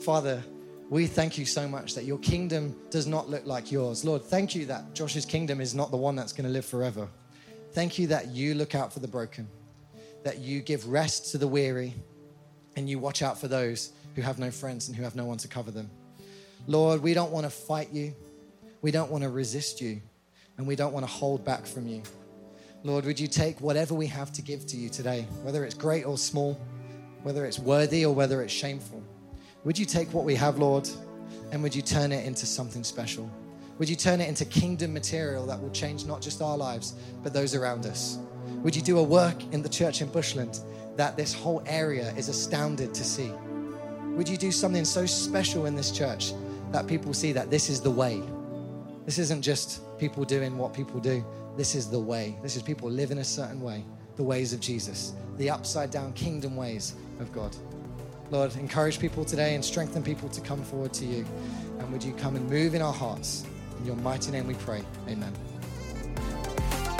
Father, 0.00 0.42
we 0.88 1.06
thank 1.06 1.36
you 1.36 1.44
so 1.44 1.68
much 1.68 1.94
that 1.94 2.04
your 2.04 2.16
kingdom 2.20 2.74
does 2.88 3.06
not 3.06 3.28
look 3.28 3.44
like 3.44 3.70
yours. 3.70 4.02
Lord, 4.02 4.22
thank 4.22 4.54
you 4.54 4.64
that 4.64 4.94
Josh's 4.94 5.26
kingdom 5.26 5.60
is 5.60 5.74
not 5.74 5.90
the 5.90 5.98
one 5.98 6.16
that's 6.16 6.32
going 6.32 6.46
to 6.46 6.50
live 6.50 6.64
forever. 6.64 7.06
Thank 7.72 7.98
you 7.98 8.06
that 8.06 8.28
you 8.28 8.54
look 8.54 8.74
out 8.74 8.94
for 8.94 9.00
the 9.00 9.08
broken, 9.08 9.48
that 10.24 10.38
you 10.38 10.62
give 10.62 10.88
rest 10.88 11.32
to 11.32 11.38
the 11.38 11.48
weary, 11.48 11.92
and 12.76 12.88
you 12.88 12.98
watch 12.98 13.20
out 13.20 13.38
for 13.38 13.46
those 13.46 13.92
who 14.14 14.22
have 14.22 14.38
no 14.38 14.50
friends 14.50 14.88
and 14.88 14.96
who 14.96 15.02
have 15.02 15.16
no 15.16 15.26
one 15.26 15.36
to 15.38 15.48
cover 15.48 15.70
them. 15.70 15.90
Lord, 16.66 17.02
we 17.02 17.12
don't 17.12 17.30
want 17.30 17.44
to 17.44 17.50
fight 17.50 17.90
you, 17.92 18.14
we 18.80 18.90
don't 18.90 19.10
want 19.10 19.22
to 19.22 19.28
resist 19.28 19.78
you, 19.78 20.00
and 20.56 20.66
we 20.66 20.76
don't 20.76 20.92
want 20.92 21.06
to 21.06 21.12
hold 21.12 21.44
back 21.44 21.66
from 21.66 21.86
you. 21.86 22.02
Lord, 22.84 23.04
would 23.04 23.20
you 23.20 23.28
take 23.28 23.60
whatever 23.60 23.94
we 23.94 24.06
have 24.08 24.32
to 24.32 24.42
give 24.42 24.66
to 24.66 24.76
you 24.76 24.88
today, 24.88 25.26
whether 25.42 25.64
it's 25.64 25.74
great 25.74 26.04
or 26.04 26.18
small, 26.18 26.60
whether 27.22 27.44
it's 27.46 27.58
worthy 27.58 28.04
or 28.04 28.14
whether 28.14 28.42
it's 28.42 28.52
shameful? 28.52 29.02
Would 29.64 29.78
you 29.78 29.86
take 29.86 30.12
what 30.12 30.24
we 30.24 30.34
have, 30.34 30.58
Lord, 30.58 30.88
and 31.52 31.62
would 31.62 31.74
you 31.74 31.82
turn 31.82 32.10
it 32.10 32.26
into 32.26 32.46
something 32.46 32.82
special? 32.82 33.30
Would 33.78 33.88
you 33.88 33.96
turn 33.96 34.20
it 34.20 34.28
into 34.28 34.44
kingdom 34.44 34.92
material 34.92 35.46
that 35.46 35.60
will 35.60 35.70
change 35.70 36.04
not 36.06 36.20
just 36.20 36.42
our 36.42 36.56
lives, 36.56 36.94
but 37.22 37.32
those 37.32 37.54
around 37.54 37.86
us? 37.86 38.18
Would 38.62 38.74
you 38.74 38.82
do 38.82 38.98
a 38.98 39.02
work 39.02 39.42
in 39.52 39.62
the 39.62 39.68
church 39.68 40.02
in 40.02 40.08
Bushland 40.08 40.60
that 40.96 41.16
this 41.16 41.32
whole 41.32 41.62
area 41.66 42.12
is 42.16 42.28
astounded 42.28 42.92
to 42.94 43.04
see? 43.04 43.32
Would 44.16 44.28
you 44.28 44.36
do 44.36 44.52
something 44.52 44.84
so 44.84 45.06
special 45.06 45.66
in 45.66 45.74
this 45.74 45.90
church 45.90 46.32
that 46.70 46.86
people 46.86 47.14
see 47.14 47.32
that 47.32 47.50
this 47.50 47.70
is 47.70 47.80
the 47.80 47.90
way? 47.90 48.22
This 49.06 49.18
isn't 49.18 49.42
just 49.42 49.80
people 49.98 50.24
doing 50.24 50.58
what 50.58 50.72
people 50.72 51.00
do. 51.00 51.24
This 51.56 51.74
is 51.74 51.88
the 51.88 52.00
way. 52.00 52.36
This 52.42 52.56
is 52.56 52.62
people 52.62 52.90
living 52.90 53.18
a 53.18 53.24
certain 53.24 53.60
way, 53.60 53.84
the 54.16 54.22
ways 54.22 54.52
of 54.52 54.60
Jesus, 54.60 55.12
the 55.36 55.50
upside 55.50 55.90
down 55.90 56.12
kingdom 56.14 56.56
ways 56.56 56.94
of 57.20 57.32
God. 57.32 57.54
Lord, 58.30 58.56
encourage 58.56 58.98
people 58.98 59.24
today 59.24 59.54
and 59.54 59.64
strengthen 59.64 60.02
people 60.02 60.28
to 60.30 60.40
come 60.40 60.62
forward 60.62 60.94
to 60.94 61.04
you. 61.04 61.26
And 61.78 61.92
would 61.92 62.02
you 62.02 62.14
come 62.14 62.34
and 62.36 62.48
move 62.48 62.74
in 62.74 62.80
our 62.80 62.92
hearts? 62.92 63.44
In 63.78 63.86
your 63.86 63.96
mighty 63.96 64.30
name 64.30 64.46
we 64.46 64.54
pray. 64.54 64.82
Amen. 65.08 65.32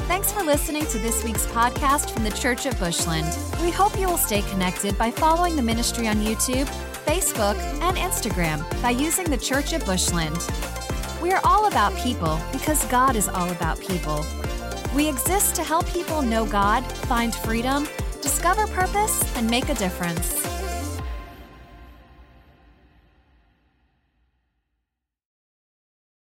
Thanks 0.09 0.31
for 0.31 0.43
listening 0.43 0.85
to 0.87 0.99
this 0.99 1.25
week's 1.25 1.47
podcast 1.47 2.11
from 2.11 2.25
the 2.25 2.33
Church 2.33 2.67
at 2.67 2.79
Bushland. 2.79 3.35
We 3.63 3.71
hope 3.71 3.99
you 3.99 4.09
will 4.09 4.19
stay 4.19 4.43
connected 4.43 4.99
by 4.99 5.11
following 5.11 5.57
the 5.57 5.63
ministry 5.63 6.07
on 6.07 6.17
YouTube, 6.17 6.67
Facebook, 7.07 7.57
and 7.81 7.97
Instagram 7.97 8.61
by 8.83 8.91
using 8.91 9.31
the 9.31 9.39
Church 9.39 9.73
at 9.73 9.87
Bushland. 9.87 10.37
We 11.23 11.31
are 11.31 11.41
all 11.45 11.67
about 11.67 11.97
people 11.99 12.37
because 12.51 12.85
God 12.87 13.15
is 13.15 13.29
all 13.29 13.49
about 13.51 13.79
people. 13.79 14.27
We 14.93 15.09
exist 15.09 15.55
to 15.55 15.63
help 15.63 15.87
people 15.87 16.21
know 16.21 16.45
God, 16.45 16.85
find 17.07 17.33
freedom, 17.33 17.87
discover 18.21 18.67
purpose, 18.67 19.23
and 19.37 19.49
make 19.49 19.69
a 19.69 19.75
difference. 19.75 20.52